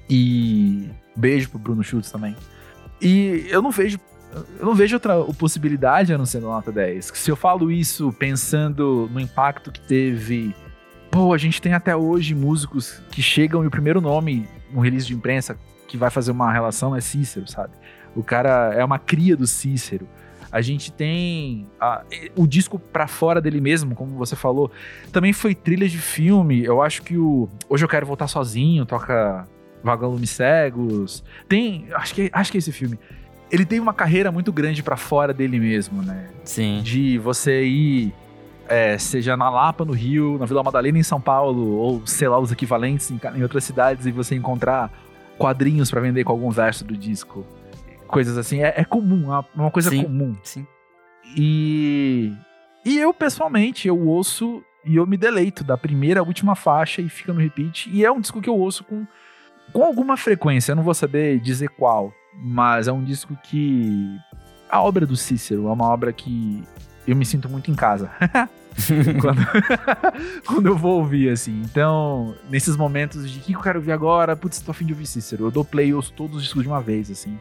E 0.08 0.88
beijo 1.14 1.50
pro 1.50 1.58
Bruno 1.58 1.84
Schultz 1.84 2.10
também. 2.10 2.34
E 2.98 3.46
eu 3.50 3.60
não 3.60 3.70
vejo 3.70 4.00
eu 4.58 4.64
não 4.64 4.74
vejo 4.74 4.96
outra 4.96 5.22
possibilidade 5.38 6.14
a 6.14 6.16
não 6.16 6.24
ser 6.24 6.40
nota 6.40 6.72
10. 6.72 7.12
Se 7.14 7.30
eu 7.30 7.36
falo 7.36 7.70
isso 7.70 8.10
pensando 8.18 9.06
no 9.12 9.20
impacto 9.20 9.70
que 9.70 9.82
teve. 9.82 10.54
Pô, 11.10 11.34
a 11.34 11.38
gente 11.38 11.60
tem 11.60 11.74
até 11.74 11.94
hoje 11.94 12.34
músicos 12.34 13.02
que 13.10 13.20
chegam 13.20 13.62
e 13.64 13.66
o 13.66 13.70
primeiro 13.70 14.00
nome 14.00 14.48
no 14.72 14.80
release 14.80 15.06
de 15.06 15.12
imprensa 15.12 15.58
que 15.86 15.98
vai 15.98 16.08
fazer 16.08 16.30
uma 16.30 16.50
relação 16.50 16.96
é 16.96 17.02
Cícero, 17.02 17.46
sabe? 17.46 17.74
O 18.16 18.22
cara 18.22 18.72
é 18.72 18.82
uma 18.82 18.98
cria 18.98 19.36
do 19.36 19.46
Cícero. 19.46 20.08
A 20.54 20.60
gente 20.60 20.92
tem 20.92 21.66
a- 21.80 22.02
o 22.36 22.46
disco 22.46 22.78
pra 22.78 23.08
fora 23.08 23.40
dele 23.40 23.60
mesmo, 23.60 23.92
como 23.96 24.12
você 24.16 24.36
falou. 24.36 24.70
Também 25.10 25.32
foi 25.32 25.52
trilha 25.52 25.88
de 25.88 25.98
filme. 25.98 26.62
Eu 26.64 26.80
acho 26.80 27.02
que 27.02 27.18
o 27.18 27.48
Hoje 27.68 27.84
Eu 27.84 27.88
Quero 27.88 28.06
Voltar 28.06 28.28
Sozinho 28.28 28.86
toca 28.86 29.48
Vagalumes 29.82 30.30
Cegos. 30.30 31.24
Tem. 31.48 31.86
Acho 31.94 32.14
que, 32.14 32.30
acho 32.32 32.52
que 32.52 32.58
é 32.58 32.60
esse 32.60 32.70
filme. 32.70 32.96
Ele 33.50 33.64
tem 33.64 33.80
uma 33.80 33.92
carreira 33.92 34.30
muito 34.30 34.52
grande 34.52 34.80
pra 34.80 34.96
fora 34.96 35.34
dele 35.34 35.58
mesmo, 35.58 36.02
né? 36.02 36.28
sim. 36.44 36.80
De 36.84 37.18
você 37.18 37.64
ir, 37.64 38.14
é, 38.68 38.96
seja 38.96 39.36
na 39.36 39.50
Lapa, 39.50 39.84
no 39.84 39.92
Rio, 39.92 40.38
na 40.38 40.46
Vila 40.46 40.62
Madalena, 40.62 40.98
em 40.98 41.02
São 41.02 41.20
Paulo, 41.20 41.72
ou 41.76 42.06
sei 42.06 42.28
lá, 42.28 42.38
os 42.38 42.52
equivalentes 42.52 43.10
em, 43.10 43.20
em 43.36 43.42
outras 43.42 43.64
cidades, 43.64 44.06
e 44.06 44.12
você 44.12 44.36
encontrar 44.36 44.90
quadrinhos 45.36 45.90
pra 45.90 46.00
vender 46.00 46.22
com 46.22 46.30
algum 46.32 46.50
verso 46.50 46.84
do 46.84 46.96
disco. 46.96 47.44
Coisas 48.14 48.38
assim. 48.38 48.62
É, 48.62 48.72
é 48.76 48.84
comum, 48.84 49.24
é 49.24 49.38
uma- 49.38 49.46
uma 49.54 49.70
coisa 49.70 49.90
Sim. 49.90 50.04
comum. 50.04 50.36
Sim. 50.42 50.66
E, 51.36 52.32
e 52.84 52.98
eu, 52.98 53.12
pessoalmente, 53.12 53.88
eu 53.88 53.98
ouço 53.98 54.62
e 54.84 54.96
eu 54.96 55.06
me 55.06 55.16
deleito 55.16 55.64
da 55.64 55.76
primeira 55.76 56.20
à 56.20 56.22
última 56.22 56.54
faixa 56.54 57.00
e 57.02 57.08
fica 57.08 57.32
no 57.32 57.40
repeat. 57.40 57.90
E 57.92 58.04
é 58.04 58.10
um 58.12 58.20
disco 58.20 58.40
que 58.40 58.48
eu 58.48 58.56
ouço 58.56 58.84
com, 58.84 59.06
com 59.72 59.82
alguma 59.82 60.16
frequência, 60.16 60.72
eu 60.72 60.76
não 60.76 60.82
vou 60.82 60.94
saber 60.94 61.40
dizer 61.40 61.68
qual, 61.70 62.12
mas 62.42 62.86
é 62.88 62.92
um 62.92 63.02
disco 63.02 63.36
que. 63.42 64.16
A 64.70 64.80
obra 64.82 65.06
do 65.06 65.16
Cícero 65.16 65.68
é 65.68 65.72
uma 65.72 65.84
obra 65.86 66.12
que 66.12 66.62
eu 67.06 67.14
me 67.14 67.24
sinto 67.24 67.48
muito 67.48 67.70
em 67.70 67.74
casa. 67.74 68.10
quando, 69.20 69.40
quando 70.46 70.66
eu 70.66 70.76
vou 70.76 70.98
ouvir, 70.98 71.28
assim. 71.30 71.62
Então, 71.64 72.34
nesses 72.50 72.76
momentos 72.76 73.30
de 73.30 73.38
o 73.38 73.42
que 73.42 73.54
eu 73.54 73.60
quero 73.60 73.78
ouvir 73.78 73.92
agora, 73.92 74.34
putz, 74.36 74.60
tô 74.60 74.72
afim 74.72 74.84
de 74.84 74.92
ouvir 74.92 75.06
Cícero. 75.06 75.44
Eu 75.46 75.50
dou 75.50 75.64
play 75.64 75.94
ouço 75.94 76.12
todos 76.12 76.36
os 76.38 76.42
discos 76.44 76.62
de 76.62 76.68
uma 76.68 76.80
vez, 76.80 77.10
assim. 77.10 77.38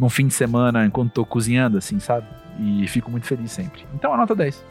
Num 0.00 0.08
fim 0.08 0.26
de 0.26 0.34
semana, 0.34 0.84
enquanto 0.86 1.12
tô 1.12 1.24
cozinhando, 1.26 1.76
assim, 1.78 2.00
sabe? 2.00 2.26
E 2.58 2.86
fico 2.88 3.10
muito 3.10 3.26
feliz 3.26 3.52
sempre. 3.52 3.84
Então, 3.94 4.12
a 4.12 4.16
nota 4.16 4.34
10. 4.34 4.64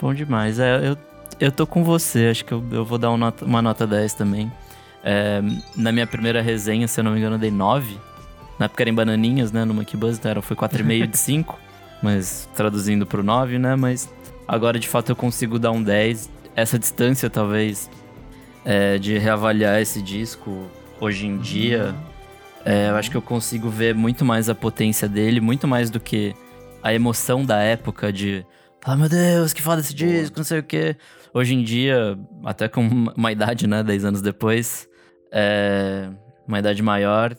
Bom 0.00 0.12
demais. 0.12 0.58
É, 0.58 0.88
eu, 0.88 0.96
eu 1.40 1.52
tô 1.52 1.66
com 1.66 1.84
você, 1.84 2.26
acho 2.26 2.44
que 2.44 2.52
eu, 2.52 2.62
eu 2.72 2.84
vou 2.84 2.98
dar 2.98 3.10
um 3.12 3.16
nota- 3.16 3.44
uma 3.44 3.62
nota 3.62 3.86
10 3.86 4.12
também. 4.14 4.50
É, 5.04 5.40
na 5.76 5.92
minha 5.92 6.06
primeira 6.06 6.42
resenha, 6.42 6.86
se 6.88 6.98
eu 7.00 7.04
não 7.04 7.12
me 7.12 7.18
engano, 7.18 7.36
eu 7.36 7.38
dei 7.40 7.50
9. 7.50 7.96
Na 8.58 8.66
época 8.66 8.82
era 8.82 8.90
em 8.90 8.94
bananinhas, 8.94 9.52
né? 9.52 9.64
No 9.64 9.72
Monkey 9.72 9.96
Buzz, 9.96 10.18
então 10.18 10.30
era, 10.32 10.42
foi 10.42 10.56
4,5 10.56 11.06
de 11.06 11.16
5. 11.18 11.58
Mas 12.02 12.48
traduzindo 12.56 13.06
pro 13.06 13.22
9, 13.22 13.58
né? 13.60 13.76
Mas 13.76 14.12
agora 14.48 14.78
de 14.80 14.88
fato 14.88 15.10
eu 15.12 15.16
consigo 15.16 15.58
dar 15.60 15.70
um 15.70 15.80
10. 15.82 16.28
Essa 16.56 16.76
distância, 16.78 17.30
talvez, 17.30 17.88
é, 18.64 18.98
de 18.98 19.16
reavaliar 19.16 19.80
esse 19.80 20.02
disco 20.02 20.66
hoje 21.00 21.26
em 21.26 21.38
dia, 21.38 21.94
é, 22.64 22.90
eu 22.90 22.96
acho 22.96 23.10
que 23.10 23.16
eu 23.16 23.22
consigo 23.22 23.68
ver 23.68 23.94
muito 23.94 24.24
mais 24.24 24.48
a 24.48 24.54
potência 24.54 25.08
dele, 25.08 25.40
muito 25.40 25.66
mais 25.66 25.90
do 25.90 25.98
que 25.98 26.34
a 26.82 26.92
emoção 26.92 27.44
da 27.44 27.60
época 27.60 28.12
de. 28.12 28.44
Ah, 28.84 28.96
meu 28.96 29.08
Deus, 29.08 29.52
que 29.52 29.62
foda 29.62 29.80
esse 29.80 29.94
disco, 29.94 30.36
não 30.36 30.44
sei 30.44 30.58
o 30.58 30.62
quê. 30.62 30.96
Hoje 31.32 31.54
em 31.54 31.62
dia, 31.62 32.18
até 32.44 32.68
com 32.68 32.82
uma 33.16 33.32
idade, 33.32 33.66
né, 33.66 33.82
10 33.82 34.04
anos 34.04 34.22
depois, 34.22 34.88
é, 35.32 36.08
uma 36.46 36.58
idade 36.58 36.82
maior, 36.82 37.36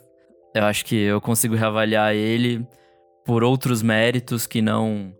eu 0.53 0.63
acho 0.63 0.85
que 0.85 0.95
eu 0.95 1.19
consigo 1.19 1.55
reavaliar 1.55 2.13
ele 2.13 2.65
por 3.25 3.43
outros 3.43 3.81
méritos 3.81 4.45
que 4.45 4.61
não 4.61 5.13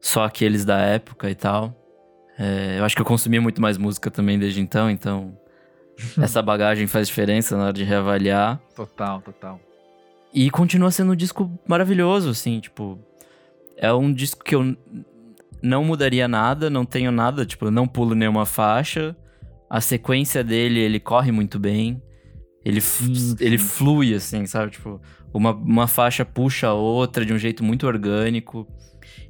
só 0.00 0.24
aqueles 0.24 0.64
da 0.64 0.78
época 0.78 1.30
e 1.30 1.34
tal. 1.34 1.76
É, 2.38 2.78
eu 2.78 2.84
acho 2.84 2.96
que 2.96 3.02
eu 3.02 3.06
consumi 3.06 3.38
muito 3.38 3.60
mais 3.60 3.76
música 3.76 4.10
também 4.10 4.38
desde 4.38 4.60
então, 4.60 4.90
então 4.90 5.36
essa 6.20 6.42
bagagem 6.42 6.86
faz 6.86 7.08
diferença 7.08 7.56
na 7.56 7.64
hora 7.64 7.72
de 7.72 7.84
reavaliar. 7.84 8.60
Total, 8.74 9.20
total. 9.20 9.60
E 10.32 10.50
continua 10.50 10.90
sendo 10.90 11.12
um 11.12 11.16
disco 11.16 11.50
maravilhoso, 11.66 12.30
assim, 12.30 12.60
tipo. 12.60 12.98
É 13.76 13.92
um 13.92 14.12
disco 14.12 14.44
que 14.44 14.54
eu 14.54 14.76
não 15.62 15.84
mudaria 15.84 16.28
nada, 16.28 16.68
não 16.68 16.84
tenho 16.84 17.10
nada, 17.10 17.46
tipo, 17.46 17.70
não 17.70 17.86
pulo 17.86 18.14
nenhuma 18.14 18.44
faixa. 18.44 19.16
A 19.68 19.80
sequência 19.80 20.44
dele, 20.44 20.80
ele 20.80 21.00
corre 21.00 21.32
muito 21.32 21.58
bem. 21.58 22.02
Ele, 22.64 22.80
sim. 22.80 23.36
ele 23.40 23.56
flui, 23.56 24.14
assim, 24.14 24.44
sabe? 24.46 24.72
Tipo, 24.72 25.00
uma, 25.32 25.52
uma 25.52 25.86
faixa 25.86 26.24
puxa 26.24 26.68
a 26.68 26.74
outra 26.74 27.24
de 27.24 27.32
um 27.32 27.38
jeito 27.38 27.64
muito 27.64 27.86
orgânico. 27.86 28.66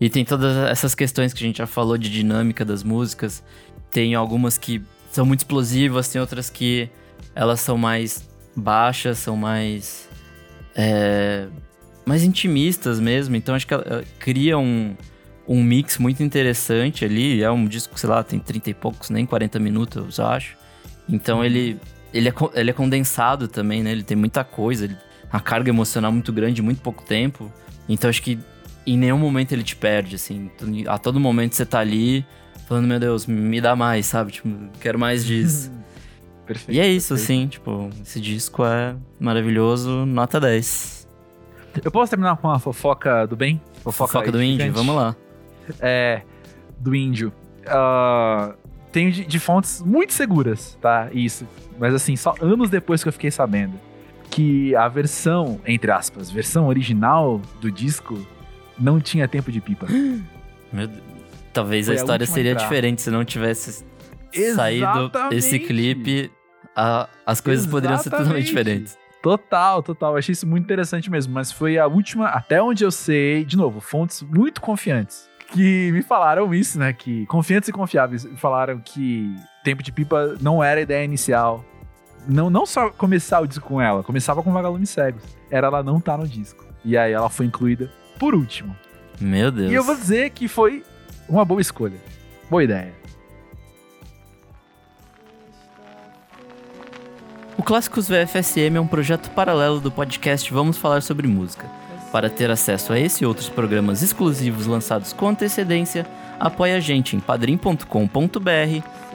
E 0.00 0.08
tem 0.08 0.24
todas 0.24 0.56
essas 0.68 0.94
questões 0.94 1.32
que 1.32 1.44
a 1.44 1.46
gente 1.46 1.58
já 1.58 1.66
falou 1.66 1.96
de 1.96 2.10
dinâmica 2.10 2.64
das 2.64 2.82
músicas. 2.82 3.44
Tem 3.90 4.14
algumas 4.14 4.58
que 4.58 4.82
são 5.10 5.24
muito 5.26 5.40
explosivas, 5.40 6.08
tem 6.08 6.20
outras 6.20 6.48
que 6.50 6.88
elas 7.34 7.60
são 7.60 7.76
mais 7.78 8.28
baixas, 8.56 9.18
são 9.18 9.36
mais. 9.36 10.08
é, 10.74 11.46
mais 12.04 12.22
intimistas 12.22 12.98
mesmo. 13.00 13.36
Então 13.36 13.54
acho 13.54 13.66
que 13.66 13.74
ela, 13.74 14.04
cria 14.18 14.58
um, 14.58 14.96
um 15.46 15.62
mix 15.62 15.98
muito 15.98 16.22
interessante 16.22 17.04
ali. 17.04 17.42
É 17.42 17.50
um 17.50 17.66
disco, 17.66 17.98
sei 17.98 18.08
lá, 18.08 18.22
tem 18.22 18.38
30 18.38 18.70
e 18.70 18.74
poucos, 18.74 19.10
nem 19.10 19.24
40 19.26 19.58
minutos, 19.58 20.18
eu 20.18 20.26
acho. 20.26 20.56
Então 21.08 21.44
ele, 21.44 21.78
ele, 22.12 22.28
é, 22.28 22.34
ele 22.54 22.70
é 22.70 22.72
condensado 22.72 23.48
também, 23.48 23.82
né? 23.82 23.92
Ele 23.92 24.02
tem 24.02 24.16
muita 24.16 24.44
coisa, 24.44 24.84
ele- 24.84 24.96
a 25.32 25.38
carga 25.40 25.70
emocional 25.70 26.10
muito 26.10 26.32
grande 26.32 26.60
muito 26.62 26.80
pouco 26.82 27.04
tempo. 27.04 27.52
Então 27.88 28.10
acho 28.10 28.22
que 28.22 28.38
em 28.86 28.96
nenhum 28.98 29.18
momento 29.18 29.52
ele 29.52 29.62
te 29.62 29.76
perde, 29.76 30.16
assim. 30.16 30.50
A 30.88 30.98
todo 30.98 31.20
momento 31.20 31.54
você 31.54 31.64
tá 31.66 31.78
ali 31.80 32.24
falando, 32.70 32.86
meu 32.86 33.00
Deus, 33.00 33.26
me 33.26 33.60
dá 33.60 33.74
mais, 33.74 34.06
sabe? 34.06 34.30
Tipo, 34.30 34.48
quero 34.80 34.96
mais 34.96 35.26
disso. 35.26 35.72
Perfeito. 36.46 36.70
e 36.78 36.78
é 36.78 36.86
isso, 36.86 37.08
perfeito. 37.08 37.24
assim, 37.24 37.48
tipo, 37.48 37.90
esse 38.00 38.20
disco 38.20 38.64
é 38.64 38.94
maravilhoso, 39.18 40.06
nota 40.06 40.38
10. 40.38 41.08
Eu 41.84 41.90
posso 41.90 42.10
terminar 42.10 42.36
com 42.36 42.46
uma 42.46 42.60
fofoca 42.60 43.26
do 43.26 43.34
bem? 43.34 43.60
Fofoca, 43.82 44.30
do 44.30 44.40
Indie, 44.40 44.62
edificante? 44.62 44.76
vamos 44.76 44.94
lá. 44.94 45.16
É, 45.80 46.22
do 46.78 46.94
índio. 46.94 47.32
Ah, 47.66 48.54
tenho 48.92 49.10
de, 49.10 49.24
de 49.24 49.38
fontes 49.40 49.82
muito 49.82 50.12
seguras, 50.12 50.78
tá? 50.80 51.08
Isso. 51.12 51.46
Mas 51.76 51.92
assim, 51.92 52.14
só 52.14 52.34
anos 52.40 52.70
depois 52.70 53.02
que 53.02 53.08
eu 53.08 53.12
fiquei 53.12 53.32
sabendo 53.32 53.74
que 54.30 54.76
a 54.76 54.86
versão, 54.86 55.60
entre 55.66 55.90
aspas, 55.90 56.30
versão 56.30 56.68
original 56.68 57.40
do 57.60 57.70
disco 57.70 58.24
não 58.78 59.00
tinha 59.00 59.26
tempo 59.26 59.50
de 59.50 59.60
pipa. 59.60 59.86
Meu 60.72 60.86
Deus. 60.86 61.09
Talvez 61.52 61.86
Foi 61.86 61.94
a 61.94 61.98
a 61.98 62.00
história 62.00 62.22
última 62.24 62.34
seria 62.34 62.52
entrar. 62.52 62.64
diferente 62.64 63.02
se 63.02 63.10
não 63.10 63.24
tivesse 63.24 63.84
saído 64.54 64.86
Exatamente. 64.86 65.36
esse 65.36 65.58
clipe. 65.58 66.30
a- 66.76 67.08
as 67.26 67.40
coisas 67.40 67.66
poderiam 67.66 67.98
ser 67.98 68.04
totalmente 68.10 68.44
Exatamente. 68.44 68.46
diferentes. 68.46 68.98
Total, 69.20 69.82
total. 69.82 70.16
Achei 70.16 70.32
isso 70.32 70.46
muito 70.46 70.64
interessante 70.64 71.10
mesmo. 71.10 71.34
Mas 71.34 71.50
foi 71.52 71.76
a 71.78 71.86
última, 71.86 72.28
até 72.28 72.62
onde 72.62 72.84
eu 72.84 72.90
sei, 72.92 73.44
de 73.44 73.56
novo, 73.56 73.80
fontes 73.80 74.22
muito 74.22 74.60
confiantes. 74.60 75.28
Que 75.48 75.90
me 75.92 76.00
falaram 76.00 76.54
isso, 76.54 76.78
né? 76.78 76.92
Que 76.92 77.26
confiantes 77.26 77.68
e 77.68 77.72
confiáveis 77.72 78.26
falaram 78.36 78.78
que 78.82 79.34
Tempo 79.64 79.82
de 79.82 79.90
Pipa 79.92 80.36
não 80.40 80.62
era 80.62 80.78
a 80.78 80.82
ideia 80.82 81.04
inicial. 81.04 81.62
Não, 82.26 82.48
não 82.48 82.64
só 82.64 82.88
começar 82.90 83.40
o 83.40 83.46
disco 83.46 83.66
com 83.66 83.80
ela, 83.82 84.02
começava 84.04 84.42
com 84.42 84.52
Vagalumes 84.52 84.90
Cegos. 84.90 85.24
Era 85.50 85.66
ela 85.66 85.82
não 85.82 86.00
tá 86.00 86.16
no 86.16 86.26
disco. 86.26 86.64
E 86.84 86.96
aí 86.96 87.12
ela 87.12 87.28
foi 87.28 87.46
incluída 87.46 87.90
por 88.18 88.34
último. 88.34 88.74
Meu 89.20 89.50
Deus. 89.50 89.70
E 89.72 89.74
eu 89.74 89.82
vou 89.82 89.96
dizer 89.96 90.30
que 90.30 90.46
foi 90.46 90.84
uma 91.30 91.44
boa 91.44 91.60
escolha. 91.60 91.96
Boa 92.50 92.64
ideia. 92.64 92.92
O 97.56 97.62
Clássicos 97.62 98.08
VFSM 98.08 98.76
é 98.76 98.80
um 98.80 98.86
projeto 98.86 99.30
paralelo 99.30 99.80
do 99.80 99.92
podcast 99.92 100.52
Vamos 100.52 100.76
Falar 100.76 101.02
Sobre 101.02 101.28
Música. 101.28 101.66
Para 102.10 102.28
ter 102.28 102.50
acesso 102.50 102.92
a 102.92 102.98
esse 102.98 103.22
e 103.22 103.26
outros 103.26 103.48
programas 103.48 104.02
exclusivos 104.02 104.66
lançados 104.66 105.12
com 105.12 105.28
antecedência, 105.28 106.04
apoie 106.40 106.72
a 106.72 106.80
gente 106.80 107.14
em 107.14 107.20
padrim.com.br 107.20 107.84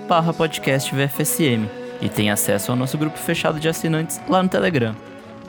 barra 0.07 0.31
podcast 0.31 0.95
VFSM 0.95 1.67
e 2.01 2.07
tem 2.07 2.29
acesso 2.29 2.71
ao 2.71 2.77
nosso 2.77 2.97
grupo 2.97 3.17
fechado 3.17 3.59
de 3.59 3.67
assinantes 3.67 4.21
lá 4.29 4.41
no 4.41 4.47
Telegram. 4.47 4.95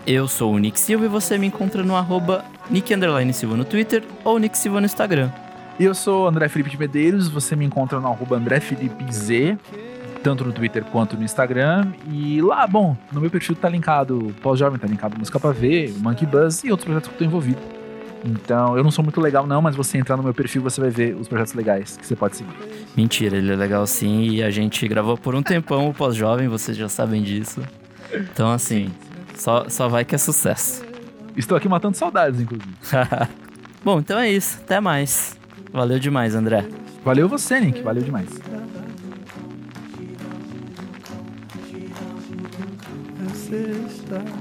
Eu 0.05 0.27
sou 0.27 0.53
o 0.53 0.59
Nick 0.59 0.81
Silva 0.81 1.05
e 1.05 1.09
você 1.09 1.39
me 1.39 1.47
encontra 1.47 1.85
no 1.85 1.95
arroba 1.95 2.45
Nick 2.69 2.93
Silva 3.33 3.57
no 3.57 3.65
Twitter 3.65 4.03
ou 4.25 4.39
Nick 4.39 4.59
Silva 4.59 4.81
no 4.81 4.87
Instagram. 4.87 5.31
E 5.79 5.85
eu 5.85 5.95
sou 5.95 6.27
André 6.27 6.49
Felipe 6.49 6.71
de 6.71 6.79
Medeiros, 6.79 7.29
você 7.29 7.55
me 7.55 7.65
encontra 7.65 8.01
no 8.01 8.09
arroba 8.09 8.37
André 8.37 8.61
Felipe 8.61 9.13
Z, 9.13 9.59
tanto 10.23 10.43
no 10.43 10.51
Twitter 10.51 10.83
quanto 10.85 11.19
no 11.19 11.23
Instagram. 11.23 11.93
E 12.11 12.41
lá, 12.41 12.67
bom, 12.67 12.97
no 13.13 13.21
meu 13.21 13.31
perfil 13.31 13.55
tá 13.55 13.69
linkado 13.69 14.35
Pós-Jovem, 14.41 14.79
tá 14.79 14.87
linkado 14.87 15.19
Música 15.19 15.39
Pra 15.39 15.53
Ver, 15.53 15.93
Monkey 15.99 16.25
Buzz 16.25 16.65
e 16.65 16.71
outros 16.71 16.87
projetos 16.87 17.09
que 17.09 17.15
eu 17.15 17.19
tô 17.19 17.25
envolvido. 17.25 17.61
Então, 18.25 18.77
eu 18.77 18.83
não 18.83 18.91
sou 18.91 19.05
muito 19.05 19.21
legal 19.21 19.47
não, 19.47 19.61
mas 19.61 19.77
você 19.77 19.99
entrar 19.99 20.17
no 20.17 20.23
meu 20.23 20.33
perfil, 20.33 20.63
você 20.63 20.81
vai 20.81 20.89
ver 20.89 21.15
os 21.15 21.29
projetos 21.29 21.53
legais 21.53 21.99
que 21.99 22.07
você 22.07 22.17
pode 22.17 22.39
seguir. 22.39 22.57
Mentira, 22.97 23.37
ele 23.37 23.53
é 23.53 23.57
legal 23.57 23.87
sim 23.87 24.31
e 24.31 24.43
a 24.43 24.51
gente 24.51 24.89
gravou 24.89 25.19
por 25.19 25.35
um 25.35 25.43
tempão 25.43 25.91
o 25.91 25.95
Pós-Jovem, 25.95 26.49
vocês 26.49 26.77
já 26.77 26.89
sabem 26.89 27.23
disso. 27.23 27.61
Então, 28.15 28.51
assim, 28.51 28.91
só, 29.35 29.69
só 29.69 29.89
vai 29.89 30.07
que 30.07 30.15
é 30.15 30.19
sucesso. 30.19 30.85
Estou 31.37 31.57
aqui 31.57 31.69
matando 31.69 31.97
saudades, 31.99 32.41
inclusive. 32.41 32.75
Bom, 33.85 33.99
então 34.01 34.19
é 34.19 34.31
isso. 34.31 34.59
Até 34.65 34.81
mais. 34.81 35.37
Valeu 35.77 35.99
demais, 35.99 36.35
André. 36.35 36.67
Valeu 37.05 37.29
você, 37.29 37.61
Nick. 37.61 37.83
Valeu 37.83 38.03
demais. 38.03 38.31
Sexta-feira. 43.35 44.37